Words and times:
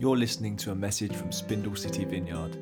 You're 0.00 0.16
listening 0.16 0.56
to 0.56 0.70
a 0.70 0.74
message 0.74 1.14
from 1.14 1.30
Spindle 1.30 1.76
City 1.76 2.06
Vineyard. 2.06 2.56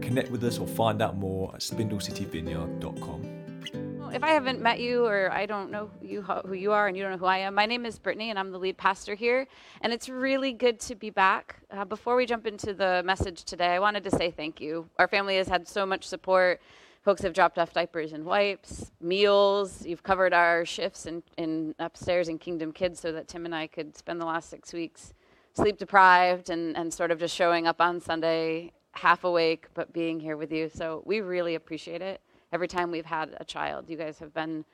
Connect 0.00 0.30
with 0.30 0.44
us 0.44 0.60
or 0.60 0.68
find 0.68 1.02
out 1.02 1.16
more 1.16 1.50
at 1.52 1.60
spindlecityvineyard.com. 1.60 4.10
If 4.14 4.22
I 4.22 4.28
haven't 4.28 4.60
met 4.60 4.78
you 4.78 5.04
or 5.04 5.32
I 5.32 5.44
don't 5.44 5.72
know 5.72 5.90
you, 6.00 6.22
who 6.22 6.52
you 6.52 6.70
are 6.70 6.86
and 6.86 6.96
you 6.96 7.02
don't 7.02 7.10
know 7.10 7.18
who 7.18 7.26
I 7.26 7.38
am, 7.38 7.56
my 7.56 7.66
name 7.66 7.84
is 7.84 7.98
Brittany 7.98 8.30
and 8.30 8.38
I'm 8.38 8.52
the 8.52 8.60
lead 8.60 8.76
pastor 8.76 9.16
here. 9.16 9.48
And 9.80 9.92
it's 9.92 10.08
really 10.08 10.52
good 10.52 10.78
to 10.82 10.94
be 10.94 11.10
back. 11.10 11.56
Uh, 11.68 11.84
before 11.84 12.14
we 12.14 12.26
jump 12.26 12.46
into 12.46 12.72
the 12.72 13.02
message 13.04 13.42
today, 13.42 13.74
I 13.74 13.80
wanted 13.80 14.04
to 14.04 14.12
say 14.12 14.30
thank 14.30 14.60
you. 14.60 14.88
Our 15.00 15.08
family 15.08 15.38
has 15.38 15.48
had 15.48 15.66
so 15.66 15.84
much 15.84 16.04
support. 16.04 16.60
Folks 17.04 17.22
have 17.22 17.34
dropped 17.34 17.58
off 17.58 17.72
diapers 17.72 18.12
and 18.12 18.24
wipes, 18.24 18.92
meals. 19.00 19.84
You've 19.84 20.04
covered 20.04 20.32
our 20.32 20.64
shifts 20.64 21.06
in, 21.06 21.24
in 21.36 21.74
upstairs 21.80 22.28
in 22.28 22.38
Kingdom 22.38 22.70
Kids 22.70 23.00
so 23.00 23.10
that 23.10 23.26
Tim 23.26 23.46
and 23.46 23.54
I 23.54 23.66
could 23.66 23.96
spend 23.96 24.20
the 24.20 24.26
last 24.26 24.48
six 24.48 24.72
weeks 24.72 25.12
sleep 25.54 25.78
deprived 25.78 26.50
and, 26.50 26.76
and 26.76 26.92
sort 26.92 27.10
of 27.10 27.18
just 27.18 27.34
showing 27.34 27.66
up 27.66 27.80
on 27.80 28.00
Sunday 28.00 28.72
half 28.92 29.24
awake, 29.24 29.66
but 29.74 29.92
being 29.92 30.20
here 30.20 30.36
with 30.36 30.52
you. 30.52 30.68
So 30.68 31.02
we 31.04 31.20
really 31.20 31.54
appreciate 31.54 32.02
it. 32.02 32.20
Every 32.52 32.68
time 32.68 32.90
we've 32.90 33.06
had 33.06 33.36
a 33.40 33.44
child, 33.44 33.88
you 33.88 33.96
guys 33.96 34.18
have 34.18 34.34
been 34.34 34.64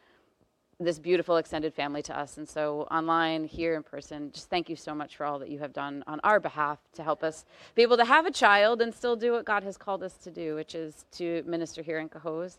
this 0.81 0.99
beautiful 0.99 1.37
extended 1.37 1.75
family 1.75 2.03
to 2.03 2.17
us. 2.17 2.37
And 2.39 2.49
so, 2.49 2.83
online, 2.83 3.45
here 3.45 3.75
in 3.75 3.83
person, 3.83 4.31
just 4.33 4.49
thank 4.49 4.69
you 4.69 4.77
so 4.77 4.95
much 4.95 5.17
for 5.17 5.27
all 5.27 5.39
that 5.41 5.49
you 5.49 5.59
have 5.59 5.73
done 5.73 6.05
on 6.07 6.21
our 6.23 6.39
behalf 6.39 6.79
to 6.93 7.03
help 7.03 7.25
us 7.25 7.45
be 7.75 7.83
able 7.83 7.97
to 7.97 8.05
have 8.05 8.27
a 8.27 8.31
child 8.31 8.81
and 8.81 8.95
still 8.95 9.17
do 9.17 9.33
what 9.33 9.45
God 9.45 9.65
has 9.65 9.77
called 9.77 10.05
us 10.05 10.15
to 10.19 10.31
do, 10.31 10.55
which 10.55 10.77
is 10.77 11.05
to 11.13 11.43
minister 11.47 11.83
here 11.83 11.99
in 11.99 12.09
Cohoes 12.09 12.59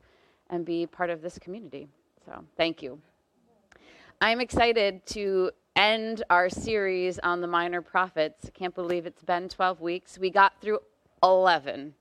and 0.49 0.65
be 0.65 0.85
part 0.85 1.09
of 1.09 1.21
this 1.21 1.39
community. 1.39 1.87
So, 2.25 2.43
thank 2.57 2.83
you. 2.83 2.99
I'm 4.19 4.41
excited 4.41 5.05
to 5.07 5.51
end 5.75 6.23
our 6.29 6.49
series 6.49 7.19
on 7.19 7.41
the 7.41 7.47
minor 7.47 7.81
prophets. 7.81 8.49
Can't 8.53 8.75
believe 8.75 9.05
it's 9.05 9.23
been 9.23 9.49
12 9.49 9.81
weeks. 9.81 10.17
We 10.17 10.29
got 10.29 10.59
through 10.61 10.79
11. 11.23 11.93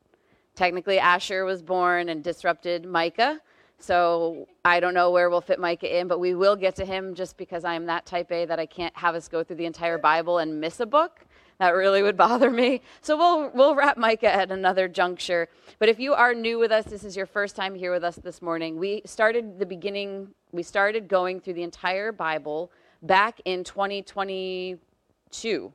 Technically, 0.55 0.99
Asher 0.99 1.45
was 1.45 1.63
born 1.63 2.09
and 2.09 2.23
disrupted 2.25 2.85
Micah. 2.85 3.41
So 3.79 4.49
I 4.65 4.81
don't 4.81 4.95
know 4.95 5.11
where 5.13 5.31
we'll 5.31 5.41
fit 5.41 5.61
Micah 5.61 5.99
in, 5.99 6.09
but 6.09 6.19
we 6.19 6.35
will 6.35 6.57
get 6.57 6.75
to 6.77 6.85
him 6.85 7.15
just 7.15 7.37
because 7.37 7.65
I 7.65 7.75
am 7.75 7.87
that 7.87 8.07
type 8.07 8.33
A 8.33 8.45
that 8.47 8.59
I 8.59 8.67
can't 8.67 8.97
have 8.97 9.15
us 9.15 9.29
go 9.29 9.45
through 9.45 9.57
the 9.57 9.67
entire 9.67 9.99
Bible 9.99 10.39
and 10.39 10.61
miss 10.61 10.81
a 10.81 10.87
book. 10.87 11.25
That 11.59 11.71
really 11.71 12.03
would 12.03 12.17
bother 12.29 12.51
me. 12.51 12.83
So 13.01 13.17
we'll 13.17 13.51
we'll 13.55 13.77
wrap 13.77 13.97
Micah 13.97 14.35
at 14.35 14.51
another 14.51 14.89
juncture. 14.89 15.49
But 15.79 15.89
if 15.89 16.01
you 16.01 16.13
are 16.15 16.35
new 16.35 16.59
with 16.59 16.73
us, 16.73 16.87
this 16.87 17.05
is 17.05 17.17
your 17.17 17.27
first 17.27 17.55
time 17.55 17.75
here 17.75 17.93
with 17.93 18.03
us 18.03 18.17
this 18.17 18.43
morning. 18.43 18.79
We 18.79 19.03
started 19.05 19.61
the 19.61 19.67
beginning. 19.67 20.29
We 20.51 20.65
started 20.65 21.07
going 21.07 21.41
through 21.41 21.55
the 21.55 21.63
entire 21.63 22.11
Bible 22.11 22.73
back 23.03 23.41
in 23.45 23.65
2022. 23.65 25.73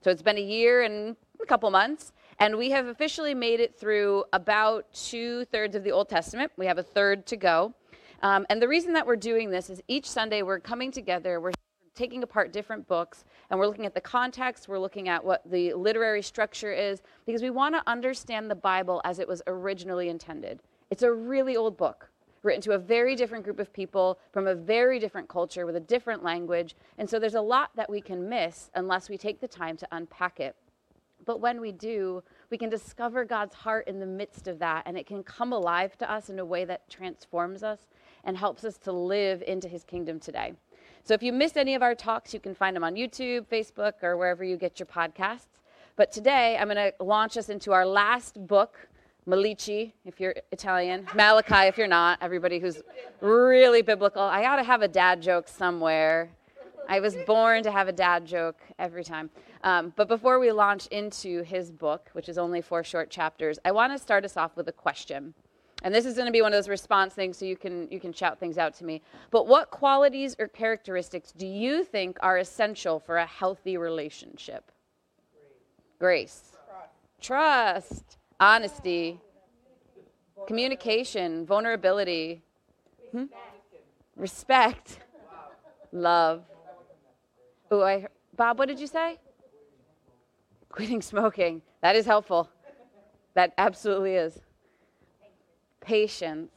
So 0.00 0.10
it's 0.10 0.22
been 0.22 0.38
a 0.38 0.42
year 0.42 0.82
and 0.82 1.16
a 1.42 1.46
couple 1.46 1.70
months, 1.70 2.12
and 2.38 2.56
we 2.56 2.70
have 2.70 2.86
officially 2.86 3.34
made 3.34 3.60
it 3.60 3.78
through 3.78 4.24
about 4.32 4.90
two 4.92 5.44
thirds 5.46 5.76
of 5.76 5.84
the 5.84 5.92
Old 5.92 6.08
Testament. 6.08 6.52
We 6.56 6.66
have 6.66 6.78
a 6.78 6.82
third 6.82 7.26
to 7.26 7.36
go. 7.36 7.74
Um, 8.22 8.46
and 8.48 8.62
the 8.62 8.68
reason 8.68 8.92
that 8.94 9.06
we're 9.06 9.16
doing 9.16 9.50
this 9.50 9.70
is 9.70 9.82
each 9.88 10.08
Sunday 10.08 10.42
we're 10.42 10.60
coming 10.60 10.90
together, 10.90 11.40
we're 11.40 11.52
taking 11.94 12.22
apart 12.22 12.52
different 12.52 12.88
books, 12.88 13.24
and 13.50 13.58
we're 13.58 13.66
looking 13.66 13.86
at 13.86 13.94
the 13.94 14.00
context, 14.00 14.68
we're 14.68 14.78
looking 14.78 15.08
at 15.08 15.24
what 15.24 15.42
the 15.50 15.72
literary 15.74 16.22
structure 16.22 16.72
is, 16.72 17.02
because 17.26 17.42
we 17.42 17.50
want 17.50 17.74
to 17.74 17.82
understand 17.86 18.50
the 18.50 18.54
Bible 18.54 19.00
as 19.04 19.18
it 19.18 19.28
was 19.28 19.42
originally 19.46 20.08
intended. 20.08 20.60
It's 20.90 21.02
a 21.02 21.12
really 21.12 21.56
old 21.56 21.76
book 21.76 22.08
written 22.44 22.62
to 22.62 22.72
a 22.72 22.78
very 22.78 23.16
different 23.16 23.44
group 23.44 23.58
of 23.58 23.72
people 23.72 24.18
from 24.32 24.46
a 24.46 24.54
very 24.54 24.98
different 24.98 25.28
culture 25.28 25.66
with 25.66 25.76
a 25.76 25.80
different 25.80 26.22
language. 26.22 26.76
And 26.98 27.08
so 27.08 27.18
there's 27.18 27.34
a 27.34 27.40
lot 27.40 27.70
that 27.76 27.90
we 27.90 28.00
can 28.00 28.28
miss 28.28 28.70
unless 28.74 29.08
we 29.08 29.16
take 29.16 29.40
the 29.40 29.48
time 29.48 29.76
to 29.78 29.88
unpack 29.92 30.40
it. 30.40 30.54
But 31.24 31.40
when 31.40 31.60
we 31.60 31.72
do, 31.72 32.22
we 32.50 32.58
can 32.58 32.68
discover 32.68 33.24
God's 33.24 33.54
heart 33.54 33.88
in 33.88 33.98
the 33.98 34.06
midst 34.06 34.46
of 34.46 34.58
that, 34.58 34.82
and 34.84 34.98
it 34.98 35.06
can 35.06 35.22
come 35.22 35.52
alive 35.52 35.96
to 35.98 36.10
us 36.10 36.28
in 36.28 36.38
a 36.38 36.44
way 36.44 36.64
that 36.66 36.88
transforms 36.90 37.62
us 37.62 37.78
and 38.24 38.36
helps 38.36 38.64
us 38.64 38.76
to 38.78 38.92
live 38.92 39.42
into 39.46 39.68
his 39.68 39.84
kingdom 39.84 40.20
today. 40.20 40.52
So 41.02 41.14
if 41.14 41.22
you 41.22 41.32
missed 41.32 41.56
any 41.56 41.74
of 41.74 41.82
our 41.82 41.94
talks, 41.94 42.34
you 42.34 42.40
can 42.40 42.54
find 42.54 42.74
them 42.74 42.84
on 42.84 42.94
YouTube, 42.94 43.46
Facebook, 43.46 44.02
or 44.02 44.16
wherever 44.16 44.44
you 44.44 44.56
get 44.56 44.78
your 44.78 44.86
podcasts. 44.86 45.60
But 45.96 46.10
today, 46.10 46.56
I'm 46.58 46.68
going 46.68 46.76
to 46.76 47.04
launch 47.04 47.36
us 47.36 47.48
into 47.48 47.72
our 47.72 47.86
last 47.86 48.46
book 48.46 48.88
Malici, 49.26 49.92
if 50.04 50.20
you're 50.20 50.34
Italian, 50.52 51.06
Malachi, 51.14 51.66
if 51.68 51.78
you're 51.78 51.86
not, 51.86 52.18
everybody 52.20 52.58
who's 52.58 52.82
really 53.20 53.80
biblical. 53.80 54.22
I 54.22 54.44
ought 54.44 54.56
to 54.56 54.64
have 54.64 54.82
a 54.82 54.88
dad 54.88 55.22
joke 55.22 55.48
somewhere. 55.48 56.30
I 56.86 57.00
was 57.00 57.16
born 57.26 57.62
to 57.62 57.70
have 57.70 57.88
a 57.88 57.92
dad 57.92 58.26
joke 58.26 58.60
every 58.78 59.02
time. 59.02 59.30
Um, 59.62 59.94
but 59.96 60.08
before 60.08 60.38
we 60.38 60.52
launch 60.52 60.86
into 60.88 61.42
his 61.42 61.72
book, 61.72 62.10
which 62.12 62.28
is 62.28 62.36
only 62.36 62.60
four 62.60 62.84
short 62.84 63.08
chapters, 63.08 63.58
I 63.64 63.72
want 63.72 63.92
to 63.94 63.98
start 63.98 64.26
us 64.26 64.36
off 64.36 64.56
with 64.56 64.68
a 64.68 64.72
question. 64.72 65.32
And 65.82 65.94
this 65.94 66.04
is 66.04 66.14
going 66.14 66.26
to 66.26 66.32
be 66.32 66.42
one 66.42 66.52
of 66.52 66.58
those 66.58 66.68
response 66.68 67.14
things, 67.14 67.38
so 67.38 67.44
you 67.46 67.56
can 67.56 67.88
you 67.90 68.00
can 68.00 68.12
shout 68.12 68.38
things 68.38 68.56
out 68.56 68.74
to 68.74 68.84
me. 68.84 69.02
But 69.30 69.46
what 69.46 69.70
qualities 69.70 70.34
or 70.38 70.48
characteristics 70.48 71.32
do 71.32 71.46
you 71.46 71.84
think 71.84 72.18
are 72.20 72.38
essential 72.38 73.00
for 73.00 73.16
a 73.16 73.26
healthy 73.26 73.76
relationship? 73.76 74.70
Grace, 75.98 76.56
Trust. 77.20 77.88
Trust 78.00 78.18
honesty, 78.40 79.20
communication, 80.46 81.46
vulnerability, 81.46 82.42
hmm? 83.12 83.24
respect, 84.16 84.98
love. 85.92 86.44
Oh, 87.70 87.82
I 87.82 88.06
Bob, 88.36 88.58
what 88.58 88.68
did 88.68 88.80
you 88.80 88.86
say? 88.86 89.18
Quitting 90.68 91.02
smoking. 91.02 91.62
That 91.82 91.94
is 91.94 92.04
helpful. 92.04 92.50
That 93.34 93.52
absolutely 93.58 94.14
is. 94.14 94.40
Patience. 95.80 96.50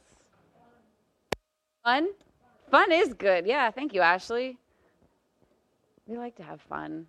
Fun? 1.84 2.08
Fun 2.70 2.92
is 2.92 3.14
good. 3.14 3.46
Yeah, 3.46 3.70
thank 3.70 3.94
you, 3.94 4.00
Ashley. 4.00 4.58
We 6.06 6.16
like 6.16 6.36
to 6.36 6.42
have 6.42 6.60
fun. 6.60 7.06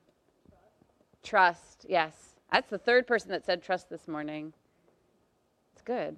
Trust. 1.23 1.85
Yes. 1.89 2.35
That's 2.51 2.69
the 2.69 2.77
third 2.77 3.07
person 3.07 3.31
that 3.31 3.45
said 3.45 3.63
trust 3.63 3.89
this 3.89 4.07
morning 4.07 4.53
good. 5.89 6.17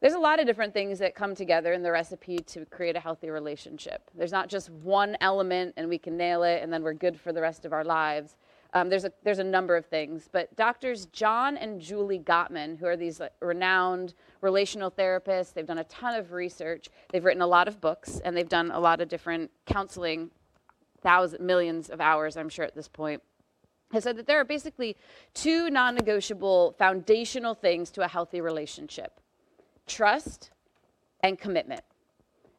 There's 0.00 0.14
a 0.14 0.18
lot 0.20 0.38
of 0.38 0.46
different 0.46 0.72
things 0.72 1.00
that 1.00 1.16
come 1.16 1.34
together 1.34 1.72
in 1.72 1.82
the 1.82 1.90
recipe 1.90 2.38
to 2.38 2.64
create 2.66 2.94
a 2.94 3.00
healthy 3.00 3.28
relationship. 3.28 4.08
There's 4.14 4.30
not 4.30 4.48
just 4.48 4.70
one 4.70 5.16
element 5.20 5.74
and 5.76 5.88
we 5.88 5.98
can 5.98 6.16
nail 6.16 6.44
it 6.44 6.62
and 6.62 6.72
then 6.72 6.84
we're 6.84 6.94
good 6.94 7.18
for 7.18 7.32
the 7.32 7.40
rest 7.40 7.64
of 7.64 7.72
our 7.72 7.82
lives. 7.82 8.36
Um, 8.72 8.88
there's, 8.88 9.04
a, 9.04 9.12
there's 9.24 9.40
a 9.40 9.44
number 9.44 9.76
of 9.76 9.86
things. 9.86 10.28
But 10.30 10.54
doctors 10.54 11.06
John 11.06 11.56
and 11.56 11.80
Julie 11.80 12.20
Gottman, 12.20 12.78
who 12.78 12.86
are 12.86 12.96
these 12.96 13.20
renowned 13.42 14.14
relational 14.40 14.92
therapists, 14.92 15.52
they've 15.52 15.66
done 15.66 15.78
a 15.78 15.84
ton 15.84 16.14
of 16.14 16.30
research. 16.30 16.90
They've 17.10 17.24
written 17.24 17.42
a 17.42 17.48
lot 17.48 17.66
of 17.66 17.80
books 17.80 18.20
and 18.24 18.36
they've 18.36 18.48
done 18.48 18.70
a 18.70 18.78
lot 18.78 19.00
of 19.00 19.08
different 19.08 19.50
counseling, 19.66 20.30
thousands, 21.02 21.42
millions 21.42 21.90
of 21.90 22.00
hours, 22.00 22.36
I'm 22.36 22.48
sure, 22.48 22.64
at 22.64 22.76
this 22.76 22.86
point 22.86 23.20
has 23.92 24.04
said 24.04 24.16
that 24.16 24.26
there 24.26 24.40
are 24.40 24.44
basically 24.44 24.96
two 25.34 25.70
non 25.70 25.94
negotiable 25.94 26.74
foundational 26.78 27.54
things 27.54 27.90
to 27.90 28.02
a 28.02 28.08
healthy 28.08 28.40
relationship 28.40 29.20
trust 29.86 30.50
and 31.22 31.38
commitment. 31.38 31.82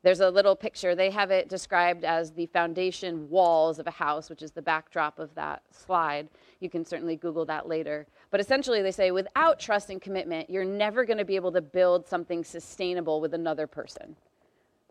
There's 0.03 0.19
a 0.19 0.29
little 0.29 0.55
picture. 0.55 0.95
They 0.95 1.11
have 1.11 1.29
it 1.29 1.47
described 1.47 2.03
as 2.03 2.31
the 2.31 2.47
foundation 2.47 3.29
walls 3.29 3.77
of 3.77 3.85
a 3.85 3.91
house, 3.91 4.29
which 4.29 4.41
is 4.41 4.51
the 4.51 4.61
backdrop 4.61 5.19
of 5.19 5.33
that 5.35 5.61
slide. 5.71 6.27
You 6.59 6.69
can 6.69 6.83
certainly 6.83 7.15
Google 7.15 7.45
that 7.45 7.67
later. 7.67 8.07
But 8.31 8.39
essentially, 8.39 8.81
they 8.81 8.91
say 8.91 9.11
without 9.11 9.59
trust 9.59 9.91
and 9.91 10.01
commitment, 10.01 10.49
you're 10.49 10.65
never 10.65 11.05
going 11.05 11.19
to 11.19 11.25
be 11.25 11.35
able 11.35 11.51
to 11.51 11.61
build 11.61 12.07
something 12.07 12.43
sustainable 12.43 13.21
with 13.21 13.35
another 13.35 13.67
person. 13.67 14.15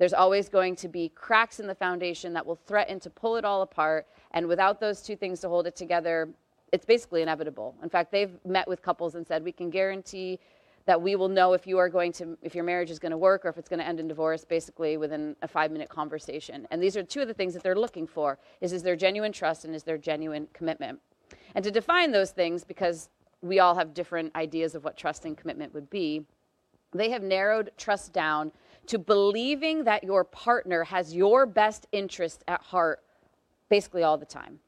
There's 0.01 0.15
always 0.15 0.49
going 0.49 0.77
to 0.77 0.89
be 0.89 1.11
cracks 1.11 1.61
in 1.61 1.67
the 1.67 1.75
foundation 1.75 2.33
that 2.33 2.47
will 2.47 2.57
threaten 2.57 2.99
to 3.01 3.11
pull 3.11 3.37
it 3.37 3.45
all 3.45 3.61
apart. 3.61 4.07
And 4.31 4.49
without 4.49 4.81
those 4.81 5.03
two 5.03 5.15
things 5.15 5.41
to 5.41 5.49
hold 5.51 5.67
it 5.67 5.77
together, 5.77 6.31
it's 6.73 6.87
basically 6.87 7.21
inevitable. 7.21 7.75
In 7.83 7.91
fact, 7.91 8.11
they've 8.11 8.33
met 8.47 8.67
with 8.67 8.81
couples 8.81 9.15
and 9.15 9.27
said, 9.27 9.45
we 9.45 9.53
can 9.53 9.69
guarantee 9.69 10.41
that 10.87 11.03
we 11.03 11.17
will 11.17 11.29
know 11.29 11.53
if 11.53 11.67
you 11.67 11.77
are 11.77 11.91
going 11.91 12.13
to 12.13 12.39
if 12.41 12.55
your 12.55 12.65
marriage 12.65 12.91
is 12.91 12.99
going 12.99 13.13
to 13.13 13.19
work 13.19 13.45
or 13.45 13.51
if 13.51 13.59
it's 13.59 13.69
going 13.69 13.79
to 13.79 13.87
end 13.87 14.01
in 14.01 14.09
divorce 14.09 14.43
basically 14.43 14.97
within 14.97 15.37
a 15.43 15.47
five 15.47 15.71
minute 15.71 15.91
conversation 15.91 16.67
and 16.71 16.83
these 16.83 16.97
are 16.97 17.03
two 17.03 17.21
of 17.21 17.29
the 17.29 17.35
things 17.35 17.53
that 17.53 17.63
they're 17.63 17.79
looking 17.79 18.07
for 18.07 18.39
is 18.63 18.73
is 18.73 18.83
there 18.83 18.97
genuine 18.97 19.31
trust 19.31 19.67
and 19.67 19.75
is 19.75 19.83
there 19.83 19.99
genuine 19.99 20.49
commitment 20.55 20.99
and 21.55 21.63
to 21.63 21.71
define 21.71 22.11
those 22.11 22.31
things 22.31 22.65
because 22.65 23.11
we 23.43 23.61
all 23.61 23.75
have 23.75 23.93
different 23.93 24.35
ideas 24.35 24.75
of 24.75 24.83
what 24.83 24.97
trust 24.97 25.27
and 25.27 25.37
commitment 25.37 25.73
would 25.75 25.91
be 25.91 26.25
they 26.93 27.11
have 27.11 27.23
narrowed 27.23 27.71
trust 27.77 28.13
down 28.13 28.51
to 28.87 28.99
believing 28.99 29.85
that 29.85 30.05
your 30.05 30.25
partner 30.25 30.85
has 30.85 31.15
your 31.15 31.47
best 31.47 31.87
interest 31.93 32.45
at 32.49 32.61
heart 32.63 33.03
basically 33.69 34.03
all 34.03 34.19
the 34.19 34.27
time. 34.27 34.59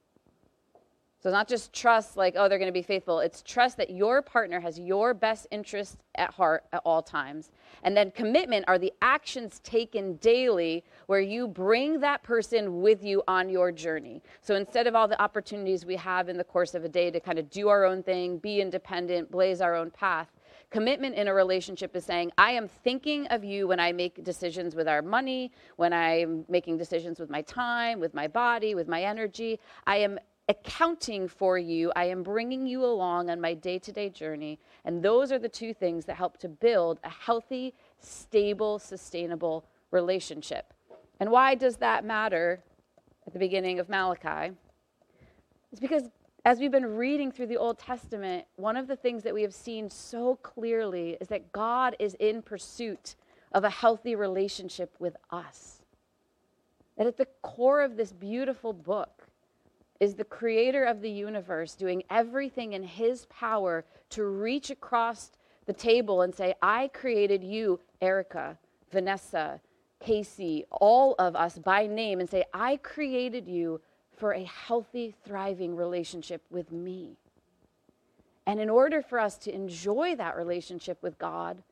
So 1.22 1.28
it's 1.28 1.34
not 1.34 1.46
just 1.46 1.72
trust 1.72 2.16
like, 2.16 2.34
oh, 2.36 2.48
they're 2.48 2.58
going 2.58 2.66
to 2.66 2.72
be 2.72 2.82
faithful. 2.82 3.20
It's 3.20 3.42
trust 3.42 3.76
that 3.76 3.90
your 3.90 4.22
partner 4.22 4.58
has 4.58 4.76
your 4.76 5.14
best 5.14 5.46
interest 5.52 5.98
at 6.16 6.34
heart 6.34 6.64
at 6.72 6.82
all 6.84 7.00
times. 7.00 7.52
And 7.84 7.96
then 7.96 8.10
commitment 8.10 8.64
are 8.66 8.76
the 8.76 8.92
actions 9.02 9.60
taken 9.60 10.16
daily 10.16 10.82
where 11.06 11.20
you 11.20 11.46
bring 11.46 12.00
that 12.00 12.24
person 12.24 12.82
with 12.82 13.04
you 13.04 13.22
on 13.28 13.48
your 13.48 13.70
journey. 13.70 14.20
So 14.40 14.56
instead 14.56 14.88
of 14.88 14.96
all 14.96 15.06
the 15.06 15.20
opportunities 15.22 15.86
we 15.86 15.94
have 15.94 16.28
in 16.28 16.36
the 16.36 16.44
course 16.44 16.74
of 16.74 16.84
a 16.84 16.88
day 16.88 17.08
to 17.12 17.20
kind 17.20 17.38
of 17.38 17.48
do 17.50 17.68
our 17.68 17.84
own 17.84 18.02
thing, 18.02 18.38
be 18.38 18.60
independent, 18.60 19.30
blaze 19.30 19.60
our 19.60 19.76
own 19.76 19.92
path, 19.92 20.26
commitment 20.72 21.14
in 21.14 21.28
a 21.28 21.34
relationship 21.34 21.94
is 21.94 22.04
saying, 22.04 22.32
I 22.38 22.52
am 22.52 22.66
thinking 22.66 23.26
of 23.28 23.44
you 23.44 23.68
when 23.68 23.78
I 23.78 23.92
make 23.92 24.24
decisions 24.24 24.74
with 24.74 24.88
our 24.88 25.02
money, 25.02 25.52
when 25.76 25.92
I'm 25.92 26.46
making 26.48 26.78
decisions 26.78 27.20
with 27.20 27.28
my 27.28 27.42
time, 27.42 28.00
with 28.00 28.14
my 28.14 28.26
body, 28.26 28.74
with 28.74 28.88
my 28.88 29.02
energy. 29.02 29.60
I 29.86 29.98
am 29.98 30.18
accounting 30.48 31.28
for 31.28 31.58
you. 31.58 31.92
I 31.94 32.06
am 32.06 32.22
bringing 32.22 32.66
you 32.66 32.84
along 32.84 33.30
on 33.30 33.40
my 33.40 33.52
day 33.54 33.78
to 33.80 33.92
day 33.92 34.08
journey. 34.08 34.58
And 34.86 35.02
those 35.02 35.30
are 35.30 35.38
the 35.38 35.48
two 35.48 35.74
things 35.74 36.06
that 36.06 36.16
help 36.16 36.38
to 36.38 36.48
build 36.48 36.98
a 37.04 37.10
healthy, 37.10 37.74
stable, 38.00 38.78
sustainable 38.78 39.64
relationship. 39.90 40.72
And 41.20 41.30
why 41.30 41.54
does 41.54 41.76
that 41.76 42.04
matter 42.04 42.60
at 43.26 43.34
the 43.34 43.38
beginning 43.38 43.78
of 43.78 43.90
Malachi? 43.90 44.54
It's 45.70 45.80
because 45.80 46.10
as 46.44 46.58
we've 46.58 46.72
been 46.72 46.96
reading 46.96 47.30
through 47.30 47.46
the 47.46 47.56
Old 47.56 47.78
Testament, 47.78 48.46
one 48.56 48.76
of 48.76 48.88
the 48.88 48.96
things 48.96 49.22
that 49.22 49.34
we 49.34 49.42
have 49.42 49.54
seen 49.54 49.88
so 49.88 50.36
clearly 50.36 51.16
is 51.20 51.28
that 51.28 51.52
God 51.52 51.94
is 52.00 52.14
in 52.14 52.42
pursuit 52.42 53.14
of 53.52 53.62
a 53.62 53.70
healthy 53.70 54.16
relationship 54.16 54.94
with 54.98 55.16
us. 55.30 55.82
That 56.96 57.06
at 57.06 57.16
the 57.16 57.28
core 57.42 57.80
of 57.82 57.96
this 57.96 58.12
beautiful 58.12 58.72
book 58.72 59.28
is 60.00 60.14
the 60.14 60.24
creator 60.24 60.84
of 60.84 61.00
the 61.00 61.10
universe 61.10 61.76
doing 61.76 62.02
everything 62.10 62.72
in 62.72 62.82
his 62.82 63.26
power 63.26 63.84
to 64.10 64.24
reach 64.24 64.70
across 64.70 65.30
the 65.66 65.72
table 65.72 66.22
and 66.22 66.34
say, 66.34 66.54
I 66.60 66.88
created 66.88 67.44
you, 67.44 67.78
Erica, 68.00 68.58
Vanessa, 68.90 69.60
Casey, 70.00 70.64
all 70.72 71.14
of 71.20 71.36
us 71.36 71.56
by 71.56 71.86
name, 71.86 72.18
and 72.18 72.28
say, 72.28 72.42
I 72.52 72.78
created 72.78 73.46
you 73.46 73.80
for 74.16 74.32
a 74.32 74.44
healthy, 74.44 75.14
thriving 75.24 75.76
relationship 75.76 76.42
with 76.50 76.70
me. 76.70 77.16
And 78.46 78.60
in 78.60 78.68
order 78.68 79.02
for 79.02 79.18
us 79.18 79.36
to 79.38 79.54
enjoy 79.54 80.16
that 80.16 80.36
relationship 80.36 81.02
with 81.02 81.18
God, 81.18 81.62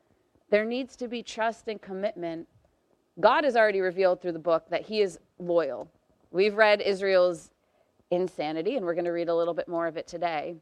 there 0.49 0.65
needs 0.65 0.95
to 0.97 1.07
be 1.07 1.23
trust 1.23 1.67
and 1.67 1.81
commitment. 1.81 2.47
God 3.19 3.43
has 3.43 3.55
already 3.55 3.81
revealed 3.81 4.21
through 4.21 4.33
the 4.33 4.39
book 4.39 4.69
that 4.69 4.83
He 4.83 5.01
is 5.01 5.19
loyal. 5.39 5.89
We've 6.31 6.55
read 6.55 6.81
Israel's 6.81 7.51
insanity, 8.09 8.77
and 8.77 8.85
we're 8.85 8.93
going 8.93 9.05
to 9.05 9.11
read 9.11 9.29
a 9.29 9.35
little 9.35 9.53
bit 9.53 9.67
more 9.67 9.87
of 9.87 9.97
it 9.97 10.07
today. 10.07 10.55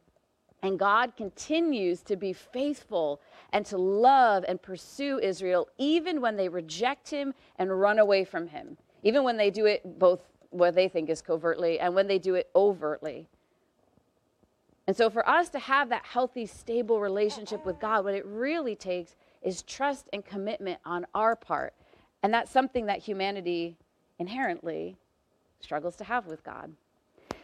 And 0.62 0.78
God 0.78 1.16
continues 1.16 2.02
to 2.02 2.16
be 2.16 2.32
faithful 2.32 3.20
and 3.52 3.64
to 3.66 3.78
love 3.78 4.44
and 4.46 4.60
pursue 4.60 5.18
Israel, 5.20 5.68
even 5.78 6.20
when 6.20 6.36
they 6.36 6.48
reject 6.48 7.08
Him 7.08 7.34
and 7.56 7.80
run 7.80 7.98
away 7.98 8.24
from 8.24 8.48
Him, 8.48 8.76
even 9.02 9.24
when 9.24 9.36
they 9.36 9.50
do 9.50 9.66
it 9.66 9.98
both 9.98 10.20
what 10.50 10.74
they 10.74 10.88
think 10.88 11.08
is 11.08 11.22
covertly 11.22 11.80
and 11.80 11.94
when 11.94 12.06
they 12.06 12.18
do 12.18 12.34
it 12.34 12.50
overtly. 12.54 13.26
And 14.86 14.96
so, 14.96 15.08
for 15.08 15.28
us 15.28 15.48
to 15.50 15.58
have 15.58 15.88
that 15.90 16.04
healthy, 16.04 16.46
stable 16.46 17.00
relationship 17.00 17.64
with 17.64 17.78
God, 17.78 18.04
what 18.04 18.14
it 18.14 18.26
really 18.26 18.74
takes 18.74 19.14
is 19.42 19.62
trust 19.62 20.08
and 20.12 20.24
commitment 20.24 20.80
on 20.84 21.06
our 21.14 21.36
part. 21.36 21.74
And 22.22 22.34
that's 22.34 22.50
something 22.50 22.86
that 22.86 22.98
humanity 22.98 23.76
inherently 24.18 24.96
struggles 25.60 25.96
to 25.96 26.04
have 26.04 26.26
with 26.26 26.42
God. 26.42 26.72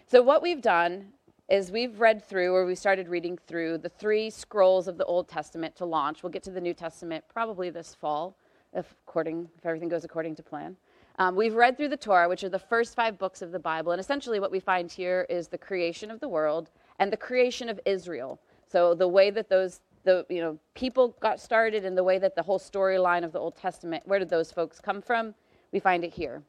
So, 0.07 0.23
what 0.23 0.43
we've 0.43 0.61
done 0.61 1.13
is 1.49 1.71
we've 1.71 2.01
read 2.01 2.25
through, 2.25 2.53
or 2.53 2.67
we 2.67 2.75
started 2.75 3.09
reading 3.09 3.39
through, 3.47 3.79
the 3.79 3.89
three 3.89 4.31
scrolls 4.31 4.89
of 4.89 4.99
the 4.99 5.05
Old 5.05 5.29
Testament 5.29 5.77
to 5.77 5.85
launch. 5.85 6.23
We'll 6.23 6.33
get 6.33 6.43
to 6.45 6.51
the 6.51 6.61
New 6.61 6.75
Testament 6.75 7.25
probably 7.33 7.71
this 7.71 7.95
fall, 7.95 8.37
if, 8.73 8.95
according, 9.07 9.49
if 9.57 9.65
everything 9.65 9.89
goes 9.89 10.05
according 10.05 10.35
to 10.37 10.43
plan. 10.43 10.77
Um, 11.19 11.35
we've 11.35 11.55
read 11.55 11.79
through 11.79 11.89
the 11.89 11.97
Torah, 11.97 12.29
which 12.29 12.45
are 12.45 12.51
the 12.51 12.59
first 12.59 12.95
five 12.95 13.19
books 13.19 13.41
of 13.41 13.51
the 13.51 13.59
Bible, 13.59 13.93
and 13.93 14.01
essentially 14.01 14.39
what 14.39 14.51
we 14.51 14.61
find 14.61 14.93
here 14.93 15.27
is 15.31 15.49
the 15.49 15.57
creation 15.57 16.11
of 16.11 16.21
the 16.21 16.29
world 16.29 16.71
and 16.99 17.11
the 17.11 17.17
creation 17.17 17.71
of 17.71 17.81
Israel. 17.87 18.39
So 18.71 18.95
the 18.95 19.09
way 19.09 19.31
that 19.31 19.49
those 19.49 19.81
the 20.05 20.25
you 20.29 20.41
know 20.41 20.59
people 20.75 21.17
got 21.21 21.41
started 21.41 21.85
and 21.85 21.97
the 21.97 22.05
way 22.05 22.19
that 22.19 22.37
the 22.37 22.43
whole 22.43 22.59
storyline 22.59 23.25
of 23.25 23.33
the 23.33 23.39
Old 23.39 23.57
Testament, 23.57 24.07
where 24.07 24.19
did 24.19 24.29
those 24.29 24.53
folks 24.53 24.79
come 24.79 25.01
from? 25.01 25.35
We 25.73 25.81
find 25.81 26.05
it 26.05 26.13
here. 26.13 26.43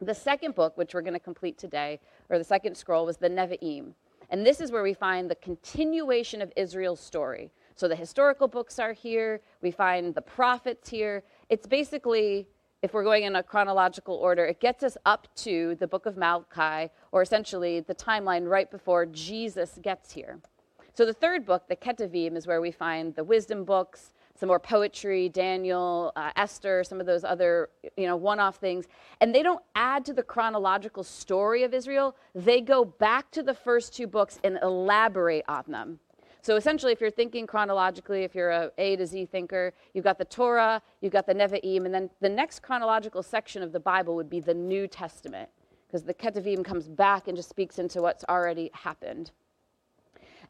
The 0.00 0.14
second 0.14 0.56
book, 0.56 0.76
which 0.76 0.94
we're 0.94 1.02
going 1.02 1.12
to 1.14 1.20
complete 1.20 1.56
today, 1.56 2.00
or 2.28 2.38
the 2.38 2.44
second 2.44 2.76
scroll, 2.76 3.06
was 3.06 3.18
the 3.18 3.30
Nevi'im. 3.30 3.92
And 4.30 4.44
this 4.44 4.60
is 4.60 4.72
where 4.72 4.82
we 4.82 4.94
find 4.94 5.30
the 5.30 5.36
continuation 5.36 6.42
of 6.42 6.52
Israel's 6.56 7.00
story. 7.00 7.52
So 7.76 7.86
the 7.86 7.96
historical 7.96 8.48
books 8.48 8.78
are 8.78 8.92
here, 8.92 9.40
we 9.60 9.70
find 9.70 10.14
the 10.14 10.22
prophets 10.22 10.88
here. 10.88 11.22
It's 11.48 11.66
basically 11.66 12.48
if 12.82 12.92
we're 12.92 13.04
going 13.04 13.22
in 13.22 13.36
a 13.36 13.42
chronological 13.42 14.16
order, 14.16 14.44
it 14.44 14.58
gets 14.58 14.82
us 14.82 14.96
up 15.06 15.28
to 15.36 15.76
the 15.76 15.86
book 15.86 16.04
of 16.04 16.16
Malachi, 16.16 16.92
or 17.12 17.22
essentially 17.22 17.78
the 17.78 17.94
timeline 17.94 18.48
right 18.48 18.70
before 18.70 19.06
Jesus 19.06 19.78
gets 19.80 20.12
here. 20.12 20.40
So 20.94 21.06
the 21.06 21.14
third 21.14 21.46
book, 21.46 21.68
the 21.68 21.76
Ketuvim, 21.76 22.36
is 22.36 22.46
where 22.46 22.60
we 22.60 22.72
find 22.72 23.14
the 23.14 23.24
wisdom 23.24 23.64
books, 23.64 24.12
some 24.34 24.48
more 24.48 24.58
poetry, 24.58 25.28
Daniel, 25.28 26.12
uh, 26.16 26.32
Esther, 26.36 26.82
some 26.82 27.00
of 27.00 27.06
those 27.06 27.22
other, 27.22 27.70
you 27.96 28.06
know, 28.06 28.16
one-off 28.16 28.56
things. 28.56 28.86
And 29.20 29.32
they 29.32 29.42
don't 29.42 29.62
add 29.76 30.04
to 30.06 30.12
the 30.12 30.22
chronological 30.22 31.04
story 31.04 31.62
of 31.62 31.72
Israel. 31.72 32.16
They 32.34 32.60
go 32.60 32.84
back 32.84 33.30
to 33.30 33.42
the 33.42 33.54
first 33.54 33.94
two 33.94 34.08
books 34.08 34.40
and 34.42 34.58
elaborate 34.60 35.44
on 35.48 35.64
them. 35.68 36.00
So 36.42 36.56
essentially, 36.56 36.90
if 36.90 37.00
you're 37.00 37.10
thinking 37.10 37.46
chronologically, 37.46 38.24
if 38.24 38.34
you're 38.34 38.50
a 38.50 38.70
A 38.76 38.96
to 38.96 39.06
Z 39.06 39.26
thinker, 39.26 39.72
you've 39.94 40.02
got 40.02 40.18
the 40.18 40.24
Torah, 40.24 40.82
you've 41.00 41.12
got 41.12 41.24
the 41.24 41.34
Nevi'im, 41.34 41.86
and 41.86 41.94
then 41.94 42.10
the 42.20 42.28
next 42.28 42.62
chronological 42.62 43.22
section 43.22 43.62
of 43.62 43.70
the 43.70 43.78
Bible 43.78 44.16
would 44.16 44.28
be 44.28 44.40
the 44.40 44.52
New 44.52 44.88
Testament, 44.88 45.48
because 45.86 46.02
the 46.02 46.12
Ketuvim 46.12 46.64
comes 46.64 46.88
back 46.88 47.28
and 47.28 47.36
just 47.36 47.48
speaks 47.48 47.78
into 47.78 48.02
what's 48.02 48.24
already 48.28 48.72
happened. 48.74 49.30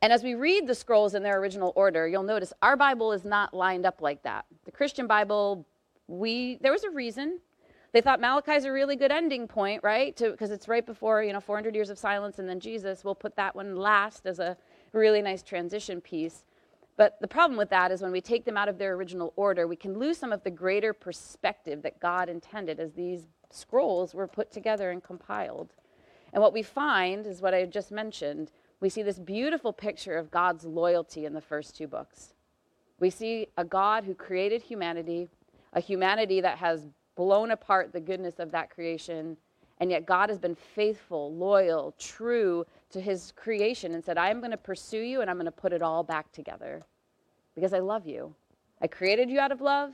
And 0.00 0.14
as 0.14 0.22
we 0.24 0.34
read 0.34 0.66
the 0.66 0.74
scrolls 0.74 1.14
in 1.14 1.22
their 1.22 1.38
original 1.38 1.74
order, 1.76 2.08
you'll 2.08 2.22
notice 2.22 2.54
our 2.62 2.76
Bible 2.76 3.12
is 3.12 3.26
not 3.26 3.52
lined 3.52 3.84
up 3.84 4.00
like 4.00 4.22
that. 4.22 4.46
The 4.64 4.72
Christian 4.72 5.06
Bible, 5.06 5.66
we 6.08 6.56
there 6.62 6.72
was 6.72 6.84
a 6.84 6.90
reason. 6.90 7.38
They 7.92 8.00
thought 8.00 8.18
Malachi 8.18 8.52
is 8.52 8.64
a 8.64 8.72
really 8.72 8.96
good 8.96 9.12
ending 9.12 9.46
point, 9.46 9.84
right? 9.84 10.16
Because 10.16 10.50
it's 10.50 10.66
right 10.66 10.84
before 10.84 11.22
you 11.22 11.34
know 11.34 11.40
400 11.40 11.74
years 11.74 11.90
of 11.90 11.98
silence, 11.98 12.38
and 12.38 12.48
then 12.48 12.60
Jesus. 12.60 13.04
We'll 13.04 13.14
put 13.14 13.36
that 13.36 13.54
one 13.54 13.76
last 13.76 14.26
as 14.26 14.38
a 14.38 14.56
really 14.92 15.22
nice 15.22 15.42
transition 15.42 16.00
piece. 16.00 16.44
But 16.96 17.18
the 17.20 17.28
problem 17.28 17.56
with 17.56 17.70
that 17.70 17.90
is 17.90 18.02
when 18.02 18.12
we 18.12 18.20
take 18.20 18.44
them 18.44 18.56
out 18.56 18.68
of 18.68 18.78
their 18.78 18.94
original 18.94 19.32
order, 19.36 19.66
we 19.66 19.76
can 19.76 19.98
lose 19.98 20.18
some 20.18 20.32
of 20.32 20.44
the 20.44 20.50
greater 20.50 20.92
perspective 20.92 21.82
that 21.82 22.00
God 22.00 22.28
intended 22.28 22.78
as 22.78 22.92
these 22.92 23.22
scrolls 23.50 24.14
were 24.14 24.28
put 24.28 24.52
together 24.52 24.90
and 24.90 25.02
compiled. 25.02 25.74
And 26.32 26.42
what 26.42 26.52
we 26.52 26.62
find 26.62 27.26
is 27.26 27.40
what 27.42 27.54
I 27.54 27.64
just 27.64 27.90
mentioned. 27.90 28.50
We 28.80 28.88
see 28.88 29.02
this 29.02 29.18
beautiful 29.18 29.72
picture 29.72 30.16
of 30.16 30.30
God's 30.30 30.64
loyalty 30.64 31.24
in 31.24 31.34
the 31.34 31.40
first 31.40 31.76
two 31.76 31.87
books. 31.87 32.34
We 33.00 33.11
see 33.11 33.49
a 33.56 33.64
God 33.64 34.04
who 34.04 34.14
created 34.14 34.62
humanity, 34.62 35.28
a 35.72 35.80
humanity 35.80 36.40
that 36.40 36.58
has 36.58 36.87
blown 37.14 37.50
apart 37.50 37.92
the 37.92 38.00
goodness 38.00 38.38
of 38.38 38.50
that 38.52 38.70
creation, 38.70 39.37
and 39.82 39.90
yet 39.90 40.06
God 40.06 40.28
has 40.28 40.38
been 40.38 40.54
faithful, 40.54 41.34
loyal, 41.34 41.92
true 41.98 42.64
to 42.90 43.00
his 43.00 43.32
creation 43.34 43.94
and 43.94 44.04
said, 44.04 44.16
I 44.16 44.30
am 44.30 44.38
going 44.38 44.52
to 44.52 44.56
pursue 44.56 45.00
you 45.00 45.22
and 45.22 45.28
I'm 45.28 45.34
going 45.34 45.46
to 45.46 45.50
put 45.50 45.72
it 45.72 45.82
all 45.82 46.04
back 46.04 46.30
together 46.30 46.84
because 47.56 47.72
I 47.72 47.80
love 47.80 48.06
you. 48.06 48.32
I 48.80 48.86
created 48.86 49.28
you 49.28 49.40
out 49.40 49.50
of 49.50 49.60
love. 49.60 49.90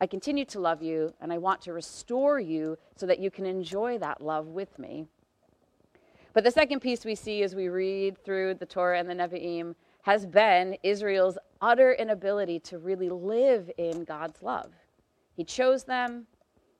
I 0.00 0.06
continue 0.06 0.46
to 0.46 0.58
love 0.58 0.82
you 0.82 1.12
and 1.20 1.30
I 1.30 1.36
want 1.36 1.60
to 1.62 1.74
restore 1.74 2.40
you 2.40 2.78
so 2.96 3.04
that 3.04 3.18
you 3.18 3.30
can 3.30 3.44
enjoy 3.44 3.98
that 3.98 4.22
love 4.22 4.46
with 4.46 4.78
me. 4.78 5.04
But 6.32 6.42
the 6.42 6.50
second 6.50 6.80
piece 6.80 7.04
we 7.04 7.14
see 7.14 7.42
as 7.42 7.54
we 7.54 7.68
read 7.68 8.16
through 8.24 8.54
the 8.54 8.64
Torah 8.64 8.98
and 8.98 9.06
the 9.06 9.12
Nevi'im 9.12 9.74
has 10.00 10.24
been 10.24 10.78
Israel's 10.82 11.36
utter 11.60 11.92
inability 11.92 12.58
to 12.60 12.78
really 12.78 13.10
live 13.10 13.70
in 13.76 14.04
God's 14.04 14.40
love. 14.40 14.72
He 15.34 15.44
chose 15.44 15.84
them, 15.84 16.26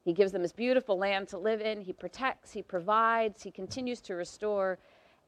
He 0.07 0.13
gives 0.13 0.31
them 0.31 0.43
this 0.43 0.53
beautiful 0.53 0.97
land 0.97 1.27
to 1.31 1.39
live 1.39 1.61
in, 1.61 1.81
He 1.81 1.93
protects, 1.93 2.53
He 2.53 2.63
provides, 2.63 3.43
He 3.43 3.51
continues 3.51 4.01
to 4.03 4.15
restore, 4.15 4.79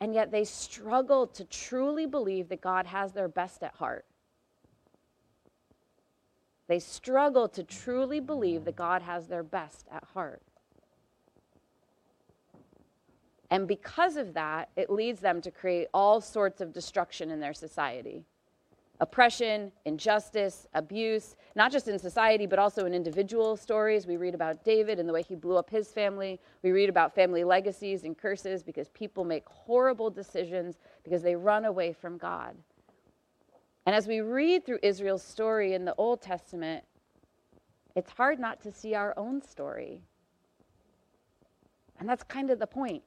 and 0.00 0.14
yet 0.14 0.30
they 0.30 0.44
struggle 0.44 1.26
to 1.26 1.42
truly 1.42 2.06
believe 2.06 2.48
that 2.48 2.60
God 2.60 2.86
has 2.86 3.10
their 3.10 3.26
best 3.26 3.64
at 3.64 3.74
heart. 3.74 4.04
They 6.68 6.78
struggle 6.78 7.48
to 7.48 7.64
truly 7.64 8.20
believe 8.20 8.64
that 8.66 8.76
God 8.76 9.02
has 9.02 9.26
their 9.26 9.42
best 9.42 9.88
at 9.90 10.04
heart. 10.14 10.42
And 13.50 13.66
because 13.66 14.16
of 14.16 14.32
that, 14.34 14.68
it 14.76 14.90
leads 14.90 15.18
them 15.18 15.40
to 15.40 15.50
create 15.50 15.88
all 15.92 16.20
sorts 16.20 16.60
of 16.60 16.72
destruction 16.72 17.32
in 17.32 17.40
their 17.40 17.54
society. 17.54 18.22
Oppression, 19.00 19.70
injustice, 19.84 20.66
abuse, 20.74 21.36
not 21.54 21.70
just 21.70 21.88
in 21.88 21.98
society, 21.98 22.46
but 22.46 22.58
also 22.58 22.84
in 22.84 22.94
individual 22.94 23.56
stories. 23.56 24.06
We 24.06 24.16
read 24.16 24.34
about 24.34 24.64
David 24.64 24.98
and 24.98 25.08
the 25.08 25.12
way 25.12 25.22
he 25.22 25.36
blew 25.36 25.56
up 25.56 25.70
his 25.70 25.88
family. 25.92 26.40
We 26.62 26.72
read 26.72 26.88
about 26.88 27.14
family 27.14 27.44
legacies 27.44 28.04
and 28.04 28.18
curses 28.18 28.62
because 28.62 28.88
people 28.88 29.24
make 29.24 29.48
horrible 29.48 30.10
decisions 30.10 30.78
because 31.04 31.22
they 31.22 31.36
run 31.36 31.64
away 31.64 31.92
from 31.92 32.18
God. 32.18 32.56
And 33.86 33.94
as 33.94 34.06
we 34.06 34.20
read 34.20 34.66
through 34.66 34.80
Israel's 34.82 35.22
story 35.22 35.74
in 35.74 35.84
the 35.84 35.94
Old 35.94 36.20
Testament, 36.20 36.84
it's 37.94 38.10
hard 38.10 38.38
not 38.38 38.60
to 38.62 38.72
see 38.72 38.94
our 38.94 39.14
own 39.16 39.40
story. 39.40 40.00
And 41.98 42.08
that's 42.08 42.22
kind 42.22 42.50
of 42.50 42.58
the 42.58 42.66
point, 42.66 43.02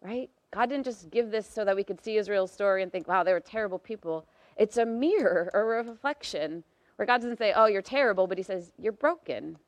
right? 0.00 0.30
God 0.50 0.70
didn't 0.70 0.84
just 0.84 1.10
give 1.10 1.30
this 1.30 1.46
so 1.46 1.64
that 1.64 1.76
we 1.76 1.84
could 1.84 2.02
see 2.02 2.16
Israel's 2.16 2.50
story 2.50 2.82
and 2.82 2.90
think, 2.90 3.06
wow, 3.06 3.22
they 3.22 3.32
were 3.32 3.40
terrible 3.40 3.78
people. 3.78 4.26
It's 4.56 4.76
a 4.76 4.86
mirror 4.86 5.50
or 5.52 5.78
a 5.78 5.84
reflection 5.84 6.64
where 6.96 7.06
God 7.06 7.18
doesn't 7.18 7.38
say, 7.38 7.52
oh, 7.54 7.66
you're 7.66 7.82
terrible, 7.82 8.26
but 8.26 8.38
He 8.38 8.44
says, 8.44 8.72
you're 8.78 8.92
broken. 8.92 9.58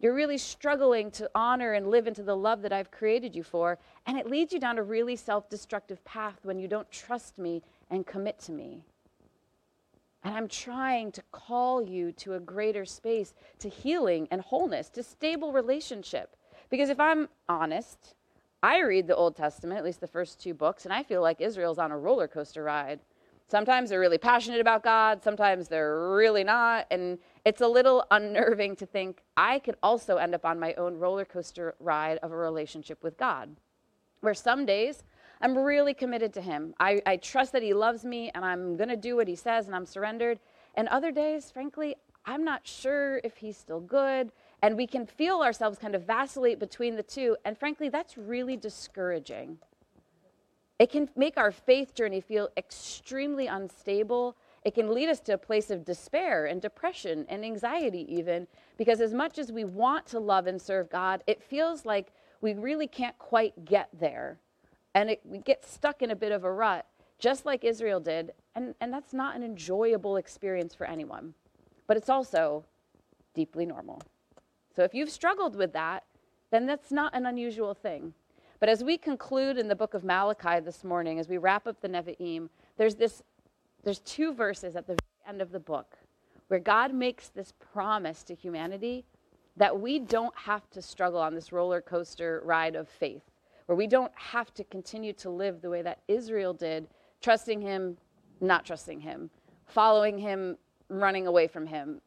You're 0.00 0.14
really 0.14 0.38
struggling 0.38 1.10
to 1.12 1.30
honor 1.34 1.72
and 1.72 1.88
live 1.88 2.06
into 2.06 2.22
the 2.22 2.36
love 2.36 2.62
that 2.62 2.72
I've 2.72 2.90
created 2.90 3.34
you 3.34 3.42
for. 3.42 3.78
And 4.06 4.16
it 4.16 4.28
leads 4.28 4.52
you 4.52 4.60
down 4.60 4.78
a 4.78 4.82
really 4.82 5.16
self 5.16 5.48
destructive 5.48 6.04
path 6.04 6.38
when 6.42 6.58
you 6.58 6.68
don't 6.68 6.90
trust 6.90 7.38
me 7.38 7.62
and 7.90 8.06
commit 8.06 8.38
to 8.40 8.52
me. 8.52 8.82
And 10.24 10.36
I'm 10.36 10.48
trying 10.48 11.12
to 11.12 11.22
call 11.32 11.82
you 11.82 12.12
to 12.12 12.34
a 12.34 12.40
greater 12.40 12.84
space, 12.84 13.34
to 13.60 13.68
healing 13.68 14.28
and 14.30 14.40
wholeness, 14.40 14.88
to 14.90 15.02
stable 15.02 15.52
relationship. 15.52 16.36
Because 16.70 16.90
if 16.90 17.00
I'm 17.00 17.28
honest, 17.48 18.14
I 18.62 18.80
read 18.80 19.06
the 19.06 19.16
Old 19.16 19.36
Testament, 19.36 19.78
at 19.78 19.84
least 19.84 20.00
the 20.00 20.06
first 20.06 20.40
two 20.40 20.54
books, 20.54 20.84
and 20.84 20.92
I 20.92 21.02
feel 21.02 21.22
like 21.22 21.40
Israel's 21.40 21.78
on 21.78 21.92
a 21.92 21.98
roller 21.98 22.28
coaster 22.28 22.64
ride. 22.64 23.00
Sometimes 23.50 23.88
they're 23.88 24.00
really 24.00 24.18
passionate 24.18 24.60
about 24.60 24.82
God, 24.82 25.24
sometimes 25.24 25.68
they're 25.68 26.10
really 26.10 26.44
not. 26.44 26.86
And 26.90 27.18
it's 27.46 27.62
a 27.62 27.66
little 27.66 28.04
unnerving 28.10 28.76
to 28.76 28.86
think 28.86 29.22
I 29.36 29.58
could 29.58 29.76
also 29.82 30.18
end 30.18 30.34
up 30.34 30.44
on 30.44 30.60
my 30.60 30.74
own 30.74 30.98
roller 30.98 31.24
coaster 31.24 31.74
ride 31.80 32.18
of 32.18 32.30
a 32.30 32.36
relationship 32.36 33.02
with 33.02 33.16
God, 33.16 33.56
where 34.20 34.34
some 34.34 34.66
days 34.66 35.02
I'm 35.40 35.56
really 35.56 35.94
committed 35.94 36.34
to 36.34 36.42
Him. 36.42 36.74
I, 36.78 37.00
I 37.06 37.16
trust 37.16 37.52
that 37.52 37.62
He 37.62 37.72
loves 37.72 38.04
me 38.04 38.30
and 38.34 38.44
I'm 38.44 38.76
going 38.76 38.90
to 38.90 38.96
do 38.96 39.16
what 39.16 39.28
He 39.28 39.36
says 39.36 39.66
and 39.66 39.74
I'm 39.74 39.86
surrendered. 39.86 40.40
And 40.74 40.86
other 40.88 41.10
days, 41.10 41.50
frankly, 41.50 41.96
I'm 42.26 42.44
not 42.44 42.66
sure 42.66 43.20
if 43.24 43.38
He's 43.38 43.56
still 43.56 43.80
good. 43.80 44.30
And 44.60 44.76
we 44.76 44.86
can 44.86 45.06
feel 45.06 45.40
ourselves 45.40 45.78
kind 45.78 45.94
of 45.94 46.02
vacillate 46.02 46.58
between 46.58 46.96
the 46.96 47.02
two. 47.02 47.36
And 47.44 47.56
frankly, 47.56 47.88
that's 47.88 48.18
really 48.18 48.56
discouraging. 48.56 49.58
It 50.78 50.90
can 50.90 51.08
make 51.16 51.36
our 51.36 51.50
faith 51.50 51.94
journey 51.94 52.20
feel 52.20 52.48
extremely 52.56 53.48
unstable. 53.48 54.36
It 54.64 54.74
can 54.74 54.94
lead 54.94 55.08
us 55.08 55.20
to 55.20 55.34
a 55.34 55.38
place 55.38 55.70
of 55.70 55.84
despair 55.84 56.46
and 56.46 56.62
depression 56.62 57.26
and 57.28 57.44
anxiety, 57.44 58.06
even, 58.14 58.46
because 58.76 59.00
as 59.00 59.12
much 59.12 59.38
as 59.38 59.50
we 59.50 59.64
want 59.64 60.06
to 60.06 60.20
love 60.20 60.46
and 60.46 60.60
serve 60.60 60.88
God, 60.88 61.24
it 61.26 61.42
feels 61.42 61.84
like 61.84 62.12
we 62.40 62.54
really 62.54 62.86
can't 62.86 63.18
quite 63.18 63.64
get 63.64 63.88
there. 63.98 64.38
And 64.94 65.10
it, 65.10 65.20
we 65.24 65.38
get 65.38 65.64
stuck 65.64 66.02
in 66.02 66.10
a 66.10 66.16
bit 66.16 66.32
of 66.32 66.44
a 66.44 66.52
rut, 66.52 66.86
just 67.18 67.44
like 67.44 67.64
Israel 67.64 67.98
did. 68.00 68.32
And, 68.54 68.74
and 68.80 68.92
that's 68.92 69.12
not 69.12 69.34
an 69.34 69.42
enjoyable 69.42 70.16
experience 70.16 70.74
for 70.74 70.86
anyone. 70.86 71.34
But 71.86 71.96
it's 71.96 72.08
also 72.08 72.64
deeply 73.34 73.66
normal. 73.66 74.02
So 74.74 74.84
if 74.84 74.94
you've 74.94 75.10
struggled 75.10 75.56
with 75.56 75.72
that, 75.72 76.04
then 76.50 76.66
that's 76.66 76.92
not 76.92 77.14
an 77.14 77.26
unusual 77.26 77.74
thing. 77.74 78.14
But 78.60 78.68
as 78.68 78.82
we 78.82 78.98
conclude 78.98 79.56
in 79.56 79.68
the 79.68 79.76
book 79.76 79.94
of 79.94 80.02
Malachi 80.02 80.60
this 80.60 80.82
morning, 80.82 81.18
as 81.18 81.28
we 81.28 81.38
wrap 81.38 81.66
up 81.66 81.80
the 81.80 81.88
Nevi'im, 81.88 82.48
there's 82.76 82.96
this 82.96 83.22
there's 83.84 84.00
two 84.00 84.34
verses 84.34 84.74
at 84.74 84.86
the 84.86 84.98
end 85.26 85.40
of 85.40 85.52
the 85.52 85.60
book 85.60 85.96
where 86.48 86.58
God 86.58 86.92
makes 86.92 87.28
this 87.28 87.52
promise 87.72 88.24
to 88.24 88.34
humanity 88.34 89.04
that 89.56 89.78
we 89.78 89.98
don't 89.98 90.36
have 90.36 90.68
to 90.70 90.82
struggle 90.82 91.20
on 91.20 91.34
this 91.34 91.52
roller 91.52 91.80
coaster 91.80 92.42
ride 92.44 92.74
of 92.74 92.88
faith, 92.88 93.22
where 93.66 93.76
we 93.76 93.86
don't 93.86 94.12
have 94.14 94.52
to 94.54 94.64
continue 94.64 95.12
to 95.12 95.30
live 95.30 95.60
the 95.60 95.70
way 95.70 95.82
that 95.82 96.00
Israel 96.08 96.52
did, 96.52 96.88
trusting 97.20 97.60
him, 97.60 97.96
not 98.40 98.64
trusting 98.64 99.00
him, 99.00 99.30
following 99.66 100.18
him, 100.18 100.56
running 100.88 101.26
away 101.26 101.46
from 101.46 101.66
him, 101.66 102.00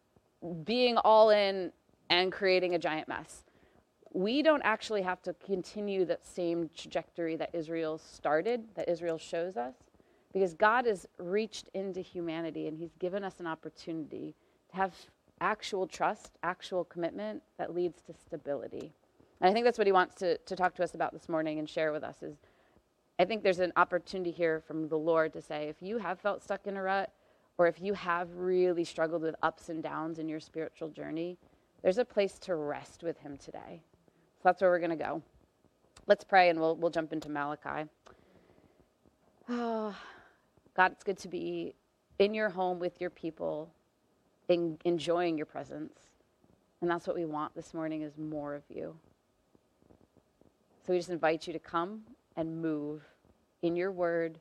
being 0.63 0.97
all 0.97 1.29
in 1.29 1.71
and 2.09 2.31
creating 2.31 2.75
a 2.75 2.79
giant 2.79 3.07
mess 3.07 3.43
we 4.13 4.41
don't 4.41 4.61
actually 4.63 5.01
have 5.01 5.21
to 5.23 5.33
continue 5.45 6.05
that 6.05 6.25
same 6.25 6.69
trajectory 6.75 7.35
that 7.37 7.49
Israel 7.53 7.97
started, 7.97 8.63
that 8.75 8.89
Israel 8.89 9.17
shows 9.17 9.55
us, 9.55 9.75
because 10.33 10.53
God 10.53 10.85
has 10.85 11.07
reached 11.17 11.69
into 11.73 12.01
humanity 12.01 12.67
and 12.67 12.77
He's 12.77 12.95
given 12.99 13.23
us 13.23 13.39
an 13.39 13.47
opportunity 13.47 14.35
to 14.69 14.75
have 14.75 14.93
actual 15.39 15.87
trust, 15.87 16.37
actual 16.43 16.83
commitment 16.83 17.41
that 17.57 17.73
leads 17.73 18.01
to 18.03 18.13
stability. 18.13 18.93
And 19.39 19.49
I 19.49 19.53
think 19.53 19.65
that's 19.65 19.77
what 19.77 19.87
He 19.87 19.93
wants 19.93 20.15
to, 20.15 20.37
to 20.37 20.55
talk 20.55 20.75
to 20.75 20.83
us 20.83 20.93
about 20.93 21.13
this 21.13 21.29
morning 21.29 21.59
and 21.59 21.69
share 21.69 21.91
with 21.91 22.03
us 22.03 22.21
is 22.21 22.35
I 23.17 23.25
think 23.25 23.43
there's 23.43 23.59
an 23.59 23.73
opportunity 23.75 24.31
here 24.31 24.61
from 24.65 24.87
the 24.87 24.97
Lord 24.97 25.31
to 25.33 25.41
say, 25.41 25.67
if 25.69 25.81
you 25.81 25.99
have 25.99 26.19
felt 26.19 26.43
stuck 26.43 26.67
in 26.67 26.75
a 26.75 26.81
rut, 26.81 27.11
or 27.57 27.67
if 27.67 27.79
you 27.79 27.93
have 27.93 28.35
really 28.35 28.83
struggled 28.83 29.21
with 29.21 29.35
ups 29.43 29.69
and 29.69 29.83
downs 29.83 30.17
in 30.17 30.27
your 30.27 30.39
spiritual 30.39 30.89
journey, 30.89 31.37
there's 31.83 31.97
a 31.99 32.05
place 32.05 32.39
to 32.39 32.55
rest 32.55 33.03
with 33.03 33.19
Him 33.19 33.37
today 33.37 33.81
so 34.41 34.49
that's 34.49 34.59
where 34.59 34.71
we're 34.71 34.79
going 34.79 34.89
to 34.89 34.95
go. 34.95 35.21
Let's 36.07 36.23
pray 36.23 36.49
and 36.49 36.59
we'll, 36.59 36.75
we'll 36.75 36.89
jump 36.89 37.13
into 37.13 37.29
Malachi. 37.29 37.87
Oh, 39.47 39.95
God, 40.75 40.93
it's 40.93 41.03
good 41.03 41.19
to 41.19 41.27
be 41.27 41.75
in 42.17 42.33
your 42.33 42.49
home 42.49 42.79
with 42.79 42.99
your 42.99 43.11
people, 43.11 43.69
in, 44.47 44.79
enjoying 44.83 45.37
your 45.37 45.45
presence. 45.45 45.93
And 46.81 46.89
that's 46.89 47.05
what 47.05 47.15
we 47.15 47.25
want 47.25 47.53
this 47.53 47.75
morning 47.75 48.01
is 48.01 48.17
more 48.17 48.55
of 48.55 48.63
you. 48.67 48.95
So 50.85 50.93
we 50.93 50.97
just 50.97 51.11
invite 51.11 51.45
you 51.45 51.53
to 51.53 51.59
come 51.59 52.01
and 52.35 52.59
move 52.59 53.03
in 53.61 53.75
your 53.75 53.91
word, 53.91 54.39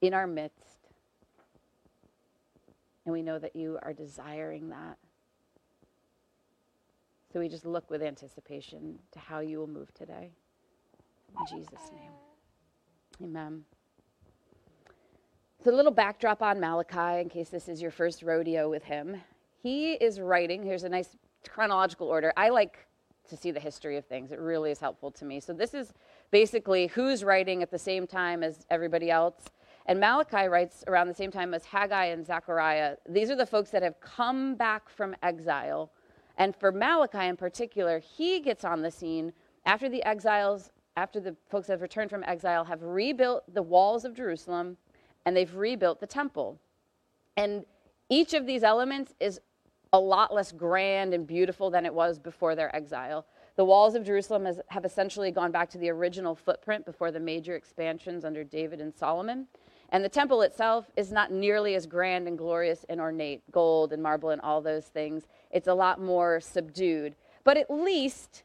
in 0.00 0.14
our 0.14 0.26
midst. 0.26 0.78
And 3.04 3.12
we 3.12 3.22
know 3.22 3.38
that 3.38 3.54
you 3.54 3.78
are 3.82 3.92
desiring 3.92 4.70
that. 4.70 4.98
So 7.32 7.40
we 7.40 7.48
just 7.48 7.66
look 7.66 7.90
with 7.90 8.02
anticipation 8.02 8.98
to 9.12 9.18
how 9.18 9.40
you 9.40 9.58
will 9.58 9.66
move 9.66 9.92
today. 9.92 10.30
In 11.38 11.58
Jesus' 11.58 11.90
name. 11.92 12.12
Amen. 13.22 13.64
So, 15.62 15.72
a 15.72 15.76
little 15.76 15.92
backdrop 15.92 16.40
on 16.40 16.60
Malachi 16.60 17.20
in 17.20 17.28
case 17.28 17.48
this 17.48 17.68
is 17.68 17.82
your 17.82 17.90
first 17.90 18.22
rodeo 18.22 18.70
with 18.70 18.84
him. 18.84 19.16
He 19.60 19.94
is 19.94 20.20
writing, 20.20 20.62
here's 20.62 20.84
a 20.84 20.88
nice 20.88 21.16
chronological 21.48 22.06
order. 22.06 22.32
I 22.36 22.48
like 22.48 22.86
to 23.28 23.36
see 23.36 23.50
the 23.50 23.60
history 23.60 23.96
of 23.96 24.06
things, 24.06 24.32
it 24.32 24.38
really 24.38 24.70
is 24.70 24.78
helpful 24.78 25.10
to 25.10 25.24
me. 25.24 25.40
So, 25.40 25.52
this 25.52 25.74
is 25.74 25.92
basically 26.30 26.86
who's 26.86 27.24
writing 27.24 27.62
at 27.62 27.70
the 27.70 27.78
same 27.78 28.06
time 28.06 28.42
as 28.42 28.64
everybody 28.70 29.10
else. 29.10 29.46
And 29.86 29.98
Malachi 29.98 30.46
writes 30.46 30.84
around 30.86 31.08
the 31.08 31.14
same 31.14 31.30
time 31.30 31.52
as 31.52 31.64
Haggai 31.64 32.06
and 32.06 32.24
Zechariah. 32.24 32.96
These 33.08 33.30
are 33.30 33.36
the 33.36 33.46
folks 33.46 33.70
that 33.70 33.82
have 33.82 34.00
come 34.00 34.54
back 34.54 34.88
from 34.88 35.16
exile 35.22 35.90
and 36.38 36.56
for 36.56 36.72
Malachi 36.72 37.26
in 37.26 37.36
particular, 37.36 37.98
he 37.98 38.40
gets 38.40 38.64
on 38.64 38.80
the 38.80 38.90
scene 38.90 39.32
after 39.66 39.88
the 39.88 40.02
exiles, 40.04 40.70
after 40.96 41.20
the 41.20 41.36
folks 41.50 41.66
have 41.68 41.82
returned 41.82 42.10
from 42.10 42.24
exile 42.24 42.64
have 42.64 42.82
rebuilt 42.82 43.44
the 43.52 43.62
walls 43.62 44.04
of 44.04 44.14
Jerusalem 44.14 44.76
and 45.26 45.36
they've 45.36 45.54
rebuilt 45.54 46.00
the 46.00 46.06
temple. 46.06 46.58
And 47.36 47.64
each 48.08 48.34
of 48.34 48.46
these 48.46 48.62
elements 48.62 49.14
is 49.20 49.40
a 49.92 49.98
lot 49.98 50.32
less 50.32 50.52
grand 50.52 51.12
and 51.12 51.26
beautiful 51.26 51.70
than 51.70 51.84
it 51.84 51.92
was 51.92 52.18
before 52.18 52.54
their 52.54 52.74
exile. 52.74 53.26
The 53.56 53.64
walls 53.64 53.94
of 53.94 54.04
Jerusalem 54.04 54.44
has, 54.44 54.60
have 54.68 54.84
essentially 54.84 55.30
gone 55.30 55.50
back 55.50 55.68
to 55.70 55.78
the 55.78 55.90
original 55.90 56.34
footprint 56.34 56.84
before 56.84 57.10
the 57.10 57.20
major 57.20 57.56
expansions 57.56 58.24
under 58.24 58.44
David 58.44 58.80
and 58.80 58.94
Solomon. 58.94 59.46
And 59.90 60.04
the 60.04 60.08
temple 60.08 60.42
itself 60.42 60.90
is 60.96 61.10
not 61.10 61.32
nearly 61.32 61.74
as 61.74 61.86
grand 61.86 62.28
and 62.28 62.36
glorious 62.36 62.84
and 62.88 63.00
ornate, 63.00 63.42
gold 63.50 63.92
and 63.92 64.02
marble 64.02 64.30
and 64.30 64.40
all 64.42 64.60
those 64.60 64.86
things. 64.86 65.24
It's 65.50 65.68
a 65.68 65.74
lot 65.74 66.00
more 66.00 66.40
subdued. 66.40 67.14
But 67.44 67.56
at 67.56 67.70
least, 67.70 68.42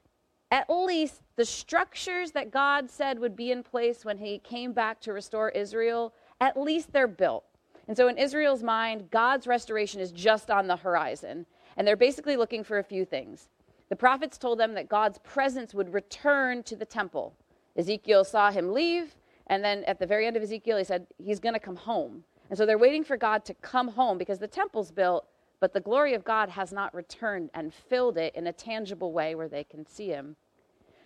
at 0.52 0.70
least 0.70 1.22
the 1.36 1.44
structures 1.44 2.32
that 2.32 2.52
God 2.52 2.90
said 2.90 3.20
would 3.20 3.36
be 3.36 3.52
in 3.52 3.64
place 3.64 4.06
when 4.06 4.18
he 4.18 4.40
came 4.40 4.72
back 4.72 5.02
to 5.02 5.12
restore 5.12 5.50
Israel, 5.50 6.14
at 6.40 6.56
least 6.56 6.94
they're 6.94 7.08
built. 7.08 7.44
And 7.88 7.98
so 7.98 8.08
in 8.08 8.18
Israel's 8.18 8.64
mind, 8.64 9.10
God's 9.12 9.46
restoration 9.46 10.00
is 10.00 10.14
just 10.14 10.50
on 10.50 10.68
the 10.68 10.78
horizon. 10.78 11.46
And 11.76 11.86
they're 11.86 11.98
basically 11.98 12.38
looking 12.38 12.64
for 12.64 12.80
a 12.80 12.84
few 12.84 13.04
things. 13.04 13.50
The 13.90 13.96
prophets 13.98 14.38
told 14.38 14.60
them 14.60 14.74
that 14.76 14.88
God's 14.88 15.18
presence 15.20 15.74
would 15.74 15.94
return 15.94 16.64
to 16.64 16.76
the 16.78 16.86
temple. 16.86 17.36
Ezekiel 17.76 18.24
saw 18.24 18.52
him 18.52 18.72
leave. 18.72 19.16
And 19.48 19.64
then 19.64 19.84
at 19.86 20.00
the 20.00 20.06
very 20.06 20.26
end 20.26 20.38
of 20.38 20.44
Ezekiel, 20.44 20.78
he 20.78 20.84
said, 20.84 21.08
He's 21.18 21.40
going 21.40 21.54
to 21.54 21.60
come 21.60 21.76
home. 21.76 22.24
And 22.50 22.58
so 22.58 22.66
they're 22.66 22.78
waiting 22.78 23.04
for 23.04 23.18
God 23.18 23.46
to 23.46 23.54
come 23.56 23.90
home 23.90 24.18
because 24.18 24.40
the 24.40 24.48
temple's 24.48 24.92
built, 24.92 25.26
but 25.60 25.74
the 25.74 25.80
glory 25.80 26.14
of 26.14 26.24
God 26.24 26.50
has 26.50 26.72
not 26.72 26.94
returned 26.94 27.50
and 27.54 27.74
filled 27.74 28.18
it 28.18 28.36
in 28.36 28.48
a 28.48 28.54
tangible 28.54 29.12
way 29.12 29.36
where 29.36 29.48
they 29.48 29.64
can 29.64 29.86
see 29.86 30.08
Him. 30.08 30.36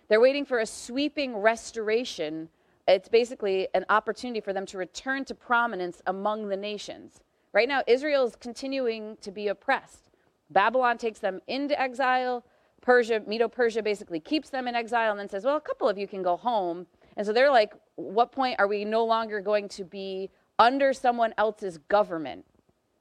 They're 0.08 0.20
waiting 0.20 0.44
for 0.44 0.58
a 0.58 0.66
sweeping 0.66 1.36
restoration. 1.36 2.48
It's 2.86 3.08
basically 3.08 3.68
an 3.74 3.84
opportunity 3.88 4.40
for 4.40 4.52
them 4.52 4.66
to 4.66 4.78
return 4.78 5.24
to 5.26 5.34
prominence 5.34 6.00
among 6.06 6.48
the 6.48 6.56
nations. 6.56 7.20
Right 7.52 7.68
now, 7.68 7.82
Israel 7.86 8.26
is 8.26 8.36
continuing 8.36 9.16
to 9.20 9.30
be 9.30 9.48
oppressed. 9.48 10.10
Babylon 10.50 10.98
takes 10.98 11.18
them 11.18 11.40
into 11.46 11.78
exile. 11.80 12.44
Persia, 12.80 13.22
Medo 13.26 13.48
Persia 13.48 13.82
basically 13.82 14.20
keeps 14.20 14.50
them 14.50 14.68
in 14.68 14.74
exile 14.74 15.10
and 15.10 15.20
then 15.20 15.28
says, 15.28 15.44
well, 15.44 15.56
a 15.56 15.60
couple 15.60 15.88
of 15.88 15.98
you 15.98 16.06
can 16.06 16.22
go 16.22 16.36
home. 16.36 16.86
And 17.16 17.26
so 17.26 17.32
they're 17.32 17.50
like, 17.50 17.74
what 17.98 18.30
point 18.30 18.56
are 18.60 18.68
we 18.68 18.84
no 18.84 19.04
longer 19.04 19.40
going 19.40 19.68
to 19.70 19.82
be 19.82 20.30
under 20.58 20.92
someone 20.92 21.34
else's 21.36 21.78
government? 21.88 22.44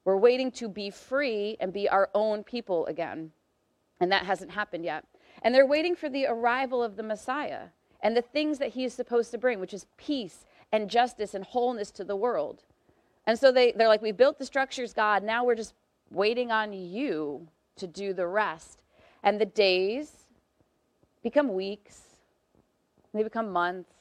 We're 0.05 0.17
waiting 0.17 0.51
to 0.53 0.67
be 0.67 0.89
free 0.89 1.55
and 1.59 1.71
be 1.71 1.87
our 1.87 2.09
own 2.15 2.43
people 2.43 2.87
again. 2.87 3.31
And 3.99 4.11
that 4.11 4.25
hasn't 4.25 4.51
happened 4.51 4.85
yet. 4.85 5.05
And 5.43 5.53
they're 5.53 5.67
waiting 5.67 5.95
for 5.95 6.09
the 6.09 6.25
arrival 6.25 6.81
of 6.81 6.95
the 6.95 7.03
Messiah 7.03 7.67
and 8.01 8.17
the 8.17 8.23
things 8.23 8.57
that 8.57 8.69
he 8.69 8.85
is 8.85 8.93
supposed 8.93 9.29
to 9.31 9.37
bring, 9.37 9.59
which 9.59 9.73
is 9.73 9.85
peace 9.97 10.45
and 10.71 10.89
justice 10.89 11.35
and 11.35 11.43
wholeness 11.45 11.91
to 11.91 12.03
the 12.03 12.15
world. 12.15 12.63
And 13.27 13.37
so 13.37 13.51
they, 13.51 13.73
they're 13.73 13.87
like, 13.87 14.01
We 14.01 14.11
built 14.11 14.39
the 14.39 14.45
structures, 14.45 14.93
God. 14.93 15.23
Now 15.23 15.43
we're 15.43 15.55
just 15.55 15.73
waiting 16.09 16.51
on 16.51 16.73
you 16.73 17.47
to 17.75 17.85
do 17.85 18.13
the 18.13 18.27
rest. 18.27 18.81
And 19.23 19.39
the 19.39 19.45
days 19.45 20.25
become 21.21 21.53
weeks, 21.53 22.01
they 23.13 23.21
become 23.21 23.51
months. 23.51 23.96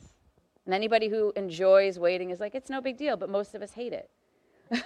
And 0.67 0.75
anybody 0.75 1.09
who 1.09 1.33
enjoys 1.37 1.99
waiting 1.99 2.31
is 2.31 2.41
like, 2.41 2.55
It's 2.55 2.69
no 2.69 2.81
big 2.81 2.99
deal, 2.99 3.17
but 3.17 3.31
most 3.31 3.55
of 3.55 3.63
us 3.63 3.73
hate 3.73 3.93
it. 3.93 4.11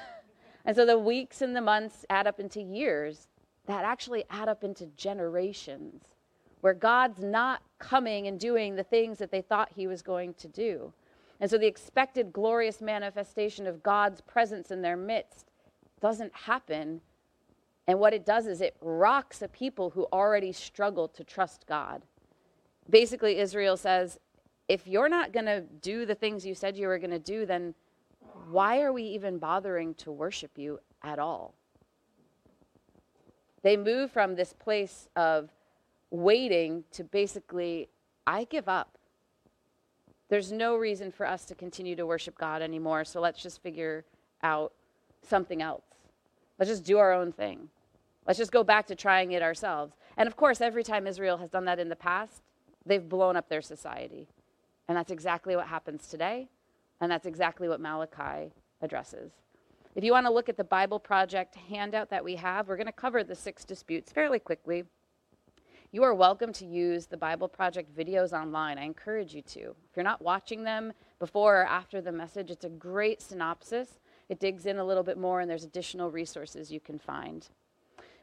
and 0.64 0.76
so 0.76 0.86
the 0.86 0.98
weeks 0.98 1.42
and 1.42 1.56
the 1.56 1.60
months 1.60 2.04
add 2.08 2.26
up 2.26 2.38
into 2.38 2.60
years 2.60 3.26
that 3.66 3.84
actually 3.84 4.24
add 4.30 4.48
up 4.48 4.62
into 4.62 4.86
generations 4.86 6.04
where 6.60 6.74
God's 6.74 7.22
not 7.22 7.62
coming 7.78 8.26
and 8.26 8.38
doing 8.38 8.76
the 8.76 8.82
things 8.82 9.18
that 9.18 9.30
they 9.30 9.40
thought 9.40 9.70
he 9.74 9.86
was 9.86 10.02
going 10.02 10.34
to 10.34 10.48
do. 10.48 10.92
And 11.40 11.50
so 11.50 11.56
the 11.56 11.66
expected 11.66 12.32
glorious 12.32 12.82
manifestation 12.82 13.66
of 13.66 13.82
God's 13.82 14.20
presence 14.20 14.70
in 14.70 14.82
their 14.82 14.96
midst 14.96 15.46
doesn't 16.00 16.34
happen. 16.34 17.00
And 17.86 17.98
what 17.98 18.12
it 18.12 18.26
does 18.26 18.46
is 18.46 18.60
it 18.60 18.76
rocks 18.80 19.40
a 19.40 19.48
people 19.48 19.90
who 19.90 20.06
already 20.12 20.52
struggle 20.52 21.08
to 21.08 21.24
trust 21.24 21.66
God. 21.66 22.02
Basically, 22.88 23.38
Israel 23.38 23.76
says, 23.76 24.18
if 24.70 24.86
you're 24.86 25.08
not 25.08 25.32
going 25.32 25.46
to 25.46 25.62
do 25.82 26.06
the 26.06 26.14
things 26.14 26.46
you 26.46 26.54
said 26.54 26.76
you 26.76 26.86
were 26.86 27.00
going 27.00 27.10
to 27.10 27.18
do, 27.18 27.44
then 27.44 27.74
why 28.48 28.82
are 28.82 28.92
we 28.92 29.02
even 29.02 29.36
bothering 29.36 29.94
to 29.94 30.12
worship 30.12 30.52
you 30.56 30.78
at 31.02 31.18
all? 31.18 31.54
They 33.62 33.76
move 33.76 34.12
from 34.12 34.36
this 34.36 34.52
place 34.52 35.08
of 35.16 35.50
waiting 36.12 36.84
to 36.92 37.02
basically, 37.02 37.88
I 38.28 38.44
give 38.44 38.68
up. 38.68 38.96
There's 40.28 40.52
no 40.52 40.76
reason 40.76 41.10
for 41.10 41.26
us 41.26 41.44
to 41.46 41.56
continue 41.56 41.96
to 41.96 42.06
worship 42.06 42.38
God 42.38 42.62
anymore, 42.62 43.04
so 43.04 43.20
let's 43.20 43.42
just 43.42 43.60
figure 43.64 44.04
out 44.40 44.72
something 45.20 45.60
else. 45.60 45.82
Let's 46.60 46.70
just 46.70 46.84
do 46.84 46.98
our 46.98 47.12
own 47.12 47.32
thing. 47.32 47.70
Let's 48.24 48.38
just 48.38 48.52
go 48.52 48.62
back 48.62 48.86
to 48.86 48.94
trying 48.94 49.32
it 49.32 49.42
ourselves. 49.42 49.94
And 50.16 50.28
of 50.28 50.36
course, 50.36 50.60
every 50.60 50.84
time 50.84 51.08
Israel 51.08 51.38
has 51.38 51.50
done 51.50 51.64
that 51.64 51.80
in 51.80 51.88
the 51.88 51.96
past, 51.96 52.44
they've 52.86 53.08
blown 53.08 53.34
up 53.34 53.48
their 53.48 53.62
society. 53.62 54.28
And 54.90 54.96
that's 54.96 55.12
exactly 55.12 55.54
what 55.54 55.68
happens 55.68 56.08
today, 56.08 56.48
and 57.00 57.12
that's 57.12 57.24
exactly 57.24 57.68
what 57.68 57.80
Malachi 57.80 58.50
addresses. 58.82 59.30
If 59.94 60.02
you 60.02 60.10
want 60.10 60.26
to 60.26 60.32
look 60.32 60.48
at 60.48 60.56
the 60.56 60.64
Bible 60.64 60.98
Project 60.98 61.54
handout 61.54 62.10
that 62.10 62.24
we 62.24 62.34
have, 62.34 62.66
we're 62.66 62.76
going 62.76 62.88
to 62.88 62.92
cover 62.92 63.22
the 63.22 63.36
six 63.36 63.64
disputes 63.64 64.10
fairly 64.10 64.40
quickly. 64.40 64.82
You 65.92 66.02
are 66.02 66.12
welcome 66.12 66.52
to 66.54 66.66
use 66.66 67.06
the 67.06 67.16
Bible 67.16 67.46
Project 67.46 67.96
videos 67.96 68.32
online. 68.32 68.78
I 68.78 68.82
encourage 68.82 69.32
you 69.32 69.42
to. 69.42 69.60
If 69.60 69.94
you're 69.94 70.02
not 70.02 70.22
watching 70.22 70.64
them 70.64 70.92
before 71.20 71.60
or 71.60 71.66
after 71.66 72.00
the 72.00 72.10
message, 72.10 72.50
it's 72.50 72.64
a 72.64 72.68
great 72.68 73.22
synopsis. 73.22 74.00
It 74.28 74.40
digs 74.40 74.66
in 74.66 74.78
a 74.78 74.84
little 74.84 75.04
bit 75.04 75.18
more, 75.18 75.40
and 75.40 75.48
there's 75.48 75.62
additional 75.62 76.10
resources 76.10 76.72
you 76.72 76.80
can 76.80 76.98
find. 76.98 77.46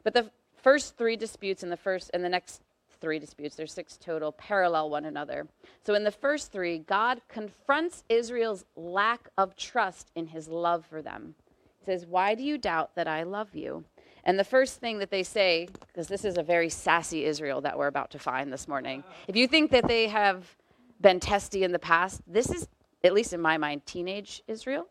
But 0.04 0.12
the 0.12 0.30
first 0.62 0.98
three 0.98 1.16
disputes 1.16 1.62
in 1.62 1.70
the 1.70 1.78
first 1.78 2.10
and 2.12 2.22
the 2.22 2.28
next 2.28 2.60
three 3.00 3.18
disputes, 3.18 3.56
there's 3.56 3.72
six 3.72 3.96
total, 3.96 4.32
parallel 4.32 4.90
one 4.90 5.04
another. 5.04 5.46
So 5.84 5.94
in 5.94 6.04
the 6.04 6.10
first 6.10 6.52
three, 6.52 6.78
God 6.78 7.20
confronts 7.28 8.04
Israel's 8.08 8.64
lack 8.76 9.28
of 9.36 9.56
trust 9.56 10.10
in 10.14 10.26
his 10.26 10.48
love 10.48 10.84
for 10.86 11.02
them. 11.02 11.34
He 11.80 11.86
says, 11.86 12.06
Why 12.06 12.34
do 12.34 12.42
you 12.42 12.58
doubt 12.58 12.94
that 12.94 13.08
I 13.08 13.22
love 13.22 13.54
you? 13.54 13.84
And 14.24 14.38
the 14.38 14.44
first 14.44 14.80
thing 14.80 14.98
that 14.98 15.10
they 15.10 15.22
say, 15.22 15.68
because 15.86 16.08
this 16.08 16.24
is 16.24 16.36
a 16.36 16.42
very 16.42 16.68
sassy 16.68 17.24
Israel 17.24 17.60
that 17.62 17.78
we're 17.78 17.86
about 17.86 18.10
to 18.10 18.18
find 18.18 18.52
this 18.52 18.68
morning, 18.68 19.02
if 19.26 19.36
you 19.36 19.48
think 19.48 19.70
that 19.70 19.88
they 19.88 20.08
have 20.08 20.56
been 21.00 21.20
testy 21.20 21.64
in 21.64 21.72
the 21.72 21.78
past, 21.78 22.20
this 22.26 22.50
is, 22.50 22.68
at 23.04 23.14
least 23.14 23.32
in 23.32 23.40
my 23.40 23.56
mind, 23.56 23.86
teenage 23.86 24.42
Israel. 24.48 24.86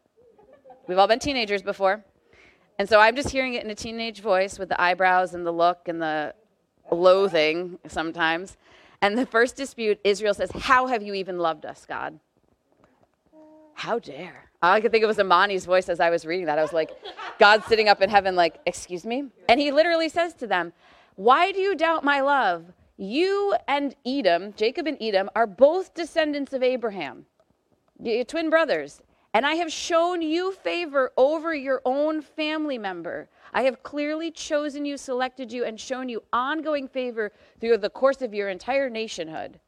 We've 0.88 0.98
all 0.98 1.08
been 1.08 1.20
teenagers 1.20 1.62
before. 1.62 2.04
And 2.80 2.88
so 2.88 3.00
I'm 3.00 3.16
just 3.16 3.30
hearing 3.30 3.56
it 3.56 3.64
in 3.64 3.70
a 3.70 3.76
teenage 3.76 4.22
voice 4.22 4.58
with 4.58 4.70
the 4.70 4.80
eyebrows 4.80 5.34
and 5.34 5.46
the 5.46 5.52
look 5.52 5.88
and 5.88 6.02
the 6.02 6.34
loathing 6.92 7.80
sometimes. 7.88 8.58
And 9.02 9.18
the 9.18 9.26
first 9.26 9.56
dispute, 9.56 10.00
Israel 10.04 10.34
says, 10.34 10.52
How 10.52 10.88
have 10.88 11.04
you 11.04 11.14
even 11.14 11.38
loved 11.38 11.66
us, 11.66 11.86
God? 11.88 12.20
How 13.74 14.00
dare? 14.00 14.50
All 14.62 14.74
I 14.74 14.82
could 14.82 14.92
think 14.92 15.04
of 15.04 15.08
was 15.08 15.18
Imani's 15.18 15.66
voice 15.66 15.88
as 15.88 16.00
I 16.00 16.10
was 16.10 16.26
reading 16.26 16.48
that. 16.48 16.58
I 16.58 16.64
was 16.64 16.74
like, 16.74 16.90
God 17.40 17.64
sitting 17.66 17.88
up 17.90 18.02
in 18.02 18.10
heaven, 18.10 18.36
like, 18.36 18.60
excuse 18.66 19.06
me? 19.06 19.26
And 19.48 19.60
he 19.60 19.72
literally 19.72 20.10
says 20.10 20.34
to 20.36 20.48
them, 20.48 20.74
Why 21.16 21.52
do 21.52 21.60
you 21.60 21.76
doubt 21.76 22.04
my 22.04 22.22
love? 22.22 22.66
You 22.98 23.56
and 23.68 23.96
Edom, 24.06 24.54
Jacob 24.58 24.88
and 24.88 24.98
Edom, 25.00 25.30
are 25.36 25.46
both 25.46 25.94
descendants 25.94 26.54
of 26.54 26.64
Abraham, 26.64 27.28
You're 28.02 28.24
twin 28.24 28.50
brothers. 28.50 29.02
And 29.38 29.46
I 29.46 29.54
have 29.54 29.72
shown 29.72 30.24
you 30.24 30.52
favor 30.52 31.12
over 31.16 31.54
your 31.54 31.84
own 31.86 32.24
family 32.24 32.80
member. 32.80 33.30
I 33.54 33.62
have 33.66 33.84
clearly 33.84 34.32
chosen 34.32 34.84
you, 34.84 34.98
selected 34.98 35.52
you, 35.52 35.64
and 35.64 35.80
shown 35.80 36.10
you 36.10 36.24
ongoing 36.34 36.88
favor 36.88 37.32
through 37.62 37.78
the 37.78 37.92
course 37.92 38.24
of 38.24 38.34
your 38.34 38.50
entire 38.50 38.90
nationhood. 38.90 39.60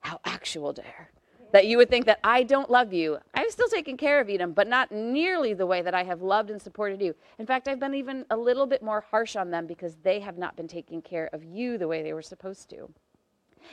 How 0.00 0.20
actual 0.26 0.74
dare 0.74 1.12
that 1.52 1.64
you 1.64 1.78
would 1.78 1.88
think 1.88 2.04
that 2.04 2.20
I 2.22 2.42
don't 2.42 2.68
love 2.68 2.92
you. 2.92 3.16
I've 3.32 3.50
still 3.50 3.68
taken 3.68 3.96
care 3.96 4.20
of 4.20 4.28
Edom, 4.28 4.52
but 4.52 4.68
not 4.68 4.92
nearly 4.92 5.54
the 5.54 5.64
way 5.64 5.80
that 5.80 5.94
I 5.94 6.04
have 6.04 6.20
loved 6.20 6.50
and 6.50 6.60
supported 6.60 7.00
you. 7.00 7.14
In 7.38 7.46
fact, 7.46 7.68
I've 7.68 7.80
been 7.80 7.94
even 7.94 8.26
a 8.28 8.36
little 8.36 8.66
bit 8.66 8.82
more 8.82 9.00
harsh 9.00 9.34
on 9.34 9.50
them 9.50 9.66
because 9.66 9.96
they 10.02 10.20
have 10.20 10.36
not 10.36 10.56
been 10.56 10.68
taking 10.68 11.00
care 11.00 11.30
of 11.32 11.42
you 11.42 11.78
the 11.78 11.88
way 11.88 12.02
they 12.02 12.12
were 12.12 12.20
supposed 12.20 12.68
to. 12.68 12.90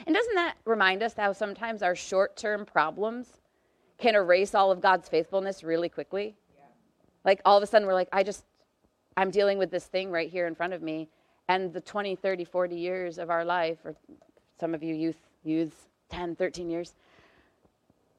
And 0.08 0.15
doesn't 0.15 0.36
that 0.36 0.56
remind 0.63 1.03
us 1.03 1.15
how 1.17 1.34
sometimes 1.34 1.84
our 1.84 1.97
short 1.97 2.38
term 2.38 2.65
problems 2.65 3.41
can 4.03 4.15
erase 4.15 4.53
all 4.53 4.69
of 4.69 4.81
God's 4.81 5.07
faithfulness 5.07 5.63
really 5.63 5.87
quickly? 5.87 6.35
Yeah. 6.57 6.65
Like 7.23 7.41
all 7.45 7.55
of 7.55 7.63
a 7.63 7.65
sudden, 7.65 7.87
we're 7.87 7.93
like, 7.93 8.09
I 8.11 8.21
just, 8.21 8.43
I'm 9.15 9.31
dealing 9.31 9.57
with 9.57 9.71
this 9.71 9.85
thing 9.85 10.11
right 10.11 10.29
here 10.29 10.45
in 10.45 10.55
front 10.55 10.73
of 10.73 10.81
me. 10.81 11.07
And 11.47 11.71
the 11.71 11.79
20, 11.79 12.17
30, 12.17 12.43
40 12.43 12.75
years 12.75 13.17
of 13.17 13.29
our 13.29 13.45
life, 13.45 13.77
or 13.85 13.95
some 14.59 14.73
of 14.75 14.83
you 14.83 14.93
youth, 14.93 15.21
youths, 15.45 15.87
10, 16.09 16.35
13 16.35 16.69
years, 16.69 16.95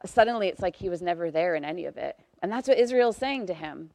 suddenly 0.06 0.48
it's 0.48 0.62
like 0.62 0.74
he 0.74 0.88
was 0.88 1.02
never 1.02 1.30
there 1.30 1.54
in 1.54 1.66
any 1.66 1.84
of 1.84 1.98
it. 1.98 2.18
And 2.42 2.50
that's 2.50 2.66
what 2.66 2.78
Israel's 2.78 3.18
saying 3.18 3.46
to 3.48 3.54
him. 3.54 3.90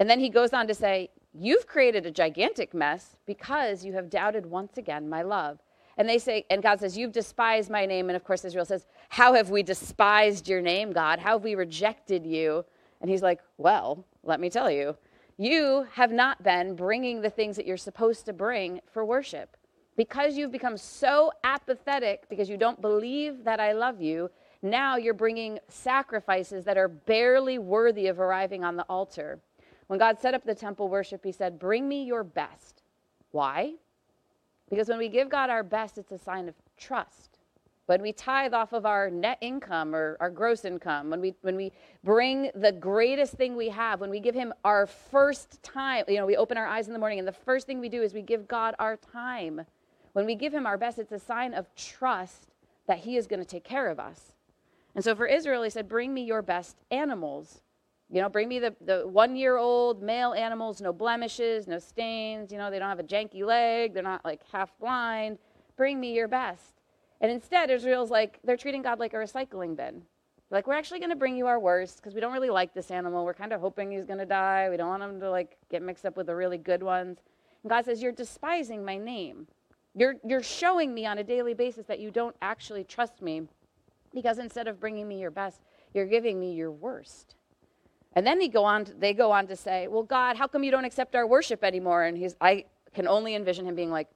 And 0.00 0.10
then 0.10 0.18
he 0.18 0.28
goes 0.28 0.52
on 0.52 0.66
to 0.66 0.74
say, 0.74 1.10
You've 1.34 1.66
created 1.68 2.04
a 2.04 2.10
gigantic 2.10 2.74
mess 2.74 3.16
because 3.26 3.84
you 3.84 3.92
have 3.92 4.10
doubted 4.10 4.44
once 4.44 4.76
again 4.76 5.08
my 5.08 5.22
love. 5.22 5.60
And 5.96 6.08
they 6.08 6.18
say, 6.18 6.44
and 6.50 6.62
God 6.62 6.80
says, 6.80 6.98
You've 6.98 7.12
despised 7.12 7.70
my 7.70 7.86
name. 7.86 8.08
And 8.08 8.16
of 8.16 8.24
course, 8.24 8.44
Israel 8.44 8.64
says, 8.64 8.86
How 9.12 9.34
have 9.34 9.50
we 9.50 9.62
despised 9.62 10.48
your 10.48 10.62
name, 10.62 10.90
God? 10.90 11.18
How 11.18 11.32
have 11.32 11.44
we 11.44 11.54
rejected 11.54 12.24
you? 12.24 12.64
And 13.02 13.10
he's 13.10 13.20
like, 13.20 13.40
Well, 13.58 14.06
let 14.22 14.40
me 14.40 14.48
tell 14.48 14.70
you, 14.70 14.96
you 15.36 15.86
have 15.92 16.10
not 16.10 16.42
been 16.42 16.74
bringing 16.74 17.20
the 17.20 17.28
things 17.28 17.56
that 17.56 17.66
you're 17.66 17.76
supposed 17.76 18.24
to 18.24 18.32
bring 18.32 18.80
for 18.90 19.04
worship. 19.04 19.58
Because 19.98 20.38
you've 20.38 20.50
become 20.50 20.78
so 20.78 21.30
apathetic, 21.44 22.26
because 22.30 22.48
you 22.48 22.56
don't 22.56 22.80
believe 22.80 23.44
that 23.44 23.60
I 23.60 23.72
love 23.72 24.00
you, 24.00 24.30
now 24.62 24.96
you're 24.96 25.12
bringing 25.12 25.58
sacrifices 25.68 26.64
that 26.64 26.78
are 26.78 26.88
barely 26.88 27.58
worthy 27.58 28.06
of 28.06 28.18
arriving 28.18 28.64
on 28.64 28.76
the 28.76 28.84
altar. 28.84 29.38
When 29.88 29.98
God 29.98 30.22
set 30.22 30.32
up 30.32 30.46
the 30.46 30.54
temple 30.54 30.88
worship, 30.88 31.22
He 31.22 31.32
said, 31.32 31.58
Bring 31.58 31.86
me 31.86 32.02
your 32.02 32.24
best. 32.24 32.82
Why? 33.30 33.74
Because 34.70 34.88
when 34.88 34.96
we 34.96 35.10
give 35.10 35.28
God 35.28 35.50
our 35.50 35.62
best, 35.62 35.98
it's 35.98 36.12
a 36.12 36.18
sign 36.18 36.48
of 36.48 36.54
trust. 36.78 37.31
When 37.92 38.00
we 38.00 38.14
tithe 38.14 38.54
off 38.54 38.72
of 38.72 38.86
our 38.86 39.10
net 39.10 39.36
income 39.42 39.94
or 39.94 40.16
our 40.18 40.30
gross 40.30 40.64
income, 40.64 41.10
when 41.10 41.20
we, 41.20 41.34
when 41.42 41.56
we 41.56 41.72
bring 42.02 42.50
the 42.54 42.72
greatest 42.72 43.34
thing 43.34 43.54
we 43.54 43.68
have, 43.68 44.00
when 44.00 44.08
we 44.08 44.18
give 44.18 44.34
Him 44.34 44.54
our 44.64 44.86
first 44.86 45.62
time, 45.62 46.06
you 46.08 46.16
know, 46.16 46.24
we 46.24 46.34
open 46.34 46.56
our 46.56 46.66
eyes 46.66 46.86
in 46.86 46.94
the 46.94 46.98
morning 46.98 47.18
and 47.18 47.28
the 47.28 47.32
first 47.32 47.66
thing 47.66 47.80
we 47.80 47.90
do 47.90 48.00
is 48.00 48.14
we 48.14 48.22
give 48.22 48.48
God 48.48 48.74
our 48.78 48.96
time. 48.96 49.66
When 50.14 50.24
we 50.24 50.34
give 50.34 50.54
Him 50.54 50.64
our 50.64 50.78
best, 50.78 50.98
it's 50.98 51.12
a 51.12 51.18
sign 51.18 51.52
of 51.52 51.66
trust 51.74 52.46
that 52.86 53.00
He 53.00 53.18
is 53.18 53.26
going 53.26 53.40
to 53.40 53.46
take 53.46 53.62
care 53.62 53.88
of 53.88 54.00
us. 54.00 54.32
And 54.94 55.04
so 55.04 55.14
for 55.14 55.26
Israel, 55.26 55.62
he 55.62 55.68
said, 55.68 55.86
Bring 55.86 56.14
me 56.14 56.24
your 56.24 56.40
best 56.40 56.78
animals. 56.90 57.60
You 58.10 58.22
know, 58.22 58.30
bring 58.30 58.48
me 58.48 58.58
the, 58.58 58.74
the 58.80 59.06
one 59.06 59.36
year 59.36 59.58
old 59.58 60.02
male 60.02 60.32
animals, 60.32 60.80
no 60.80 60.94
blemishes, 60.94 61.66
no 61.66 61.78
stains. 61.78 62.52
You 62.52 62.56
know, 62.56 62.70
they 62.70 62.78
don't 62.78 62.88
have 62.88 63.00
a 63.00 63.04
janky 63.04 63.44
leg, 63.44 63.92
they're 63.92 64.02
not 64.02 64.24
like 64.24 64.40
half 64.50 64.70
blind. 64.78 65.36
Bring 65.76 66.00
me 66.00 66.14
your 66.14 66.28
best. 66.28 66.81
And 67.22 67.30
instead, 67.30 67.70
Israel's 67.70 68.10
like, 68.10 68.40
they're 68.44 68.56
treating 68.56 68.82
God 68.82 68.98
like 68.98 69.14
a 69.14 69.16
recycling 69.16 69.76
bin. 69.76 70.02
like, 70.50 70.66
we're 70.66 70.74
actually 70.74 70.98
going 70.98 71.10
to 71.10 71.16
bring 71.16 71.36
you 71.36 71.46
our 71.46 71.60
worst 71.60 71.96
because 71.96 72.14
we 72.14 72.20
don't 72.20 72.32
really 72.32 72.50
like 72.50 72.74
this 72.74 72.90
animal. 72.90 73.24
We're 73.24 73.32
kind 73.32 73.52
of 73.52 73.60
hoping 73.60 73.92
he's 73.92 74.04
going 74.04 74.18
to 74.18 74.26
die. 74.26 74.68
We 74.68 74.76
don't 74.76 74.88
want 74.88 75.04
him 75.04 75.20
to 75.20 75.30
like 75.30 75.56
get 75.70 75.82
mixed 75.82 76.04
up 76.04 76.16
with 76.16 76.26
the 76.26 76.34
really 76.34 76.58
good 76.58 76.82
ones. 76.82 77.18
And 77.62 77.70
God 77.70 77.84
says, 77.84 78.02
You're 78.02 78.12
despising 78.12 78.84
my 78.84 78.98
name. 78.98 79.46
You're, 79.94 80.16
you're 80.26 80.42
showing 80.42 80.92
me 80.92 81.06
on 81.06 81.18
a 81.18 81.24
daily 81.24 81.54
basis 81.54 81.86
that 81.86 82.00
you 82.00 82.10
don't 82.10 82.34
actually 82.42 82.82
trust 82.82 83.22
me 83.22 83.42
because 84.12 84.38
instead 84.38 84.66
of 84.66 84.80
bringing 84.80 85.06
me 85.06 85.20
your 85.20 85.30
best, 85.30 85.60
you're 85.94 86.06
giving 86.06 86.40
me 86.40 86.54
your 86.54 86.72
worst. 86.72 87.36
And 88.14 88.26
then 88.26 88.40
he 88.40 88.48
go 88.48 88.64
on 88.64 88.86
to, 88.86 88.94
they 88.94 89.14
go 89.14 89.30
on 89.30 89.46
to 89.46 89.54
say, 89.56 89.86
Well, 89.86 90.02
God, 90.02 90.36
how 90.36 90.48
come 90.48 90.64
you 90.64 90.72
don't 90.72 90.84
accept 90.84 91.14
our 91.14 91.26
worship 91.26 91.62
anymore? 91.62 92.02
And 92.02 92.18
he's, 92.18 92.34
I 92.40 92.64
can 92.94 93.06
only 93.06 93.36
envision 93.36 93.64
him 93.66 93.76
being 93.76 93.92
like, 93.92 94.08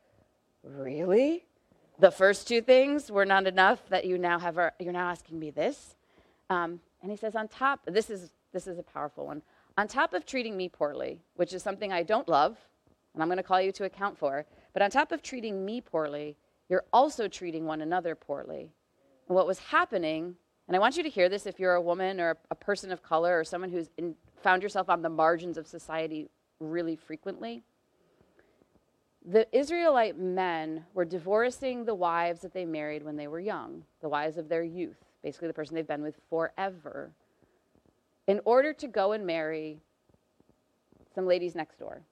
Really? 0.64 1.45
The 1.98 2.10
first 2.10 2.46
two 2.46 2.60
things 2.60 3.10
were 3.10 3.24
not 3.24 3.46
enough 3.46 3.88
that 3.88 4.04
you 4.04 4.18
now 4.18 4.38
have, 4.38 4.58
our, 4.58 4.74
you're 4.78 4.92
now 4.92 5.08
asking 5.08 5.38
me 5.38 5.50
this? 5.50 5.96
Um, 6.50 6.80
and 7.00 7.10
he 7.10 7.16
says, 7.16 7.34
On 7.34 7.48
top, 7.48 7.80
this 7.86 8.10
is, 8.10 8.30
this 8.52 8.66
is 8.66 8.78
a 8.78 8.82
powerful 8.82 9.26
one. 9.26 9.42
On 9.78 9.88
top 9.88 10.12
of 10.12 10.26
treating 10.26 10.56
me 10.56 10.68
poorly, 10.68 11.20
which 11.36 11.54
is 11.54 11.62
something 11.62 11.92
I 11.92 12.02
don't 12.02 12.28
love, 12.28 12.58
and 13.14 13.22
I'm 13.22 13.28
going 13.28 13.38
to 13.38 13.42
call 13.42 13.62
you 13.62 13.72
to 13.72 13.84
account 13.84 14.18
for, 14.18 14.44
but 14.74 14.82
on 14.82 14.90
top 14.90 15.10
of 15.10 15.22
treating 15.22 15.64
me 15.64 15.80
poorly, 15.80 16.36
you're 16.68 16.84
also 16.92 17.28
treating 17.28 17.64
one 17.64 17.80
another 17.80 18.14
poorly. 18.14 18.70
And 19.28 19.34
what 19.34 19.46
was 19.46 19.58
happening, 19.58 20.36
and 20.68 20.76
I 20.76 20.78
want 20.78 20.98
you 20.98 21.02
to 21.02 21.08
hear 21.08 21.30
this 21.30 21.46
if 21.46 21.58
you're 21.58 21.74
a 21.74 21.80
woman 21.80 22.20
or 22.20 22.36
a 22.50 22.54
person 22.54 22.92
of 22.92 23.02
color 23.02 23.38
or 23.38 23.44
someone 23.44 23.70
who's 23.70 23.88
in, 23.96 24.16
found 24.42 24.62
yourself 24.62 24.90
on 24.90 25.00
the 25.00 25.08
margins 25.08 25.56
of 25.56 25.66
society 25.66 26.28
really 26.60 26.96
frequently. 26.96 27.62
The 29.28 29.46
Israelite 29.56 30.16
men 30.16 30.84
were 30.94 31.04
divorcing 31.04 31.84
the 31.84 31.94
wives 31.94 32.40
that 32.42 32.54
they 32.54 32.64
married 32.64 33.02
when 33.02 33.16
they 33.16 33.26
were 33.26 33.40
young, 33.40 33.82
the 34.00 34.08
wives 34.08 34.38
of 34.38 34.48
their 34.48 34.62
youth, 34.62 35.04
basically 35.22 35.48
the 35.48 35.54
person 35.54 35.74
they've 35.74 35.86
been 35.86 36.02
with 36.02 36.20
forever, 36.30 37.10
in 38.28 38.40
order 38.44 38.72
to 38.72 38.86
go 38.86 39.12
and 39.12 39.26
marry 39.26 39.80
some 41.14 41.26
ladies 41.26 41.56
next 41.56 41.78
door. 41.78 42.02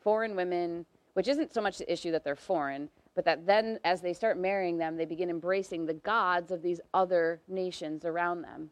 Foreign 0.00 0.34
women 0.34 0.86
which 1.14 1.28
isn't 1.28 1.52
so 1.52 1.60
much 1.60 1.78
the 1.78 1.92
issue 1.92 2.10
that 2.10 2.24
they're 2.24 2.36
foreign, 2.36 2.88
but 3.14 3.24
that 3.24 3.46
then 3.46 3.78
as 3.84 4.00
they 4.00 4.12
start 4.12 4.38
marrying 4.38 4.78
them, 4.78 4.96
they 4.96 5.04
begin 5.04 5.28
embracing 5.28 5.84
the 5.84 5.94
gods 5.94 6.50
of 6.50 6.62
these 6.62 6.80
other 6.94 7.40
nations 7.48 8.04
around 8.04 8.42
them. 8.42 8.70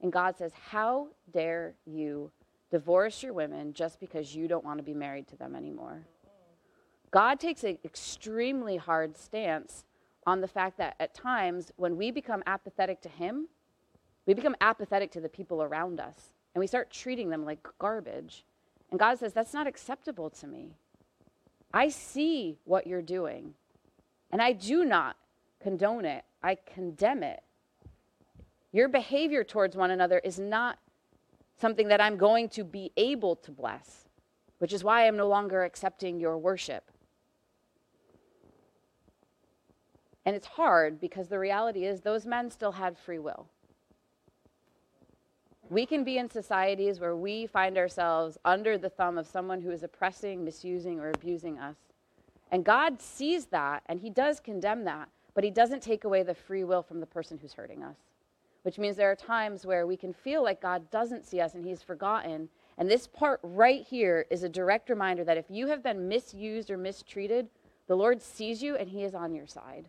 And 0.00 0.10
God 0.10 0.36
says, 0.36 0.52
How 0.70 1.08
dare 1.30 1.74
you 1.84 2.30
divorce 2.70 3.22
your 3.22 3.34
women 3.34 3.74
just 3.74 4.00
because 4.00 4.34
you 4.34 4.48
don't 4.48 4.64
want 4.64 4.78
to 4.78 4.82
be 4.82 4.94
married 4.94 5.28
to 5.28 5.36
them 5.36 5.54
anymore? 5.54 6.02
God 7.12 7.38
takes 7.38 7.62
an 7.62 7.78
extremely 7.84 8.78
hard 8.78 9.16
stance 9.16 9.84
on 10.26 10.40
the 10.40 10.48
fact 10.48 10.78
that 10.78 10.96
at 10.98 11.14
times 11.14 11.70
when 11.76 11.96
we 11.96 12.10
become 12.10 12.42
apathetic 12.46 13.00
to 13.02 13.08
Him, 13.08 13.48
we 14.26 14.34
become 14.34 14.56
apathetic 14.60 15.10
to 15.12 15.20
the 15.20 15.28
people 15.28 15.62
around 15.62 16.00
us 16.00 16.32
and 16.54 16.60
we 16.60 16.66
start 16.66 16.90
treating 16.90 17.30
them 17.30 17.44
like 17.44 17.66
garbage. 17.78 18.44
And 18.90 18.98
God 18.98 19.18
says, 19.18 19.32
That's 19.32 19.54
not 19.54 19.66
acceptable 19.66 20.30
to 20.30 20.46
me. 20.46 20.76
I 21.72 21.88
see 21.88 22.58
what 22.64 22.86
you're 22.86 23.02
doing, 23.02 23.54
and 24.30 24.42
I 24.42 24.52
do 24.52 24.84
not 24.84 25.16
condone 25.62 26.04
it, 26.04 26.24
I 26.42 26.56
condemn 26.56 27.22
it. 27.22 27.42
Your 28.72 28.88
behavior 28.88 29.44
towards 29.44 29.76
one 29.76 29.90
another 29.90 30.18
is 30.18 30.38
not 30.38 30.78
something 31.58 31.88
that 31.88 32.00
I'm 32.00 32.16
going 32.16 32.48
to 32.50 32.64
be 32.64 32.92
able 32.96 33.36
to 33.36 33.50
bless, 33.50 34.08
which 34.58 34.72
is 34.72 34.84
why 34.84 35.06
I'm 35.06 35.16
no 35.16 35.28
longer 35.28 35.64
accepting 35.64 36.20
your 36.20 36.36
worship. 36.36 36.91
And 40.24 40.36
it's 40.36 40.46
hard 40.46 41.00
because 41.00 41.28
the 41.28 41.38
reality 41.38 41.84
is 41.84 42.00
those 42.00 42.26
men 42.26 42.50
still 42.50 42.72
had 42.72 42.96
free 42.96 43.18
will. 43.18 43.48
We 45.68 45.86
can 45.86 46.04
be 46.04 46.18
in 46.18 46.28
societies 46.28 47.00
where 47.00 47.16
we 47.16 47.46
find 47.46 47.78
ourselves 47.78 48.36
under 48.44 48.76
the 48.76 48.90
thumb 48.90 49.16
of 49.16 49.26
someone 49.26 49.62
who 49.62 49.70
is 49.70 49.82
oppressing, 49.82 50.44
misusing, 50.44 51.00
or 51.00 51.10
abusing 51.10 51.58
us. 51.58 51.76
And 52.50 52.64
God 52.64 53.00
sees 53.00 53.46
that 53.46 53.82
and 53.86 53.98
He 53.98 54.10
does 54.10 54.38
condemn 54.38 54.84
that, 54.84 55.08
but 55.34 55.44
He 55.44 55.50
doesn't 55.50 55.82
take 55.82 56.04
away 56.04 56.22
the 56.22 56.34
free 56.34 56.62
will 56.62 56.82
from 56.82 57.00
the 57.00 57.06
person 57.06 57.38
who's 57.38 57.54
hurting 57.54 57.82
us. 57.82 57.96
Which 58.62 58.78
means 58.78 58.96
there 58.96 59.10
are 59.10 59.16
times 59.16 59.66
where 59.66 59.86
we 59.86 59.96
can 59.96 60.12
feel 60.12 60.44
like 60.44 60.60
God 60.60 60.88
doesn't 60.90 61.24
see 61.24 61.40
us 61.40 61.54
and 61.54 61.64
He's 61.64 61.82
forgotten. 61.82 62.48
And 62.78 62.88
this 62.88 63.06
part 63.06 63.40
right 63.42 63.82
here 63.82 64.26
is 64.30 64.42
a 64.42 64.48
direct 64.48 64.90
reminder 64.90 65.24
that 65.24 65.38
if 65.38 65.46
you 65.48 65.66
have 65.68 65.82
been 65.82 66.06
misused 66.06 66.70
or 66.70 66.76
mistreated, 66.76 67.48
the 67.88 67.96
Lord 67.96 68.22
sees 68.22 68.62
you 68.62 68.76
and 68.76 68.90
He 68.90 69.02
is 69.02 69.14
on 69.14 69.34
your 69.34 69.46
side. 69.46 69.88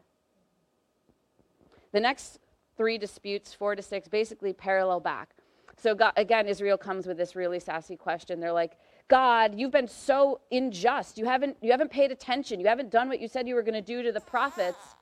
The 1.93 1.99
next 1.99 2.39
three 2.75 2.97
disputes, 2.97 3.53
four 3.53 3.75
to 3.75 3.81
six, 3.81 4.07
basically 4.07 4.51
parallel 4.51 4.99
back. 4.99 5.29
So 5.77 5.95
God, 5.95 6.13
again, 6.17 6.47
Israel 6.47 6.77
comes 6.77 7.07
with 7.07 7.17
this 7.17 7.35
really 7.35 7.59
sassy 7.59 7.95
question. 7.95 8.39
They're 8.39 8.51
like, 8.51 8.77
God, 9.07 9.57
you've 9.57 9.71
been 9.71 9.87
so 9.87 10.41
unjust. 10.51 11.17
You 11.17 11.25
haven't, 11.25 11.57
you 11.61 11.71
haven't 11.71 11.91
paid 11.91 12.11
attention. 12.11 12.59
You 12.59 12.67
haven't 12.67 12.89
done 12.89 13.09
what 13.09 13.19
you 13.19 13.27
said 13.27 13.47
you 13.47 13.55
were 13.55 13.63
going 13.63 13.73
to 13.73 13.81
do 13.81 14.01
to 14.03 14.11
the 14.11 14.21
prophets. 14.21 14.95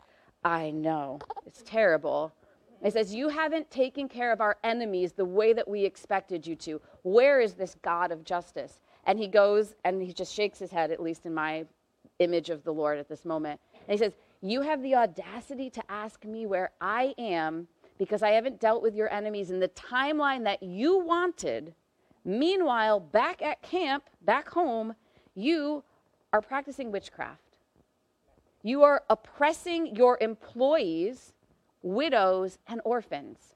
I 0.43 0.71
know. 0.71 1.19
It's 1.45 1.61
terrible. 1.63 2.33
It 2.83 2.93
says, 2.93 3.13
You 3.13 3.29
haven't 3.29 3.69
taken 3.69 4.09
care 4.09 4.31
of 4.31 4.41
our 4.41 4.57
enemies 4.63 5.13
the 5.13 5.25
way 5.25 5.53
that 5.53 5.67
we 5.67 5.85
expected 5.85 6.47
you 6.47 6.55
to. 6.57 6.81
Where 7.03 7.39
is 7.39 7.53
this 7.53 7.75
God 7.81 8.11
of 8.11 8.23
justice? 8.23 8.81
And 9.05 9.19
he 9.19 9.27
goes 9.27 9.75
and 9.83 10.01
he 10.01 10.13
just 10.13 10.33
shakes 10.33 10.57
his 10.59 10.71
head, 10.71 10.91
at 10.91 11.01
least 11.01 11.25
in 11.25 11.33
my 11.33 11.65
image 12.19 12.49
of 12.49 12.63
the 12.63 12.73
Lord 12.73 12.97
at 12.97 13.07
this 13.07 13.25
moment. 13.25 13.59
And 13.87 13.91
he 13.91 13.97
says, 13.97 14.13
You 14.41 14.61
have 14.61 14.81
the 14.81 14.95
audacity 14.95 15.69
to 15.69 15.83
ask 15.89 16.25
me 16.25 16.47
where 16.47 16.71
I 16.81 17.13
am 17.17 17.67
because 17.99 18.23
I 18.23 18.31
haven't 18.31 18.59
dealt 18.59 18.81
with 18.81 18.95
your 18.95 19.11
enemies 19.13 19.51
in 19.51 19.59
the 19.59 19.67
timeline 19.69 20.43
that 20.45 20.63
you 20.63 20.97
wanted. 20.97 21.75
Meanwhile, 22.25 22.99
back 22.99 23.41
at 23.43 23.61
camp, 23.61 24.05
back 24.23 24.49
home, 24.49 24.95
you 25.35 25.83
are 26.33 26.41
practicing 26.41 26.91
witchcraft. 26.91 27.57
You 28.63 28.81
are 28.83 29.03
oppressing 29.09 29.95
your 29.95 30.17
employees, 30.21 31.33
widows, 31.83 32.57
and 32.67 32.81
orphans. 32.83 33.55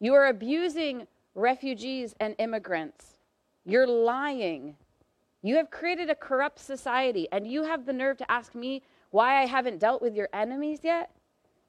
You 0.00 0.14
are 0.14 0.26
abusing 0.26 1.06
refugees 1.34 2.14
and 2.20 2.36
immigrants. 2.38 3.18
You're 3.64 3.86
lying. 3.86 4.76
You 5.42 5.56
have 5.56 5.70
created 5.70 6.10
a 6.10 6.14
corrupt 6.14 6.58
society, 6.58 7.28
and 7.32 7.46
you 7.46 7.64
have 7.64 7.86
the 7.86 7.92
nerve 7.92 8.16
to 8.18 8.30
ask 8.30 8.54
me 8.54 8.82
why 9.14 9.40
I 9.40 9.46
haven't 9.46 9.78
dealt 9.78 10.02
with 10.02 10.16
your 10.16 10.28
enemies 10.32 10.80
yet? 10.82 11.12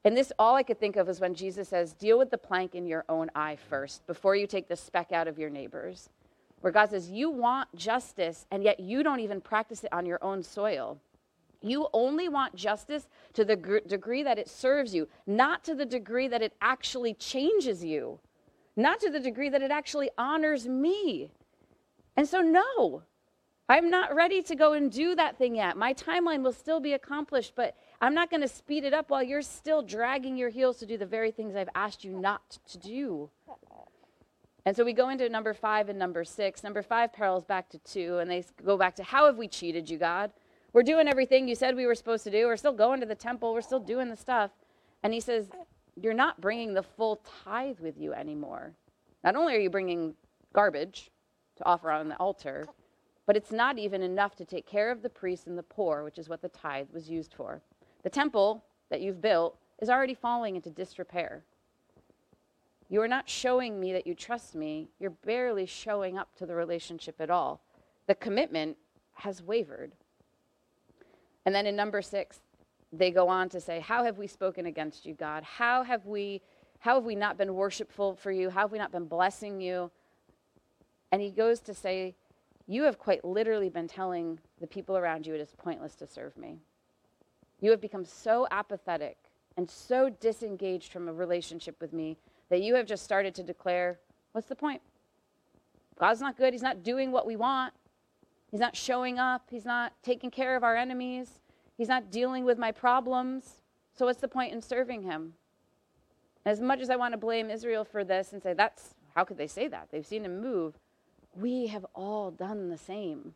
And 0.02 0.16
this, 0.16 0.32
all 0.36 0.56
I 0.56 0.64
could 0.64 0.80
think 0.80 0.96
of 0.96 1.08
is 1.08 1.20
when 1.20 1.32
Jesus 1.32 1.68
says, 1.68 1.92
Deal 1.92 2.18
with 2.18 2.30
the 2.30 2.38
plank 2.38 2.74
in 2.74 2.88
your 2.88 3.04
own 3.08 3.30
eye 3.36 3.56
first 3.70 4.04
before 4.08 4.34
you 4.34 4.48
take 4.48 4.66
the 4.66 4.74
speck 4.74 5.12
out 5.12 5.28
of 5.28 5.38
your 5.38 5.48
neighbor's. 5.48 6.10
Where 6.60 6.72
God 6.72 6.90
says, 6.90 7.08
You 7.08 7.30
want 7.30 7.72
justice, 7.76 8.46
and 8.50 8.64
yet 8.64 8.80
you 8.80 9.04
don't 9.04 9.20
even 9.20 9.40
practice 9.40 9.84
it 9.84 9.92
on 9.92 10.06
your 10.06 10.18
own 10.24 10.42
soil. 10.42 10.98
You 11.62 11.86
only 11.92 12.28
want 12.28 12.56
justice 12.56 13.06
to 13.34 13.44
the 13.44 13.54
gr- 13.54 13.78
degree 13.86 14.24
that 14.24 14.40
it 14.40 14.48
serves 14.48 14.92
you, 14.92 15.06
not 15.24 15.62
to 15.64 15.76
the 15.76 15.86
degree 15.86 16.26
that 16.26 16.42
it 16.42 16.52
actually 16.60 17.14
changes 17.14 17.84
you, 17.84 18.18
not 18.74 18.98
to 19.00 19.08
the 19.08 19.20
degree 19.20 19.50
that 19.50 19.62
it 19.62 19.70
actually 19.70 20.10
honors 20.18 20.66
me. 20.66 21.30
And 22.16 22.26
so, 22.26 22.40
no, 22.40 23.02
I'm 23.68 23.90
not 23.90 24.14
ready 24.14 24.42
to 24.42 24.54
go 24.54 24.74
and 24.74 24.92
do 24.92 25.16
that 25.16 25.36
thing 25.38 25.56
yet. 25.56 25.76
My 25.76 25.92
timeline 25.92 26.42
will 26.42 26.52
still 26.52 26.78
be 26.78 26.92
accomplished, 26.92 27.54
but 27.56 27.76
I'm 28.00 28.14
not 28.14 28.30
going 28.30 28.42
to 28.42 28.48
speed 28.48 28.84
it 28.84 28.94
up 28.94 29.10
while 29.10 29.24
you're 29.24 29.42
still 29.42 29.82
dragging 29.82 30.36
your 30.36 30.50
heels 30.50 30.76
to 30.78 30.86
do 30.86 30.96
the 30.96 31.06
very 31.06 31.32
things 31.32 31.56
I've 31.56 31.68
asked 31.74 32.04
you 32.04 32.12
not 32.12 32.58
to 32.70 32.78
do. 32.78 33.30
And 34.64 34.76
so 34.76 34.84
we 34.84 34.92
go 34.92 35.08
into 35.08 35.28
number 35.28 35.52
five 35.52 35.88
and 35.88 35.98
number 35.98 36.24
six. 36.24 36.62
Number 36.62 36.82
five 36.82 37.12
parallels 37.12 37.44
back 37.44 37.68
to 37.70 37.78
two, 37.78 38.18
and 38.18 38.30
they 38.30 38.44
go 38.64 38.76
back 38.76 38.94
to 38.96 39.02
how 39.02 39.26
have 39.26 39.36
we 39.36 39.48
cheated 39.48 39.90
you, 39.90 39.98
God? 39.98 40.32
We're 40.72 40.82
doing 40.82 41.08
everything 41.08 41.48
you 41.48 41.54
said 41.54 41.74
we 41.74 41.86
were 41.86 41.94
supposed 41.94 42.24
to 42.24 42.30
do. 42.30 42.46
We're 42.46 42.56
still 42.56 42.72
going 42.72 43.00
to 43.00 43.06
the 43.06 43.14
temple. 43.14 43.52
We're 43.52 43.62
still 43.62 43.80
doing 43.80 44.10
the 44.10 44.16
stuff. 44.16 44.50
And 45.02 45.12
he 45.12 45.20
says, 45.20 45.48
You're 45.94 46.14
not 46.14 46.40
bringing 46.40 46.74
the 46.74 46.82
full 46.82 47.22
tithe 47.44 47.80
with 47.80 47.96
you 47.98 48.12
anymore. 48.12 48.74
Not 49.24 49.36
only 49.36 49.54
are 49.54 49.60
you 49.60 49.70
bringing 49.70 50.14
garbage 50.52 51.10
to 51.56 51.64
offer 51.64 51.90
on 51.90 52.08
the 52.08 52.16
altar, 52.16 52.66
but 53.26 53.36
it's 53.36 53.52
not 53.52 53.78
even 53.78 54.02
enough 54.02 54.36
to 54.36 54.44
take 54.44 54.66
care 54.66 54.90
of 54.90 55.02
the 55.02 55.10
priests 55.10 55.46
and 55.46 55.58
the 55.58 55.62
poor, 55.62 56.04
which 56.04 56.18
is 56.18 56.28
what 56.28 56.42
the 56.42 56.48
tithe 56.48 56.88
was 56.92 57.10
used 57.10 57.34
for. 57.34 57.60
The 58.04 58.10
temple 58.10 58.64
that 58.88 59.00
you've 59.00 59.20
built 59.20 59.58
is 59.80 59.90
already 59.90 60.14
falling 60.14 60.54
into 60.56 60.70
disrepair. 60.70 61.42
You 62.88 63.02
are 63.02 63.08
not 63.08 63.28
showing 63.28 63.80
me 63.80 63.92
that 63.92 64.06
you 64.06 64.14
trust 64.14 64.54
me. 64.54 64.88
You're 65.00 65.10
barely 65.10 65.66
showing 65.66 66.16
up 66.16 66.34
to 66.36 66.46
the 66.46 66.54
relationship 66.54 67.16
at 67.20 67.30
all. 67.30 67.60
The 68.06 68.14
commitment 68.14 68.76
has 69.14 69.42
wavered. 69.42 69.92
And 71.44 71.54
then 71.54 71.66
in 71.66 71.74
number 71.74 72.00
six, 72.00 72.40
they 72.92 73.10
go 73.10 73.28
on 73.28 73.48
to 73.48 73.60
say, 73.60 73.80
How 73.80 74.04
have 74.04 74.18
we 74.18 74.28
spoken 74.28 74.66
against 74.66 75.04
you, 75.04 75.14
God? 75.14 75.42
How 75.42 75.82
have 75.82 76.06
we, 76.06 76.42
how 76.78 76.94
have 76.94 77.04
we 77.04 77.16
not 77.16 77.36
been 77.36 77.54
worshipful 77.54 78.14
for 78.14 78.30
you? 78.30 78.50
How 78.50 78.60
have 78.62 78.72
we 78.72 78.78
not 78.78 78.92
been 78.92 79.06
blessing 79.06 79.60
you? 79.60 79.90
And 81.10 81.20
he 81.20 81.30
goes 81.30 81.58
to 81.60 81.74
say, 81.74 82.14
You 82.66 82.82
have 82.82 82.98
quite 82.98 83.24
literally 83.24 83.68
been 83.68 83.86
telling 83.86 84.38
the 84.60 84.66
people 84.66 84.96
around 84.96 85.26
you 85.26 85.34
it 85.34 85.40
is 85.40 85.54
pointless 85.56 85.94
to 85.96 86.06
serve 86.06 86.36
me. 86.36 86.58
You 87.60 87.70
have 87.70 87.80
become 87.80 88.04
so 88.04 88.46
apathetic 88.50 89.16
and 89.56 89.70
so 89.70 90.10
disengaged 90.10 90.92
from 90.92 91.08
a 91.08 91.12
relationship 91.12 91.80
with 91.80 91.92
me 91.92 92.18
that 92.50 92.62
you 92.62 92.74
have 92.74 92.86
just 92.86 93.04
started 93.04 93.34
to 93.36 93.42
declare, 93.42 93.98
what's 94.32 94.48
the 94.48 94.56
point? 94.56 94.82
God's 95.98 96.20
not 96.20 96.36
good. 96.36 96.52
He's 96.52 96.62
not 96.62 96.82
doing 96.82 97.10
what 97.10 97.26
we 97.26 97.36
want. 97.36 97.72
He's 98.50 98.60
not 98.60 98.76
showing 98.76 99.18
up. 99.18 99.48
He's 99.50 99.64
not 99.64 99.92
taking 100.02 100.30
care 100.30 100.56
of 100.56 100.62
our 100.62 100.76
enemies. 100.76 101.40
He's 101.76 101.88
not 101.88 102.10
dealing 102.10 102.44
with 102.44 102.58
my 102.58 102.72
problems. 102.72 103.62
So, 103.94 104.06
what's 104.06 104.20
the 104.20 104.28
point 104.28 104.52
in 104.52 104.60
serving 104.60 105.02
him? 105.02 105.34
As 106.44 106.60
much 106.60 106.80
as 106.80 106.90
I 106.90 106.96
want 106.96 107.12
to 107.12 107.18
blame 107.18 107.50
Israel 107.50 107.84
for 107.84 108.04
this 108.04 108.32
and 108.32 108.42
say, 108.42 108.52
that's 108.52 108.94
how 109.14 109.24
could 109.24 109.38
they 109.38 109.46
say 109.46 109.68
that? 109.68 109.88
They've 109.90 110.06
seen 110.06 110.24
him 110.24 110.40
move. 110.40 110.78
We 111.36 111.66
have 111.68 111.84
all 111.94 112.30
done 112.30 112.68
the 112.68 112.78
same. 112.78 113.34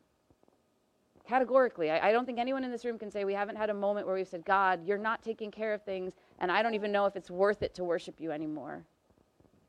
Categorically, 1.28 1.90
I, 1.90 2.08
I, 2.08 2.12
don't 2.12 2.24
think 2.24 2.38
anyone 2.38 2.64
in 2.64 2.70
this 2.70 2.84
room 2.84 2.98
can 2.98 3.10
say 3.10 3.24
we 3.24 3.34
haven't 3.34 3.56
had 3.56 3.70
a 3.70 3.74
moment 3.74 4.06
where 4.06 4.16
we've 4.16 4.26
said, 4.26 4.44
God, 4.44 4.84
you're 4.84 4.98
not 4.98 5.22
taking 5.22 5.50
care 5.50 5.74
of 5.74 5.82
things, 5.82 6.12
and 6.40 6.50
I 6.50 6.62
don't 6.62 6.74
even 6.74 6.90
know 6.90 7.06
if 7.06 7.14
it's 7.14 7.30
worth 7.30 7.62
it 7.62 7.74
to 7.74 7.84
worship 7.84 8.20
you 8.20 8.32
anymore. 8.32 8.84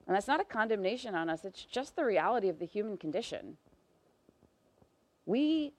And 0.08 0.16
that's 0.16 0.28
not 0.28 0.40
a 0.40 0.44
condemnation 0.44 1.14
on 1.14 1.30
us, 1.30 1.46
it's 1.46 1.64
just 1.64 1.96
the 1.96 2.06
reality 2.06 2.50
of 2.50 2.58
the 2.58 2.66
human 2.66 2.98
condition. 2.98 3.58
We 5.26 5.74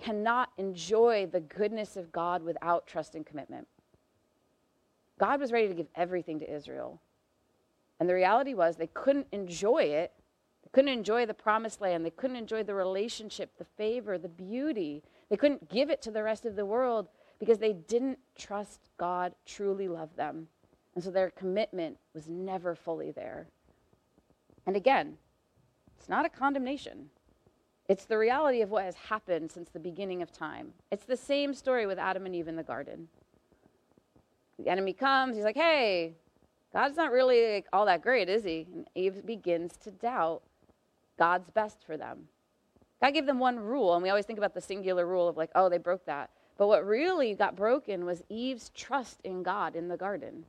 cannot 0.00 0.50
enjoy 0.58 1.28
the 1.30 1.40
goodness 1.40 1.96
of 1.96 2.10
God 2.10 2.42
without 2.42 2.86
trust 2.86 3.14
and 3.14 3.26
commitment. 3.26 3.66
God 5.18 5.40
was 5.40 5.52
ready 5.52 5.68
to 5.68 5.74
give 5.74 5.86
everything 5.94 6.40
to 6.40 6.52
Israel. 6.52 7.00
And 8.00 8.08
the 8.08 8.14
reality 8.14 8.54
was 8.54 8.76
they 8.76 8.88
couldn't 8.88 9.28
enjoy 9.32 9.84
it. 9.84 10.12
Couldn't 10.74 10.90
enjoy 10.90 11.24
the 11.24 11.34
promised 11.34 11.80
land. 11.80 12.04
They 12.04 12.10
couldn't 12.10 12.34
enjoy 12.34 12.64
the 12.64 12.74
relationship, 12.74 13.56
the 13.58 13.64
favor, 13.64 14.18
the 14.18 14.28
beauty. 14.28 15.04
They 15.30 15.36
couldn't 15.36 15.70
give 15.70 15.88
it 15.88 16.02
to 16.02 16.10
the 16.10 16.24
rest 16.24 16.46
of 16.46 16.56
the 16.56 16.66
world 16.66 17.06
because 17.38 17.58
they 17.58 17.74
didn't 17.74 18.18
trust 18.36 18.90
God 18.98 19.36
truly 19.46 19.86
loved 19.86 20.16
them. 20.16 20.48
And 20.96 21.04
so 21.04 21.12
their 21.12 21.30
commitment 21.30 21.96
was 22.12 22.28
never 22.28 22.74
fully 22.74 23.12
there. 23.12 23.46
And 24.66 24.74
again, 24.74 25.16
it's 25.96 26.08
not 26.08 26.26
a 26.26 26.28
condemnation. 26.28 27.08
It's 27.88 28.06
the 28.06 28.18
reality 28.18 28.60
of 28.60 28.70
what 28.70 28.82
has 28.82 28.96
happened 28.96 29.52
since 29.52 29.70
the 29.70 29.78
beginning 29.78 30.22
of 30.22 30.32
time. 30.32 30.72
It's 30.90 31.04
the 31.04 31.16
same 31.16 31.54
story 31.54 31.86
with 31.86 32.00
Adam 32.00 32.26
and 32.26 32.34
Eve 32.34 32.48
in 32.48 32.56
the 32.56 32.64
garden. 32.64 33.06
The 34.58 34.68
enemy 34.68 34.92
comes, 34.92 35.36
he's 35.36 35.44
like, 35.44 35.54
hey, 35.54 36.14
God's 36.72 36.96
not 36.96 37.12
really 37.12 37.54
like, 37.54 37.66
all 37.72 37.86
that 37.86 38.02
great, 38.02 38.28
is 38.28 38.42
he? 38.42 38.66
And 38.74 38.88
Eve 38.96 39.24
begins 39.24 39.76
to 39.76 39.92
doubt 39.92 40.42
God's 41.18 41.50
best 41.50 41.84
for 41.84 41.96
them. 41.96 42.28
God 43.00 43.12
gave 43.14 43.26
them 43.26 43.38
one 43.38 43.58
rule, 43.58 43.94
and 43.94 44.02
we 44.02 44.08
always 44.08 44.24
think 44.24 44.38
about 44.38 44.54
the 44.54 44.60
singular 44.60 45.06
rule 45.06 45.28
of 45.28 45.36
like, 45.36 45.50
oh, 45.54 45.68
they 45.68 45.78
broke 45.78 46.06
that. 46.06 46.30
But 46.56 46.68
what 46.68 46.86
really 46.86 47.34
got 47.34 47.56
broken 47.56 48.04
was 48.04 48.22
Eve's 48.28 48.70
trust 48.70 49.20
in 49.24 49.42
God 49.42 49.76
in 49.76 49.88
the 49.88 49.96
garden, 49.96 50.44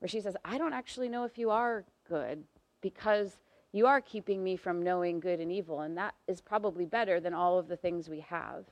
where 0.00 0.08
she 0.08 0.20
says, 0.20 0.36
I 0.44 0.58
don't 0.58 0.72
actually 0.72 1.08
know 1.08 1.24
if 1.24 1.38
you 1.38 1.50
are 1.50 1.84
good 2.08 2.44
because 2.80 3.38
you 3.72 3.86
are 3.86 4.00
keeping 4.00 4.44
me 4.44 4.56
from 4.56 4.82
knowing 4.82 5.18
good 5.18 5.40
and 5.40 5.50
evil, 5.50 5.80
and 5.80 5.96
that 5.96 6.14
is 6.28 6.40
probably 6.40 6.84
better 6.84 7.20
than 7.20 7.34
all 7.34 7.58
of 7.58 7.68
the 7.68 7.76
things 7.76 8.08
we 8.08 8.20
have. 8.20 8.64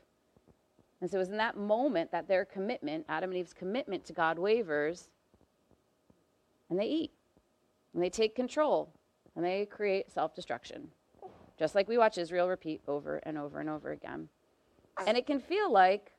And 1.01 1.11
so 1.11 1.17
it 1.17 1.21
was 1.21 1.31
in 1.31 1.39
that 1.39 1.57
moment 1.57 2.13
that 2.13 2.29
their 2.29 2.45
commitment, 2.45 3.07
Adam 3.09 3.31
and 3.31 3.39
Eve's 3.39 3.53
commitment 3.53 4.05
to 4.05 4.13
God, 4.13 4.39
wavers, 4.39 5.09
and 6.71 6.79
they 6.79 6.87
eat, 6.87 7.11
and 7.93 8.03
they 8.03 8.11
take 8.11 8.37
control, 8.37 8.91
and 9.35 9.45
they 9.45 9.67
create 9.67 10.13
self 10.13 10.35
destruction, 10.35 10.89
just 11.63 11.77
like 11.77 11.87
we 11.87 11.97
watch 11.97 12.19
Israel 12.19 12.49
repeat 12.49 12.81
over 12.89 13.19
and 13.19 13.39
over 13.39 13.61
and 13.61 13.71
over 13.71 13.93
again. 13.93 14.29
And 15.07 15.17
it 15.17 15.29
can 15.29 15.39
feel 15.39 15.73
like, 15.73 16.11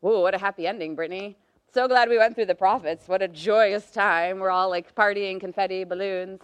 whoa, 0.00 0.20
what 0.22 0.34
a 0.34 0.38
happy 0.38 0.66
ending, 0.66 0.96
Brittany. 0.96 1.36
So 1.72 1.86
glad 1.86 2.08
we 2.08 2.18
went 2.18 2.34
through 2.34 2.46
the 2.46 2.54
prophets. 2.56 3.06
What 3.06 3.22
a 3.22 3.28
joyous 3.28 3.92
time. 3.92 4.40
We're 4.40 4.50
all 4.50 4.68
like 4.68 4.92
partying, 4.92 5.38
confetti, 5.38 5.84
balloons. 5.84 6.40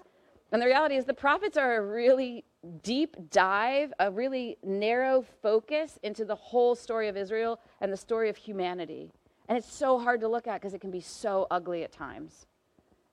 And 0.53 0.63
the 0.63 0.67
reality 0.67 0.95
is, 0.95 1.05
the 1.05 1.13
prophets 1.13 1.57
are 1.57 1.79
a 1.79 1.85
really 1.85 2.45
deep 2.85 3.17
dive, 3.29 3.93
a 3.99 4.09
really 4.09 4.57
narrow 4.63 5.25
focus 5.43 5.99
into 6.05 6.25
the 6.25 6.37
whole 6.37 6.77
story 6.77 7.09
of 7.09 7.17
Israel 7.17 7.59
and 7.81 7.93
the 7.93 7.97
story 7.97 8.29
of 8.29 8.37
humanity. 8.37 9.11
And 9.49 9.59
it's 9.59 9.73
so 9.73 9.99
hard 9.99 10.21
to 10.21 10.29
look 10.29 10.47
at 10.47 10.61
because 10.61 10.75
it 10.75 10.81
can 10.81 10.93
be 10.93 11.01
so 11.01 11.49
ugly 11.51 11.83
at 11.83 11.91
times. 11.91 12.47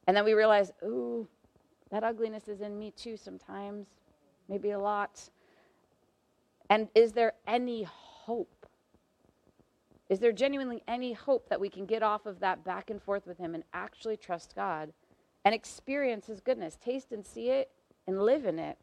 And 0.05 0.15
then 0.15 0.23
we 0.23 0.33
realize, 0.33 0.71
ooh, 0.83 1.27
that 1.89 2.03
ugliness 2.03 2.47
is 2.47 2.61
in 2.61 2.77
me 2.77 2.91
too 2.91 3.17
sometimes, 3.17 3.87
maybe 4.49 4.71
a 4.71 4.79
lot. 4.79 5.29
And 6.69 6.89
is 6.93 7.13
there 7.13 7.33
any 7.47 7.83
hope? 7.83 8.65
Is 10.09 10.19
there 10.19 10.31
genuinely 10.31 10.83
any 10.87 11.13
hope 11.13 11.49
that 11.49 11.61
we 11.61 11.69
can 11.69 11.85
get 11.85 12.03
off 12.03 12.25
of 12.25 12.39
that 12.39 12.65
back 12.65 12.89
and 12.89 13.01
forth 13.01 13.25
with 13.25 13.37
Him 13.37 13.55
and 13.55 13.63
actually 13.73 14.17
trust 14.17 14.55
God 14.55 14.91
and 15.45 15.55
experience 15.55 16.27
his 16.27 16.41
goodness, 16.41 16.77
taste 16.83 17.11
and 17.11 17.25
see 17.25 17.49
it 17.49 17.71
and 18.07 18.21
live 18.21 18.45
in 18.45 18.59
it. 18.59 18.77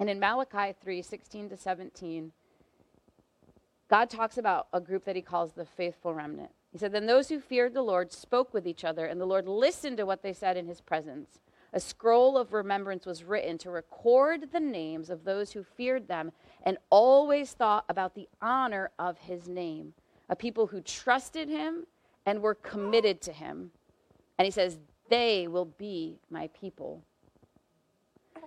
And 0.00 0.10
in 0.10 0.18
Malachi 0.18 0.74
3 0.80 1.02
16 1.02 1.50
to 1.50 1.56
17, 1.56 2.32
God 3.88 4.10
talks 4.10 4.38
about 4.38 4.68
a 4.72 4.80
group 4.80 5.04
that 5.04 5.16
he 5.16 5.22
calls 5.22 5.52
the 5.52 5.64
faithful 5.64 6.14
remnant. 6.14 6.50
He 6.72 6.78
said, 6.78 6.92
Then 6.92 7.06
those 7.06 7.28
who 7.28 7.38
feared 7.38 7.74
the 7.74 7.82
Lord 7.82 8.12
spoke 8.12 8.52
with 8.52 8.66
each 8.66 8.84
other, 8.84 9.06
and 9.06 9.20
the 9.20 9.26
Lord 9.26 9.46
listened 9.46 9.98
to 9.98 10.06
what 10.06 10.22
they 10.22 10.32
said 10.32 10.56
in 10.56 10.66
his 10.66 10.80
presence. 10.80 11.38
A 11.74 11.80
scroll 11.80 12.38
of 12.38 12.52
remembrance 12.52 13.04
was 13.04 13.24
written 13.24 13.58
to 13.58 13.70
record 13.70 14.52
the 14.52 14.60
names 14.60 15.10
of 15.10 15.24
those 15.24 15.50
who 15.50 15.64
feared 15.64 16.06
them 16.06 16.30
and 16.62 16.78
always 16.88 17.52
thought 17.52 17.84
about 17.88 18.14
the 18.14 18.28
honor 18.40 18.92
of 18.96 19.18
his 19.18 19.48
name, 19.48 19.92
a 20.28 20.36
people 20.36 20.68
who 20.68 20.80
trusted 20.80 21.48
him 21.48 21.84
and 22.26 22.40
were 22.40 22.54
committed 22.54 23.20
to 23.22 23.32
him. 23.32 23.72
And 24.38 24.46
he 24.46 24.52
says, 24.52 24.78
they 25.10 25.48
will 25.48 25.64
be 25.64 26.20
my 26.30 26.48
people. 26.48 27.02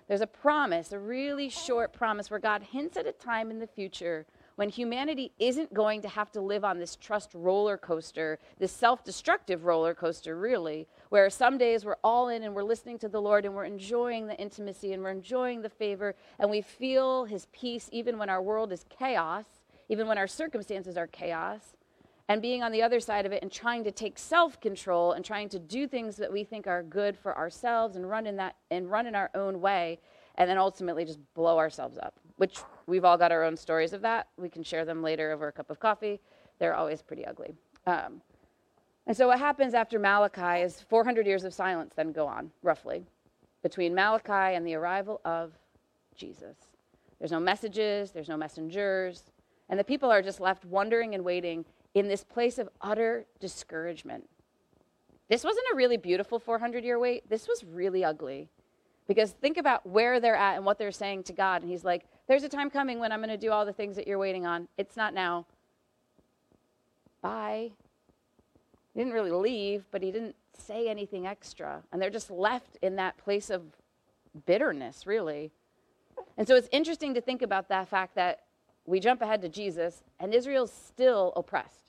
There's 0.08 0.22
a 0.22 0.26
promise, 0.26 0.92
a 0.92 0.98
really 0.98 1.50
short 1.50 1.92
promise, 1.92 2.30
where 2.30 2.40
God 2.40 2.62
hints 2.62 2.96
at 2.96 3.06
a 3.06 3.12
time 3.12 3.50
in 3.50 3.58
the 3.58 3.66
future 3.66 4.24
when 4.56 4.70
humanity 4.70 5.32
isn't 5.38 5.72
going 5.74 6.00
to 6.02 6.08
have 6.08 6.32
to 6.32 6.40
live 6.40 6.64
on 6.64 6.78
this 6.78 6.96
trust 6.96 7.30
roller 7.34 7.76
coaster, 7.76 8.38
this 8.58 8.72
self 8.72 9.04
destructive 9.04 9.66
roller 9.66 9.94
coaster, 9.94 10.36
really, 10.36 10.88
where 11.08 11.28
some 11.30 11.58
days 11.58 11.84
we're 11.84 11.96
all 12.04 12.28
in 12.28 12.42
and 12.42 12.54
we're 12.54 12.62
listening 12.62 12.98
to 12.98 13.08
the 13.08 13.20
Lord 13.20 13.44
and 13.44 13.54
we're 13.54 13.64
enjoying 13.64 14.26
the 14.26 14.36
intimacy 14.36 14.92
and 14.92 15.02
we're 15.02 15.10
enjoying 15.10 15.62
the 15.62 15.68
favor 15.68 16.14
and 16.38 16.50
we 16.50 16.60
feel 16.60 17.24
His 17.24 17.46
peace 17.52 17.88
even 17.92 18.18
when 18.18 18.28
our 18.28 18.42
world 18.42 18.72
is 18.72 18.84
chaos, 18.88 19.46
even 19.88 20.06
when 20.06 20.18
our 20.18 20.26
circumstances 20.26 20.96
are 20.96 21.06
chaos 21.06 21.76
and 22.28 22.42
being 22.42 22.62
on 22.62 22.72
the 22.72 22.82
other 22.82 23.00
side 23.00 23.26
of 23.26 23.32
it 23.32 23.42
and 23.42 23.50
trying 23.50 23.84
to 23.84 23.90
take 23.90 24.18
self-control 24.18 25.12
and 25.12 25.24
trying 25.24 25.48
to 25.48 25.58
do 25.58 25.86
things 25.86 26.16
that 26.16 26.32
we 26.32 26.44
think 26.44 26.66
are 26.66 26.82
good 26.82 27.16
for 27.16 27.36
ourselves 27.36 27.96
and 27.96 28.08
run 28.08 28.26
in 28.26 28.36
that 28.36 28.56
and 28.70 28.90
run 28.90 29.06
in 29.06 29.14
our 29.14 29.30
own 29.34 29.60
way 29.60 29.98
and 30.34 30.48
then 30.48 30.58
ultimately 30.58 31.04
just 31.04 31.18
blow 31.34 31.58
ourselves 31.58 31.98
up 31.98 32.20
which 32.38 32.60
we've 32.86 33.04
all 33.04 33.18
got 33.18 33.30
our 33.30 33.44
own 33.44 33.56
stories 33.56 33.92
of 33.92 34.00
that. 34.00 34.28
We 34.38 34.48
can 34.48 34.62
share 34.62 34.84
them 34.84 35.02
later 35.02 35.30
over 35.32 35.48
a 35.48 35.52
cup 35.52 35.70
of 35.70 35.78
coffee. 35.78 36.20
They're 36.58 36.74
always 36.74 37.02
pretty 37.02 37.26
ugly. 37.26 37.54
Um, 37.86 38.22
and 39.08 39.16
so 39.16 39.26
what 39.26 39.40
happens 39.40 39.74
after 39.74 39.98
malachi 39.98 40.62
is 40.62 40.80
400 40.82 41.26
years 41.26 41.42
of 41.42 41.52
silence 41.52 41.92
then 41.96 42.12
go 42.12 42.26
on 42.26 42.52
roughly 42.62 43.04
between 43.62 43.94
malachi 43.94 44.54
and 44.54 44.64
the 44.64 44.74
arrival 44.74 45.20
of 45.24 45.52
jesus 46.14 46.56
there's 47.18 47.32
no 47.32 47.40
messages 47.40 48.12
there's 48.12 48.28
no 48.28 48.36
messengers 48.36 49.24
and 49.68 49.78
the 49.78 49.84
people 49.84 50.10
are 50.10 50.22
just 50.22 50.40
left 50.40 50.64
wondering 50.64 51.14
and 51.14 51.24
waiting 51.24 51.64
in 51.94 52.08
this 52.08 52.24
place 52.24 52.58
of 52.58 52.68
utter 52.80 53.26
discouragement. 53.40 54.28
This 55.28 55.44
wasn't 55.44 55.66
a 55.72 55.76
really 55.76 55.96
beautiful 55.96 56.38
400 56.38 56.84
year 56.84 56.98
wait. 56.98 57.28
This 57.28 57.46
was 57.46 57.64
really 57.64 58.04
ugly. 58.04 58.48
Because 59.06 59.32
think 59.32 59.56
about 59.56 59.86
where 59.86 60.20
they're 60.20 60.36
at 60.36 60.56
and 60.56 60.64
what 60.64 60.78
they're 60.78 60.92
saying 60.92 61.24
to 61.24 61.32
God. 61.32 61.62
And 61.62 61.70
He's 61.70 61.84
like, 61.84 62.04
There's 62.26 62.44
a 62.44 62.48
time 62.48 62.70
coming 62.70 62.98
when 62.98 63.12
I'm 63.12 63.20
going 63.20 63.30
to 63.30 63.36
do 63.36 63.50
all 63.50 63.64
the 63.64 63.72
things 63.72 63.96
that 63.96 64.06
you're 64.06 64.18
waiting 64.18 64.46
on. 64.46 64.68
It's 64.76 64.96
not 64.96 65.14
now. 65.14 65.46
Bye. 67.20 67.72
He 68.94 69.00
didn't 69.00 69.12
really 69.12 69.30
leave, 69.30 69.84
but 69.90 70.02
he 70.02 70.10
didn't 70.10 70.36
say 70.56 70.88
anything 70.88 71.26
extra. 71.26 71.82
And 71.92 72.00
they're 72.00 72.10
just 72.10 72.30
left 72.30 72.78
in 72.82 72.96
that 72.96 73.16
place 73.18 73.50
of 73.50 73.62
bitterness, 74.46 75.06
really. 75.06 75.50
And 76.36 76.46
so 76.46 76.56
it's 76.56 76.68
interesting 76.72 77.14
to 77.14 77.20
think 77.20 77.42
about 77.42 77.68
that 77.68 77.88
fact 77.88 78.14
that 78.16 78.44
we 78.86 79.00
jump 79.00 79.22
ahead 79.22 79.42
to 79.42 79.48
Jesus, 79.48 80.02
and 80.18 80.34
Israel's 80.34 80.72
still 80.72 81.32
oppressed. 81.36 81.84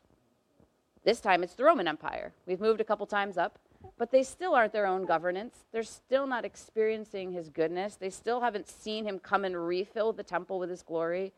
This 1.03 1.21
time 1.21 1.43
it's 1.43 1.55
the 1.55 1.63
Roman 1.63 1.87
Empire. 1.87 2.33
We've 2.45 2.59
moved 2.59 2.81
a 2.81 2.83
couple 2.83 3.05
times 3.05 3.37
up, 3.37 3.57
but 3.97 4.11
they 4.11 4.23
still 4.23 4.53
aren't 4.53 4.73
their 4.73 4.85
own 4.85 5.05
governance. 5.05 5.65
They're 5.71 5.83
still 5.83 6.27
not 6.27 6.43
experiencing 6.43 7.31
his 7.31 7.49
goodness. 7.49 7.95
They 7.95 8.09
still 8.09 8.41
haven't 8.41 8.67
seen 8.67 9.05
him 9.05 9.17
come 9.17 9.45
and 9.45 9.65
refill 9.67 10.11
the 10.11 10.23
temple 10.23 10.59
with 10.59 10.69
his 10.69 10.83
glory. 10.83 11.31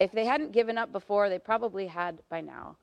If 0.00 0.10
they 0.12 0.24
hadn't 0.24 0.52
given 0.52 0.78
up 0.78 0.90
before, 0.90 1.28
they 1.28 1.38
probably 1.38 1.86
had 1.86 2.20
by 2.28 2.40
now. 2.40 2.76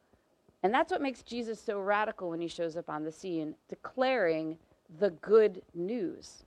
And 0.64 0.74
that's 0.74 0.92
what 0.92 1.02
makes 1.02 1.24
Jesus 1.24 1.60
so 1.60 1.80
radical 1.80 2.30
when 2.30 2.42
he 2.42 2.48
shows 2.48 2.78
up 2.78 2.90
on 2.90 3.04
the 3.04 3.12
scene, 3.12 3.56
declaring 3.68 4.58
the 5.00 5.10
good 5.10 5.62
news. 5.74 6.44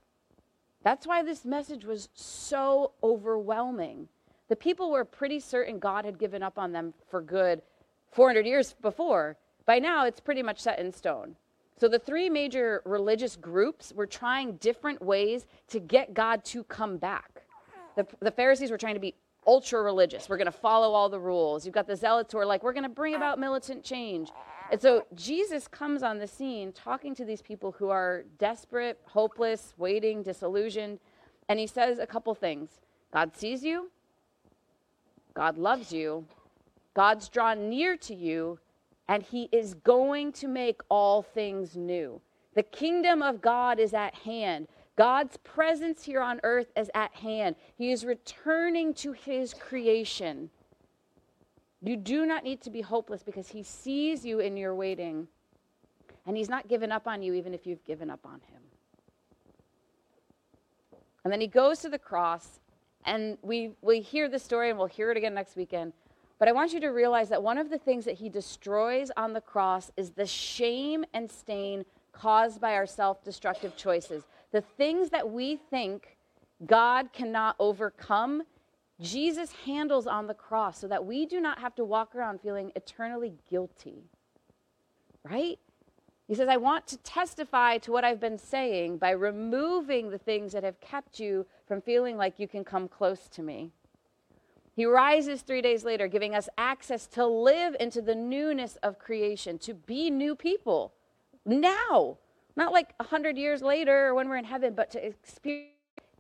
That's 0.83 1.07
why 1.07 1.23
this 1.23 1.45
message 1.45 1.85
was 1.85 2.09
so 2.15 2.93
overwhelming. 3.03 4.09
The 4.49 4.57
people 4.57 4.91
were 4.91 5.05
pretty 5.05 5.41
certain 5.41 5.79
God 5.79 6.05
had 6.05 6.19
given 6.19 6.43
up 6.43 6.59
on 6.59 6.73
them 6.73 6.93
for 7.09 7.21
good 7.21 7.63
400 8.13 8.47
years 8.47 8.75
before. 8.75 9.37
By 9.67 9.79
now, 9.79 10.05
it's 10.05 10.21
pretty 10.21 10.43
much 10.43 10.61
set 10.61 10.79
in 10.79 10.93
stone. 10.93 11.37
So 11.77 11.89
the 11.89 11.99
three 11.99 12.31
major 12.31 12.83
religious 12.85 13.35
groups 13.35 13.93
were 13.95 14.07
trying 14.07 14.57
different 14.57 15.03
ways 15.03 15.47
to 15.69 15.81
get 15.81 16.15
God 16.15 16.45
to 16.47 16.63
come 16.65 16.99
back. 16.99 17.43
The, 17.97 18.07
the 18.21 18.31
Pharisees 18.31 18.71
were 18.71 18.79
trying 18.79 18.95
to 18.95 19.01
be 19.01 19.15
ultra 19.47 19.83
religious. 19.83 20.29
We're 20.29 20.37
going 20.37 20.47
to 20.47 20.53
follow 20.53 20.93
all 20.93 21.09
the 21.09 21.21
rules. 21.21 21.65
You've 21.65 21.75
got 21.75 21.87
the 21.87 21.97
zealots 21.97 22.33
who 22.33 22.39
are 22.39 22.47
like, 22.47 22.63
we're 22.63 22.73
going 22.73 22.85
to 22.85 22.89
bring 22.89 23.15
about 23.15 23.39
militant 23.39 23.85
change. 23.85 24.31
And 24.71 24.81
so 24.81 25.05
Jesus 25.15 25.69
comes 25.69 26.03
on 26.03 26.19
the 26.19 26.27
scene 26.27 26.73
talking 26.73 27.15
to 27.17 27.25
these 27.25 27.43
people 27.43 27.73
who 27.73 27.91
are 27.91 28.25
desperate, 28.39 28.99
hopeless, 29.05 29.75
waiting, 29.77 30.23
disillusioned. 30.23 30.99
And 31.49 31.59
he 31.59 31.67
says 31.67 31.99
a 31.99 32.07
couple 32.07 32.35
things 32.35 32.81
God 33.13 33.37
sees 33.37 33.63
you, 33.63 33.91
God 35.35 35.59
loves 35.59 35.93
you, 35.93 36.27
God's 36.95 37.29
drawn 37.29 37.69
near 37.69 37.97
to 37.99 38.15
you, 38.15 38.59
and 39.09 39.23
he 39.23 39.49
is 39.53 39.75
going 39.75 40.33
to 40.33 40.49
make 40.49 40.81
all 40.89 41.23
things 41.23 41.77
new. 41.77 42.21
The 42.55 42.63
kingdom 42.63 43.21
of 43.21 43.43
God 43.43 43.79
is 43.79 43.93
at 43.95 44.15
hand. 44.15 44.69
God's 44.97 45.37
presence 45.39 46.05
here 46.05 46.21
on 46.21 46.41
earth 46.45 46.71
is 46.77 46.91
at 46.95 47.15
hand. 47.15 47.57
He 47.77 47.91
is 47.91 48.05
returning 48.05 48.95
to 48.95 49.13
his 49.13 49.53
creation. 49.53 50.51
You 51.83 51.97
do 51.97 52.25
not 52.25 52.45
need 52.45 52.61
to 52.63 52.71
be 52.71 52.81
hopeless 52.81 53.23
because 53.23 53.49
he 53.49 53.63
sees 53.63 54.25
you 54.25 54.39
in 54.39 54.57
your 54.57 54.75
waiting. 54.75 55.27
And 56.27 56.37
he's 56.37 56.49
not 56.49 56.69
given 56.69 56.93
up 56.93 57.07
on 57.07 57.23
you 57.23 57.35
even 57.35 57.53
if 57.53 57.67
you've 57.67 57.85
given 57.85 58.09
up 58.09 58.25
on 58.25 58.41
him. 58.41 58.63
And 61.25 61.33
then 61.33 61.41
he 61.41 61.47
goes 61.47 61.81
to 61.81 61.89
the 61.89 61.99
cross, 61.99 62.61
and 63.07 63.39
we, 63.43 63.73
we 63.81 64.01
hear 64.01 64.29
the 64.29 64.39
story, 64.39 64.69
and 64.69 64.79
we'll 64.79 64.87
hear 64.87 65.11
it 65.11 65.17
again 65.17 65.35
next 65.35 65.57
weekend. 65.57 65.95
But 66.39 66.49
I 66.49 66.53
want 66.53 66.73
you 66.73 66.81
to 66.81 66.89
realize 66.89 67.31
that 67.31 67.43
one 67.43 67.57
of 67.57 67.71
the 67.71 67.79
things 67.79 68.05
that 68.05 68.17
he 68.17 68.29
destroys 68.29 69.11
on 69.17 69.33
the 69.33 69.41
cross 69.41 69.91
is 69.97 70.11
the 70.11 70.27
shame 70.27 71.05
and 71.15 71.31
stain 71.31 71.85
caused 72.13 72.61
by 72.61 72.75
our 72.75 72.87
self 72.87 73.25
destructive 73.25 73.77
choices. 73.77 74.25
The 74.55 74.61
things 74.61 75.11
that 75.11 75.29
we 75.29 75.57
think 75.57 76.17
God 76.65 77.13
cannot 77.13 77.57
overcome, 77.59 78.45
Jesus 79.01 79.51
handles 79.67 80.07
on 80.07 80.29
the 80.29 80.35
cross 80.35 80.79
so 80.79 80.87
that 80.87 81.05
we 81.05 81.27
do 81.27 81.41
not 81.41 81.59
have 81.59 81.75
to 81.75 81.85
walk 81.85 82.15
around 82.15 82.41
feeling 82.41 82.71
eternally 82.77 83.35
guilty. 83.51 84.05
Right? 85.29 85.59
He 86.29 86.37
says, 86.37 86.49
I 86.49 86.57
want 86.59 86.87
to 86.87 86.97
testify 86.99 87.79
to 87.79 87.91
what 87.91 88.05
I've 88.05 88.21
been 88.21 88.39
saying 88.39 88.99
by 88.99 89.11
removing 89.11 90.11
the 90.11 90.19
things 90.19 90.53
that 90.53 90.63
have 90.63 90.81
kept 90.81 91.19
you 91.19 91.47
from 91.67 91.81
feeling 91.81 92.17
like 92.17 92.39
you 92.39 92.47
can 92.47 92.63
come 92.63 92.87
close 92.87 93.27
to 93.31 93.43
me. 93.43 93.73
He 94.77 94.87
rises 94.87 95.43
three 95.43 95.63
days 95.63 95.83
later, 95.83 96.07
giving 96.07 96.33
us 96.33 96.49
access 96.57 97.09
to 97.09 97.27
live 97.27 97.75
into 97.81 98.01
the 98.01 98.15
newness 98.15 98.77
of 98.85 99.01
creation, 99.01 99.59
to 99.59 99.75
be 99.75 100.11
new 100.11 100.37
people 100.37 100.93
now. 101.45 102.19
Not 102.57 102.73
like 102.73 102.95
a 103.01 103.05
hundred 103.05 103.37
years 103.37 103.63
later 103.63 104.09
or 104.09 104.15
when 104.15 104.29
we're 104.29 104.37
in 104.37 104.45
heaven, 104.45 104.75
but 104.75 104.91
to 104.93 105.05
experience 105.05 105.71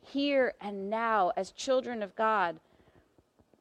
here 0.00 0.54
and 0.60 0.90
now 0.90 1.32
as 1.36 1.50
children 1.52 2.02
of 2.02 2.14
God. 2.16 2.60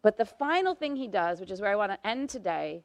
But 0.01 0.17
the 0.17 0.25
final 0.25 0.75
thing 0.75 0.95
he 0.95 1.07
does, 1.07 1.39
which 1.39 1.51
is 1.51 1.61
where 1.61 1.71
I 1.71 1.75
want 1.75 1.91
to 1.91 2.07
end 2.07 2.29
today, 2.29 2.83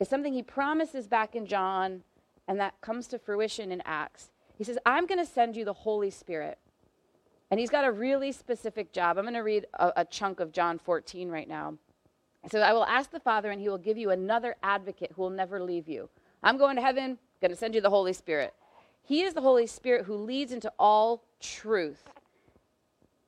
is 0.00 0.08
something 0.08 0.32
he 0.32 0.42
promises 0.42 1.06
back 1.06 1.36
in 1.36 1.46
John 1.46 2.02
and 2.48 2.60
that 2.60 2.80
comes 2.80 3.06
to 3.08 3.18
fruition 3.18 3.72
in 3.72 3.82
Acts. 3.84 4.30
He 4.56 4.64
says, 4.64 4.78
I'm 4.86 5.06
going 5.06 5.18
to 5.18 5.30
send 5.30 5.56
you 5.56 5.64
the 5.64 5.72
Holy 5.72 6.10
Spirit. 6.10 6.58
And 7.50 7.60
he's 7.60 7.70
got 7.70 7.84
a 7.84 7.92
really 7.92 8.32
specific 8.32 8.92
job. 8.92 9.18
I'm 9.18 9.24
going 9.24 9.34
to 9.34 9.40
read 9.40 9.66
a, 9.74 9.92
a, 9.96 10.04
chunk 10.04 10.40
of 10.40 10.52
John 10.52 10.78
14 10.78 11.28
right 11.28 11.48
now. 11.48 11.74
So 12.50 12.60
I 12.60 12.72
will 12.72 12.84
ask 12.84 13.10
the 13.10 13.20
Father, 13.20 13.50
and 13.50 13.60
he 13.60 13.68
will 13.68 13.78
give 13.78 13.96
you 13.96 14.10
another 14.10 14.56
advocate 14.62 15.12
who 15.14 15.22
will 15.22 15.30
never 15.30 15.62
leave 15.62 15.88
you. 15.88 16.08
I'm 16.42 16.58
going 16.58 16.76
to 16.76 16.82
heaven, 16.82 17.18
going 17.40 17.50
to 17.50 17.56
send 17.56 17.74
you 17.74 17.80
the 17.80 17.90
Holy 17.90 18.12
Spirit. 18.12 18.54
He 19.02 19.22
is 19.22 19.34
the 19.34 19.40
Holy 19.40 19.66
Spirit 19.66 20.06
who 20.06 20.14
leads 20.16 20.52
into 20.52 20.72
all 20.78 21.22
truth. 21.40 22.02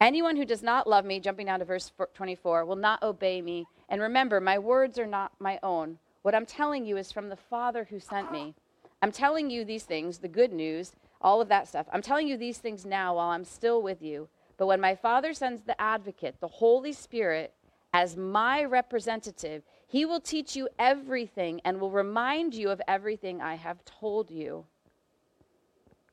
Anyone 0.01 0.37
who 0.37 0.44
does 0.44 0.62
not 0.62 0.87
love 0.87 1.05
me, 1.05 1.21
jumping 1.21 1.47
down 1.47 1.59
to 1.59 1.64
verse 1.64 1.90
24, 2.14 2.64
will 2.64 2.77
not 2.77 3.03
obey 3.03 3.42
me. 3.42 3.66
And 3.88 4.01
remember, 4.01 4.40
my 4.40 4.59
words 4.59 4.99
are 4.99 5.07
not 5.07 5.33
my 5.40 5.59
own. 5.62 5.99
What 6.23 6.35
I'm 6.35 6.47
telling 6.47 6.85
you 6.85 6.97
is 6.97 7.11
from 7.11 7.29
the 7.29 7.37
Father 7.37 7.87
who 7.90 7.99
sent 7.99 8.31
me. 8.31 8.55
I'm 9.03 9.12
telling 9.12 9.51
you 9.51 9.64
these 9.64 9.85
things, 9.85 10.18
the 10.18 10.29
good 10.29 10.53
news, 10.53 10.92
all 11.21 11.40
of 11.40 11.49
that 11.49 11.68
stuff. 11.68 11.87
I'm 11.92 12.03
telling 12.03 12.29
you 12.29 12.37
these 12.37 12.59
things 12.59 12.85
now 12.85 13.16
while 13.16 13.31
I'm 13.31 13.44
still 13.44 13.83
with 13.83 14.03
you. 14.03 14.29
But 14.57 14.66
when 14.66 14.81
my 14.81 14.94
Father 14.94 15.33
sends 15.33 15.62
the 15.62 15.81
advocate, 15.81 16.37
the 16.40 16.49
Holy 16.49 16.92
Spirit, 16.92 17.55
as 17.92 18.16
my 18.16 18.64
representative, 18.64 19.62
he 19.88 20.05
will 20.05 20.20
teach 20.20 20.55
you 20.55 20.68
everything 20.79 21.61
and 21.64 21.81
will 21.81 21.90
remind 21.90 22.55
you 22.55 22.70
of 22.70 22.81
everything 22.87 23.40
I 23.40 23.57
have 23.57 23.85
told 23.85 24.31
you. 24.31 24.64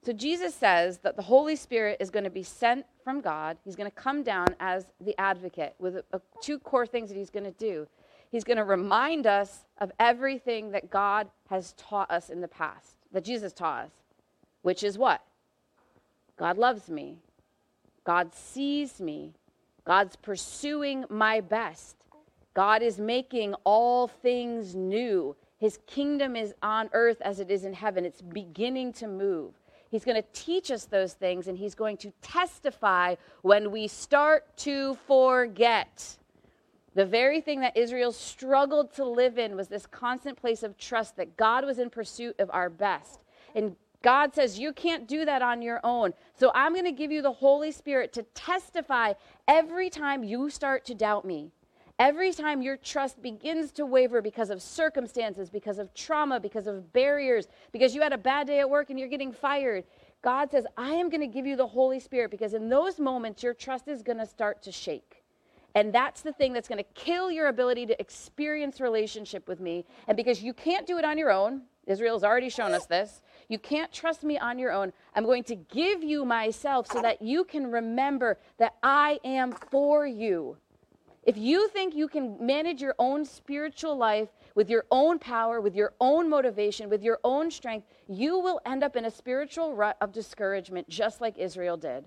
So 0.01 0.13
Jesus 0.13 0.55
says 0.55 0.99
that 0.99 1.15
the 1.15 1.21
Holy 1.21 1.55
Spirit 1.55 1.97
is 1.99 2.09
going 2.09 2.23
to 2.23 2.29
be 2.29 2.43
sent 2.43 2.85
from 3.03 3.21
God. 3.21 3.57
He's 3.63 3.75
going 3.75 3.89
to 3.89 3.95
come 3.95 4.23
down 4.23 4.47
as 4.59 4.85
the 4.99 5.15
advocate 5.19 5.75
with 5.77 5.97
a, 5.97 6.03
a, 6.13 6.21
two 6.41 6.57
core 6.59 6.87
things 6.87 7.09
that 7.09 7.17
he's 7.17 7.29
going 7.29 7.45
to 7.45 7.51
do. 7.51 7.87
He's 8.31 8.43
going 8.43 8.57
to 8.57 8.63
remind 8.63 9.27
us 9.27 9.65
of 9.79 9.91
everything 9.99 10.71
that 10.71 10.89
God 10.89 11.27
has 11.49 11.73
taught 11.73 12.09
us 12.09 12.29
in 12.29 12.41
the 12.41 12.47
past, 12.47 12.95
that 13.11 13.23
Jesus 13.23 13.53
taught 13.53 13.85
us 13.85 13.91
which 14.65 14.83
is 14.83 14.97
what? 14.97 15.21
God 16.37 16.57
loves 16.57 16.89
me. 16.89 17.19
God 18.03 18.33
sees 18.33 18.99
me. 18.99 19.35
God's 19.85 20.15
pursuing 20.15 21.05
my 21.07 21.39
best. 21.39 21.97
God 22.55 22.81
is 22.81 22.97
making 22.97 23.53
all 23.65 24.07
things 24.07 24.73
new. 24.73 25.35
His 25.59 25.77
kingdom 25.85 26.35
is 26.35 26.55
on 26.63 26.89
earth 26.93 27.21
as 27.21 27.39
it 27.39 27.51
is 27.51 27.65
in 27.65 27.73
heaven. 27.73 28.05
It's 28.05 28.21
beginning 28.21 28.93
to 28.93 29.07
move. 29.07 29.53
He's 29.91 30.03
going 30.03 30.21
to 30.21 30.27
teach 30.33 30.71
us 30.71 30.85
those 30.85 31.13
things, 31.13 31.47
and 31.47 31.57
He's 31.57 31.75
going 31.75 31.97
to 31.97 32.11
testify 32.21 33.15
when 33.43 33.71
we 33.71 33.87
start 33.87 34.57
to 34.57 34.95
forget. 35.07 36.17
The 36.95 37.05
very 37.05 37.41
thing 37.41 37.59
that 37.59 37.75
Israel 37.75 38.11
struggled 38.11 38.93
to 38.95 39.05
live 39.05 39.37
in 39.37 39.55
was 39.55 39.67
this 39.67 39.85
constant 39.85 40.37
place 40.37 40.63
of 40.63 40.77
trust 40.77 41.17
that 41.17 41.37
God 41.37 41.65
was 41.65 41.77
in 41.77 41.89
pursuit 41.89 42.35
of 42.39 42.49
our 42.51 42.69
best. 42.69 43.19
And 43.53 43.75
God 44.01 44.33
says 44.33 44.57
you 44.59 44.71
can't 44.71 45.07
do 45.07 45.25
that 45.25 45.41
on 45.41 45.61
your 45.61 45.81
own. 45.83 46.13
So 46.35 46.51
I'm 46.55 46.73
going 46.73 46.85
to 46.85 46.91
give 46.91 47.11
you 47.11 47.21
the 47.21 47.33
Holy 47.33 47.71
Spirit 47.71 48.13
to 48.13 48.23
testify 48.23 49.13
every 49.47 49.89
time 49.89 50.23
you 50.23 50.49
start 50.49 50.85
to 50.85 50.95
doubt 50.95 51.25
me. 51.25 51.51
Every 51.97 52.33
time 52.33 52.61
your 52.61 52.75
trust 52.75 53.21
begins 53.21 53.71
to 53.73 53.85
waver 53.85 54.21
because 54.21 54.49
of 54.49 54.61
circumstances, 54.61 55.49
because 55.49 55.79
of 55.79 55.93
trauma, 55.93 56.41
because 56.41 56.67
of 56.67 56.91
barriers, 56.91 57.47
because 57.71 57.95
you 57.95 58.01
had 58.01 58.11
a 58.11 58.17
bad 58.17 58.47
day 58.47 58.59
at 58.59 58.69
work 58.69 58.89
and 58.89 58.99
you're 58.99 59.07
getting 59.07 59.31
fired, 59.31 59.85
God 60.21 60.51
says, 60.51 60.65
I 60.75 60.89
am 60.89 61.09
going 61.09 61.21
to 61.21 61.27
give 61.27 61.45
you 61.45 61.55
the 61.55 61.67
Holy 61.67 61.99
Spirit 62.01 62.31
because 62.31 62.53
in 62.53 62.67
those 62.67 62.99
moments 62.99 63.43
your 63.43 63.53
trust 63.53 63.87
is 63.87 64.01
going 64.01 64.17
to 64.17 64.25
start 64.25 64.61
to 64.63 64.73
shake. 64.73 65.23
And 65.73 65.93
that's 65.93 66.21
the 66.21 66.33
thing 66.33 66.51
that's 66.51 66.67
going 66.67 66.83
to 66.83 66.89
kill 66.95 67.31
your 67.31 67.47
ability 67.47 67.85
to 67.85 67.99
experience 67.99 68.81
relationship 68.81 69.47
with 69.47 69.59
me. 69.59 69.85
And 70.07 70.17
because 70.17 70.41
you 70.41 70.53
can't 70.53 70.87
do 70.87 70.97
it 70.97 71.05
on 71.05 71.17
your 71.17 71.31
own, 71.31 71.61
Israel's 71.85 72.23
already 72.23 72.49
shown 72.49 72.73
us 72.73 72.85
this. 72.87 73.21
You 73.49 73.59
can't 73.59 73.91
trust 73.91 74.23
me 74.23 74.37
on 74.39 74.57
your 74.57 74.71
own. 74.71 74.91
I'm 75.13 75.25
going 75.25 75.43
to 75.43 75.55
give 75.55 76.03
you 76.03 76.25
myself 76.25 76.87
so 76.91 77.01
that 77.01 77.21
you 77.21 77.43
can 77.43 77.71
remember 77.71 78.39
that 78.57 78.75
I 78.81 79.19
am 79.23 79.51
for 79.51 80.07
you. 80.07 80.57
If 81.25 81.37
you 81.37 81.67
think 81.69 81.95
you 81.95 82.07
can 82.07 82.37
manage 82.45 82.81
your 82.81 82.93
own 82.99 83.25
spiritual 83.25 83.97
life 83.97 84.29
with 84.53 84.69
your 84.69 84.85
own 84.91 85.17
power, 85.17 85.59
with 85.59 85.75
your 85.75 85.93
own 85.99 86.29
motivation, 86.29 86.87
with 86.87 87.01
your 87.01 87.19
own 87.23 87.49
strength, 87.49 87.87
you 88.07 88.37
will 88.37 88.61
end 88.65 88.83
up 88.83 88.95
in 88.95 89.05
a 89.05 89.11
spiritual 89.11 89.73
rut 89.73 89.97
of 90.01 90.11
discouragement, 90.11 90.87
just 90.87 91.21
like 91.21 91.37
Israel 91.39 91.77
did. 91.77 92.05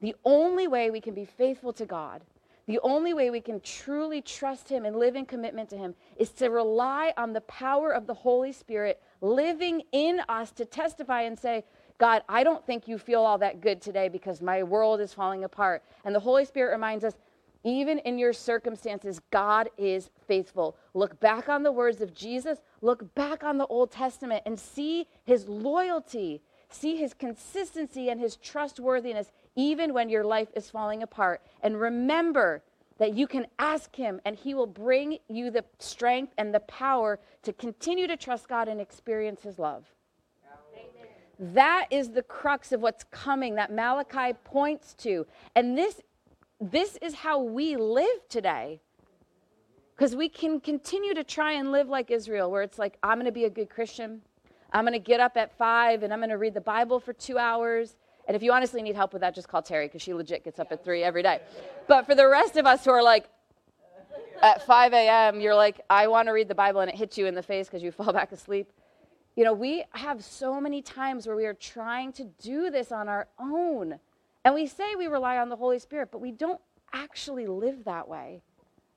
The 0.00 0.16
only 0.24 0.66
way 0.66 0.90
we 0.90 1.00
can 1.00 1.14
be 1.14 1.24
faithful 1.24 1.72
to 1.74 1.86
God, 1.86 2.22
the 2.66 2.80
only 2.82 3.14
way 3.14 3.30
we 3.30 3.40
can 3.40 3.60
truly 3.60 4.20
trust 4.20 4.68
Him 4.68 4.84
and 4.84 4.96
live 4.96 5.14
in 5.14 5.26
commitment 5.26 5.68
to 5.70 5.76
Him, 5.76 5.94
is 6.16 6.30
to 6.32 6.50
rely 6.50 7.12
on 7.16 7.32
the 7.32 7.42
power 7.42 7.92
of 7.92 8.08
the 8.08 8.14
Holy 8.14 8.52
Spirit 8.52 9.00
living 9.20 9.82
in 9.92 10.22
us 10.28 10.50
to 10.52 10.64
testify 10.64 11.22
and 11.22 11.38
say, 11.38 11.64
God, 11.98 12.22
I 12.28 12.42
don't 12.42 12.64
think 12.66 12.88
you 12.88 12.98
feel 12.98 13.20
all 13.20 13.38
that 13.38 13.60
good 13.60 13.80
today 13.80 14.08
because 14.08 14.40
my 14.40 14.62
world 14.62 15.00
is 15.00 15.12
falling 15.12 15.44
apart. 15.44 15.84
And 16.04 16.14
the 16.14 16.20
Holy 16.20 16.46
Spirit 16.46 16.72
reminds 16.72 17.04
us, 17.04 17.14
even 17.64 17.98
in 18.00 18.18
your 18.18 18.32
circumstances, 18.32 19.20
God 19.30 19.68
is 19.76 20.10
faithful. 20.26 20.76
Look 20.94 21.20
back 21.20 21.48
on 21.48 21.62
the 21.62 21.72
words 21.72 22.00
of 22.00 22.14
Jesus, 22.14 22.58
look 22.80 23.14
back 23.14 23.44
on 23.44 23.58
the 23.58 23.66
Old 23.66 23.90
Testament, 23.90 24.42
and 24.46 24.58
see 24.58 25.06
his 25.24 25.48
loyalty, 25.48 26.40
see 26.70 26.96
his 26.96 27.12
consistency 27.14 28.08
and 28.08 28.20
his 28.20 28.36
trustworthiness, 28.36 29.30
even 29.56 29.92
when 29.92 30.08
your 30.08 30.24
life 30.24 30.48
is 30.54 30.70
falling 30.70 31.02
apart. 31.02 31.42
And 31.62 31.80
remember 31.80 32.62
that 33.00 33.14
you 33.14 33.26
can 33.26 33.46
ask 33.58 33.96
Him 33.96 34.20
and 34.26 34.36
He 34.36 34.54
will 34.54 34.66
bring 34.66 35.18
you 35.26 35.50
the 35.50 35.64
strength 35.78 36.34
and 36.36 36.54
the 36.54 36.60
power 36.60 37.18
to 37.42 37.52
continue 37.54 38.06
to 38.06 38.16
trust 38.16 38.46
God 38.46 38.68
and 38.68 38.78
experience 38.78 39.42
His 39.42 39.58
love. 39.58 39.86
That 41.38 41.86
is 41.90 42.10
the 42.10 42.22
crux 42.22 42.70
of 42.70 42.82
what's 42.82 43.04
coming 43.04 43.54
that 43.54 43.72
Malachi 43.72 44.36
points 44.44 44.92
to. 44.96 45.26
And 45.56 45.76
this, 45.76 46.02
this 46.60 46.98
is 47.00 47.14
how 47.14 47.40
we 47.40 47.76
live 47.76 48.28
today. 48.28 48.80
Because 49.96 50.16
we 50.16 50.28
can 50.28 50.60
continue 50.60 51.14
to 51.14 51.24
try 51.24 51.52
and 51.52 51.72
live 51.72 51.88
like 51.88 52.10
Israel, 52.10 52.50
where 52.50 52.62
it's 52.62 52.78
like, 52.78 52.96
I'm 53.02 53.16
going 53.16 53.26
to 53.26 53.32
be 53.32 53.44
a 53.44 53.50
good 53.50 53.68
Christian. 53.68 54.22
I'm 54.72 54.84
going 54.84 54.92
to 54.92 54.98
get 54.98 55.20
up 55.20 55.36
at 55.36 55.56
five 55.58 56.02
and 56.02 56.12
I'm 56.12 56.20
going 56.20 56.30
to 56.30 56.38
read 56.38 56.54
the 56.54 56.60
Bible 56.60 57.00
for 57.00 57.12
two 57.12 57.36
hours. 57.38 57.96
And 58.26 58.36
if 58.36 58.42
you 58.42 58.52
honestly 58.52 58.80
need 58.82 58.96
help 58.96 59.12
with 59.12 59.20
that, 59.20 59.34
just 59.34 59.48
call 59.48 59.60
Terry 59.60 59.88
because 59.88 60.02
she 60.02 60.14
legit 60.14 60.44
gets 60.44 60.58
up 60.58 60.72
at 60.72 60.84
three 60.84 61.02
every 61.02 61.22
day. 61.22 61.40
But 61.86 62.06
for 62.06 62.14
the 62.14 62.28
rest 62.28 62.56
of 62.56 62.64
us 62.64 62.84
who 62.84 62.92
are 62.92 63.02
like, 63.02 63.26
at 64.42 64.64
5 64.66 64.92
a.m., 64.92 65.40
you're 65.40 65.54
like, 65.54 65.80
I 65.90 66.06
want 66.06 66.28
to 66.28 66.32
read 66.32 66.48
the 66.48 66.54
Bible, 66.54 66.80
and 66.80 66.90
it 66.90 66.96
hits 66.96 67.18
you 67.18 67.26
in 67.26 67.34
the 67.34 67.42
face 67.42 67.66
because 67.66 67.82
you 67.82 67.92
fall 67.92 68.12
back 68.12 68.32
asleep. 68.32 68.72
You 69.36 69.44
know, 69.44 69.52
we 69.52 69.84
have 69.92 70.24
so 70.24 70.60
many 70.60 70.82
times 70.82 71.26
where 71.26 71.36
we 71.36 71.46
are 71.46 71.54
trying 71.54 72.12
to 72.14 72.24
do 72.24 72.70
this 72.70 72.90
on 72.90 73.08
our 73.08 73.28
own. 73.38 73.98
And 74.44 74.54
we 74.54 74.66
say 74.66 74.94
we 74.94 75.06
rely 75.06 75.36
on 75.36 75.48
the 75.48 75.56
Holy 75.56 75.78
Spirit, 75.78 76.08
but 76.10 76.20
we 76.20 76.32
don't 76.32 76.60
actually 76.92 77.46
live 77.46 77.84
that 77.84 78.08
way. 78.08 78.42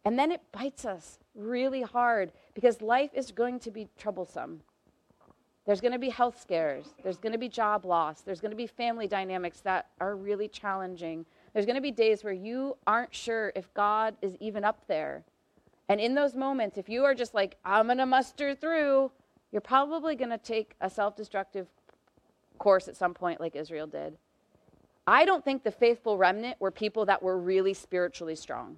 And 0.06 0.18
then 0.18 0.32
it 0.32 0.42
bites 0.52 0.86
us 0.86 1.20
really 1.36 1.82
hard 1.82 2.32
because 2.54 2.82
life 2.82 3.12
is 3.14 3.32
going 3.32 3.60
to 3.60 3.72
be 3.72 3.88
troublesome. 3.98 4.62
There's 5.66 5.80
going 5.80 5.94
to 5.94 6.00
be 6.00 6.10
health 6.10 6.42
scares. 6.42 6.94
There's 7.04 7.18
going 7.18 7.32
to 7.32 7.38
be 7.38 7.48
job 7.48 7.86
loss. 7.86 8.22
There's 8.22 8.42
going 8.42 8.52
to 8.52 8.58
be 8.58 8.68
family 8.68 9.08
dynamics 9.08 9.62
that 9.62 9.88
are 10.02 10.16
really 10.16 10.50
challenging. 10.50 11.26
There's 11.54 11.66
going 11.66 11.78
to 11.78 11.82
be 11.82 11.92
days 11.92 12.24
where 12.24 12.34
you 12.34 12.76
aren't 12.86 13.16
sure 13.16 13.54
if 13.56 13.74
God 13.74 14.16
is 14.22 14.36
even 14.42 14.66
up 14.66 14.86
there. 14.88 15.24
And 15.88 16.02
in 16.02 16.16
those 16.16 16.36
moments, 16.36 16.78
if 16.78 16.90
you 16.90 17.06
are 17.06 17.16
just 17.16 17.34
like, 17.34 17.58
I'm 17.64 17.86
going 17.86 17.98
to 17.98 18.06
muster 18.06 18.56
through, 18.56 19.12
you're 19.52 19.62
probably 19.62 20.16
going 20.16 20.32
to 20.32 20.38
take 20.38 20.76
a 20.82 20.90
self 20.90 21.16
destructive 21.16 21.68
course 22.58 22.88
at 22.88 22.98
some 22.98 23.14
point, 23.14 23.40
like 23.40 23.56
Israel 23.56 23.88
did. 23.88 24.18
I 25.06 25.26
don't 25.26 25.44
think 25.44 25.64
the 25.64 25.72
faithful 25.72 26.18
remnant 26.18 26.60
were 26.60 26.72
people 26.72 27.06
that 27.06 27.22
were 27.22 27.38
really 27.38 27.74
spiritually 27.74 28.36
strong. 28.36 28.78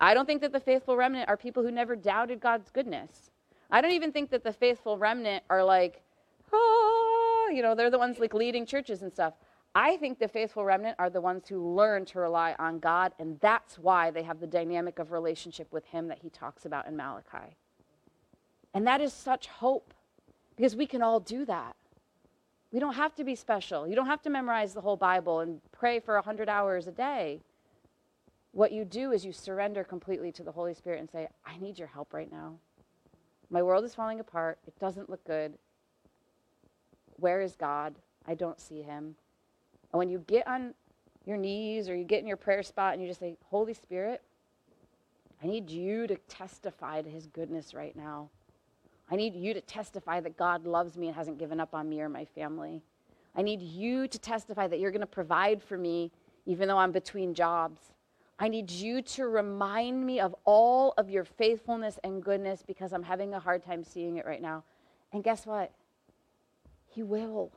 I 0.00 0.14
don't 0.14 0.26
think 0.26 0.42
that 0.42 0.52
the 0.52 0.60
faithful 0.60 0.96
remnant 0.96 1.28
are 1.28 1.36
people 1.36 1.62
who 1.62 1.70
never 1.70 1.96
doubted 1.96 2.40
God's 2.40 2.70
goodness. 2.70 3.30
I 3.70 3.80
don't 3.80 3.92
even 3.92 4.12
think 4.12 4.30
that 4.30 4.44
the 4.44 4.52
faithful 4.52 4.98
remnant 4.98 5.42
are 5.50 5.64
like, 5.64 6.02
oh, 6.52 7.50
you 7.52 7.62
know, 7.62 7.74
they're 7.74 7.90
the 7.90 7.98
ones 7.98 8.18
like 8.18 8.34
leading 8.34 8.66
churches 8.66 9.02
and 9.02 9.12
stuff. 9.12 9.34
I 9.74 9.96
think 9.96 10.18
the 10.18 10.28
faithful 10.28 10.64
remnant 10.64 10.96
are 10.98 11.10
the 11.10 11.20
ones 11.20 11.48
who 11.48 11.74
learn 11.74 12.04
to 12.06 12.18
rely 12.18 12.54
on 12.58 12.78
God, 12.78 13.12
and 13.18 13.38
that's 13.40 13.78
why 13.78 14.10
they 14.10 14.22
have 14.22 14.40
the 14.40 14.46
dynamic 14.46 14.98
of 14.98 15.12
relationship 15.12 15.72
with 15.72 15.84
Him 15.86 16.08
that 16.08 16.18
He 16.22 16.30
talks 16.30 16.64
about 16.64 16.86
in 16.86 16.96
Malachi. 16.96 17.56
And 18.74 18.86
that 18.86 19.00
is 19.00 19.12
such 19.12 19.46
hope 19.46 19.92
because 20.56 20.74
we 20.74 20.86
can 20.86 21.02
all 21.02 21.20
do 21.20 21.44
that. 21.44 21.76
We 22.72 22.80
don't 22.80 22.94
have 22.94 23.14
to 23.14 23.24
be 23.24 23.34
special. 23.34 23.88
You 23.88 23.94
don't 23.96 24.06
have 24.06 24.22
to 24.22 24.30
memorize 24.30 24.74
the 24.74 24.80
whole 24.80 24.96
Bible 24.96 25.40
and 25.40 25.60
pray 25.72 26.00
for 26.00 26.14
100 26.14 26.48
hours 26.48 26.86
a 26.86 26.92
day. 26.92 27.40
What 28.52 28.72
you 28.72 28.84
do 28.84 29.12
is 29.12 29.24
you 29.24 29.32
surrender 29.32 29.84
completely 29.84 30.32
to 30.32 30.42
the 30.42 30.52
Holy 30.52 30.74
Spirit 30.74 31.00
and 31.00 31.10
say, 31.10 31.28
I 31.46 31.58
need 31.58 31.78
your 31.78 31.88
help 31.88 32.12
right 32.12 32.30
now. 32.30 32.56
My 33.50 33.62
world 33.62 33.84
is 33.84 33.94
falling 33.94 34.20
apart. 34.20 34.58
It 34.66 34.78
doesn't 34.78 35.08
look 35.08 35.24
good. 35.24 35.54
Where 37.16 37.40
is 37.40 37.56
God? 37.56 37.94
I 38.26 38.34
don't 38.34 38.60
see 38.60 38.82
him. 38.82 39.14
And 39.92 39.98
when 39.98 40.10
you 40.10 40.22
get 40.26 40.46
on 40.46 40.74
your 41.24 41.38
knees 41.38 41.88
or 41.88 41.96
you 41.96 42.04
get 42.04 42.20
in 42.20 42.26
your 42.26 42.36
prayer 42.36 42.62
spot 42.62 42.92
and 42.92 43.02
you 43.02 43.08
just 43.08 43.20
say, 43.20 43.36
Holy 43.46 43.74
Spirit, 43.74 44.22
I 45.42 45.46
need 45.46 45.70
you 45.70 46.06
to 46.06 46.16
testify 46.28 47.00
to 47.00 47.08
his 47.08 47.26
goodness 47.26 47.72
right 47.72 47.96
now. 47.96 48.28
I 49.10 49.16
need 49.16 49.34
you 49.34 49.54
to 49.54 49.60
testify 49.60 50.20
that 50.20 50.36
God 50.36 50.66
loves 50.66 50.96
me 50.96 51.06
and 51.06 51.16
hasn't 51.16 51.38
given 51.38 51.60
up 51.60 51.74
on 51.74 51.88
me 51.88 52.00
or 52.00 52.08
my 52.08 52.24
family. 52.24 52.82
I 53.34 53.42
need 53.42 53.62
you 53.62 54.08
to 54.08 54.18
testify 54.18 54.66
that 54.66 54.80
you're 54.80 54.90
going 54.90 55.00
to 55.00 55.06
provide 55.06 55.62
for 55.62 55.78
me 55.78 56.10
even 56.46 56.66
though 56.68 56.78
I'm 56.78 56.92
between 56.92 57.34
jobs. 57.34 57.80
I 58.38 58.48
need 58.48 58.70
you 58.70 59.02
to 59.02 59.28
remind 59.28 60.04
me 60.04 60.20
of 60.20 60.34
all 60.44 60.94
of 60.96 61.10
your 61.10 61.24
faithfulness 61.24 61.98
and 62.04 62.22
goodness 62.22 62.62
because 62.66 62.92
I'm 62.92 63.02
having 63.02 63.34
a 63.34 63.40
hard 63.40 63.64
time 63.64 63.84
seeing 63.84 64.16
it 64.16 64.26
right 64.26 64.40
now. 64.40 64.64
And 65.12 65.24
guess 65.24 65.44
what? 65.44 65.72
He 66.86 67.02
will 67.02 67.52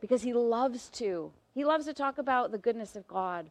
because 0.00 0.22
he 0.22 0.32
loves 0.32 0.88
to. 0.90 1.32
He 1.54 1.64
loves 1.64 1.86
to 1.86 1.94
talk 1.94 2.18
about 2.18 2.52
the 2.52 2.58
goodness 2.58 2.96
of 2.96 3.06
God. 3.06 3.48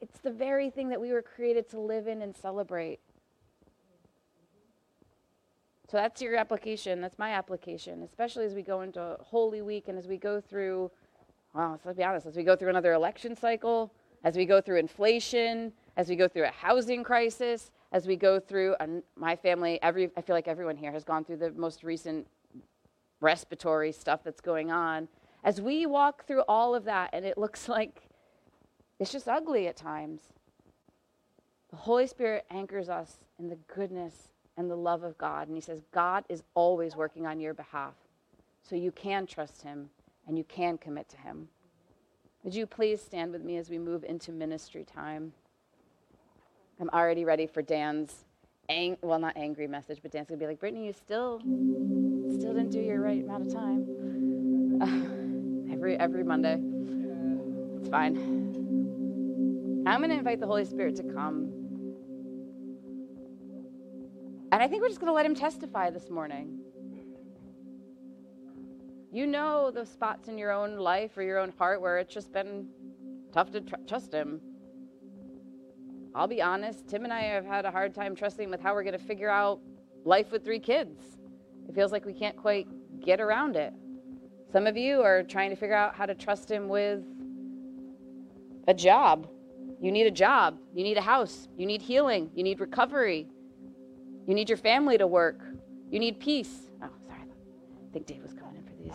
It's 0.00 0.18
the 0.18 0.32
very 0.32 0.70
thing 0.70 0.88
that 0.88 1.00
we 1.00 1.12
were 1.12 1.22
created 1.22 1.68
to 1.70 1.80
live 1.80 2.06
in 2.06 2.22
and 2.22 2.34
celebrate. 2.34 3.00
So 5.94 5.98
that's 5.98 6.20
your 6.20 6.34
application. 6.34 7.00
That's 7.00 7.20
my 7.20 7.30
application, 7.30 8.02
especially 8.02 8.46
as 8.46 8.52
we 8.52 8.62
go 8.62 8.80
into 8.80 9.16
Holy 9.20 9.62
Week 9.62 9.86
and 9.86 9.96
as 9.96 10.08
we 10.08 10.16
go 10.16 10.40
through, 10.40 10.90
well, 11.54 11.78
let's 11.84 11.96
be 11.96 12.02
honest, 12.02 12.26
as 12.26 12.34
we 12.34 12.42
go 12.42 12.56
through 12.56 12.70
another 12.70 12.94
election 12.94 13.36
cycle, 13.36 13.94
as 14.24 14.34
we 14.34 14.44
go 14.44 14.60
through 14.60 14.80
inflation, 14.80 15.72
as 15.96 16.08
we 16.08 16.16
go 16.16 16.26
through 16.26 16.46
a 16.46 16.50
housing 16.50 17.04
crisis, 17.04 17.70
as 17.92 18.08
we 18.08 18.16
go 18.16 18.40
through, 18.40 18.74
and 18.80 19.04
my 19.14 19.36
family, 19.36 19.80
every, 19.84 20.10
I 20.16 20.22
feel 20.22 20.34
like 20.34 20.48
everyone 20.48 20.76
here 20.76 20.90
has 20.90 21.04
gone 21.04 21.24
through 21.24 21.36
the 21.36 21.52
most 21.52 21.84
recent 21.84 22.26
respiratory 23.20 23.92
stuff 23.92 24.24
that's 24.24 24.40
going 24.40 24.72
on. 24.72 25.06
As 25.44 25.60
we 25.60 25.86
walk 25.86 26.26
through 26.26 26.42
all 26.48 26.74
of 26.74 26.82
that, 26.86 27.10
and 27.12 27.24
it 27.24 27.38
looks 27.38 27.68
like 27.78 28.08
it's 28.98 29.12
just 29.12 29.28
ugly 29.28 29.68
at 29.68 29.76
times, 29.76 30.22
the 31.70 31.76
Holy 31.76 32.08
Spirit 32.08 32.46
anchors 32.50 32.88
us 32.88 33.18
in 33.38 33.48
the 33.48 33.58
goodness 33.72 34.33
and 34.56 34.70
the 34.70 34.76
love 34.76 35.02
of 35.02 35.18
God. 35.18 35.48
And 35.48 35.56
He 35.56 35.60
says, 35.60 35.82
God 35.92 36.24
is 36.28 36.42
always 36.54 36.96
working 36.96 37.26
on 37.26 37.40
your 37.40 37.54
behalf. 37.54 37.94
So 38.62 38.76
you 38.76 38.92
can 38.92 39.26
trust 39.26 39.62
Him 39.62 39.90
and 40.26 40.38
you 40.38 40.44
can 40.44 40.78
commit 40.78 41.08
to 41.10 41.16
Him. 41.18 41.48
Would 42.42 42.54
you 42.54 42.66
please 42.66 43.00
stand 43.00 43.32
with 43.32 43.42
me 43.42 43.56
as 43.56 43.70
we 43.70 43.78
move 43.78 44.04
into 44.04 44.30
ministry 44.32 44.84
time? 44.84 45.32
I'm 46.80 46.90
already 46.90 47.24
ready 47.24 47.46
for 47.46 47.62
Dan's 47.62 48.24
ang- 48.68 48.98
well, 49.02 49.18
not 49.18 49.36
angry 49.36 49.66
message, 49.66 50.00
but 50.02 50.10
Dan's 50.10 50.28
gonna 50.28 50.38
be 50.38 50.46
like, 50.46 50.60
Brittany, 50.60 50.86
you 50.86 50.92
still, 50.92 51.40
still 51.40 52.52
didn't 52.54 52.70
do 52.70 52.80
your 52.80 53.00
right 53.00 53.22
amount 53.22 53.46
of 53.46 53.52
time. 53.52 54.78
Uh, 54.80 55.72
every 55.72 55.96
every 55.98 56.24
Monday, 56.24 56.60
it's 57.78 57.88
fine. 57.88 58.16
I'm 59.86 60.00
gonna 60.00 60.14
invite 60.14 60.40
the 60.40 60.46
Holy 60.46 60.64
Spirit 60.64 60.96
to 60.96 61.02
come, 61.04 61.53
and 64.54 64.62
I 64.62 64.68
think 64.68 64.82
we're 64.82 64.88
just 64.88 65.00
gonna 65.00 65.12
let 65.12 65.26
Him 65.26 65.34
testify 65.34 65.90
this 65.90 66.08
morning. 66.10 66.60
You 69.12 69.26
know 69.26 69.70
the 69.70 69.84
spots 69.84 70.28
in 70.28 70.38
your 70.38 70.52
own 70.52 70.76
life 70.76 71.16
or 71.16 71.22
your 71.22 71.38
own 71.38 71.52
heart 71.58 71.80
where 71.80 71.98
it's 71.98 72.12
just 72.12 72.32
been 72.32 72.68
tough 73.32 73.50
to 73.52 73.60
tr- 73.60 73.74
trust 73.86 74.12
Him 74.12 74.40
I'll 76.16 76.28
be 76.28 76.40
honest, 76.40 76.86
Tim 76.86 77.02
and 77.02 77.12
I 77.12 77.22
have 77.22 77.44
had 77.44 77.64
a 77.64 77.72
hard 77.72 77.92
time 77.92 78.14
trusting 78.14 78.48
with 78.48 78.60
how 78.60 78.72
we're 78.72 78.84
going 78.84 78.96
to 78.96 79.04
figure 79.04 79.28
out 79.30 79.58
life 80.04 80.30
with 80.30 80.44
three 80.44 80.60
kids. 80.60 81.18
It 81.68 81.74
feels 81.74 81.90
like 81.90 82.04
we 82.04 82.12
can't 82.12 82.36
quite 82.36 82.68
get 83.00 83.20
around 83.20 83.56
it. 83.56 83.74
Some 84.52 84.68
of 84.68 84.76
you 84.76 85.02
are 85.02 85.24
trying 85.24 85.50
to 85.50 85.56
figure 85.56 85.74
out 85.74 85.96
how 85.96 86.06
to 86.06 86.14
trust 86.14 86.48
him 86.48 86.68
with 86.68 87.02
a 88.68 88.74
job. 88.74 89.26
You 89.80 89.90
need 89.90 90.06
a 90.06 90.12
job. 90.12 90.56
You 90.72 90.84
need 90.84 90.98
a 90.98 91.02
house. 91.02 91.48
You 91.56 91.66
need 91.66 91.82
healing. 91.82 92.30
You 92.32 92.44
need 92.44 92.60
recovery. 92.60 93.26
You 94.26 94.34
need 94.34 94.48
your 94.48 94.58
family 94.58 94.96
to 94.98 95.06
work. 95.06 95.40
You 95.90 95.98
need 95.98 96.18
peace. 96.18 96.70
Oh, 96.82 96.88
sorry. 97.06 97.20
I 97.20 97.92
think 97.92 98.06
Dave 98.06 98.22
was 98.22 98.32
coming 98.32 98.56
in 98.56 98.64
for 98.64 98.74
these. 98.82 98.92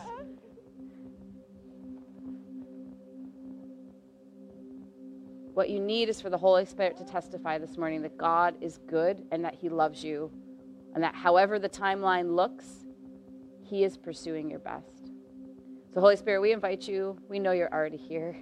What 5.53 5.69
you 5.69 5.79
need 5.79 6.09
is 6.09 6.21
for 6.21 6.29
the 6.29 6.37
Holy 6.37 6.65
Spirit 6.65 6.97
to 6.97 7.03
testify 7.03 7.57
this 7.57 7.77
morning 7.77 8.01
that 8.03 8.17
God 8.17 8.55
is 8.61 8.79
good 8.87 9.25
and 9.31 9.43
that 9.43 9.55
He 9.55 9.69
loves 9.69 10.03
you, 10.03 10.31
and 10.95 11.03
that 11.03 11.15
however 11.15 11.59
the 11.59 11.69
timeline 11.69 12.35
looks, 12.35 12.85
He 13.61 13.83
is 13.83 13.97
pursuing 13.97 14.49
your 14.49 14.59
best. 14.59 15.11
So, 15.93 15.99
Holy 15.99 16.15
Spirit, 16.15 16.41
we 16.41 16.53
invite 16.53 16.87
you. 16.87 17.17
We 17.27 17.39
know 17.39 17.51
you're 17.51 17.73
already 17.73 17.97
here. 17.97 18.35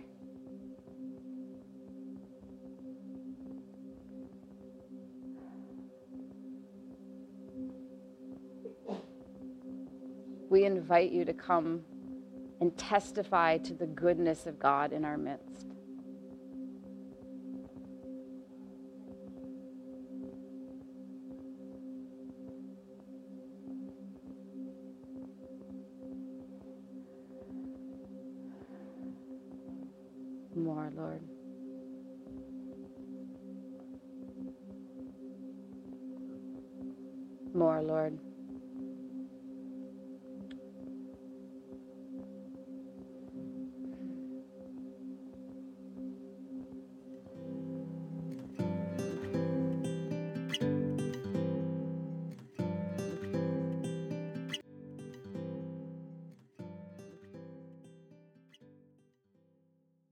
We 10.58 10.66
invite 10.66 11.12
you 11.12 11.24
to 11.24 11.34
come 11.34 11.84
and 12.62 12.76
testify 12.80 13.60
to 13.60 13.76
the 13.76 13.86
goodness 13.86 14.48
of 14.48 14.58
God 14.58 14.92
in 14.92 15.06
our 15.06 15.16
midst. 15.16 15.67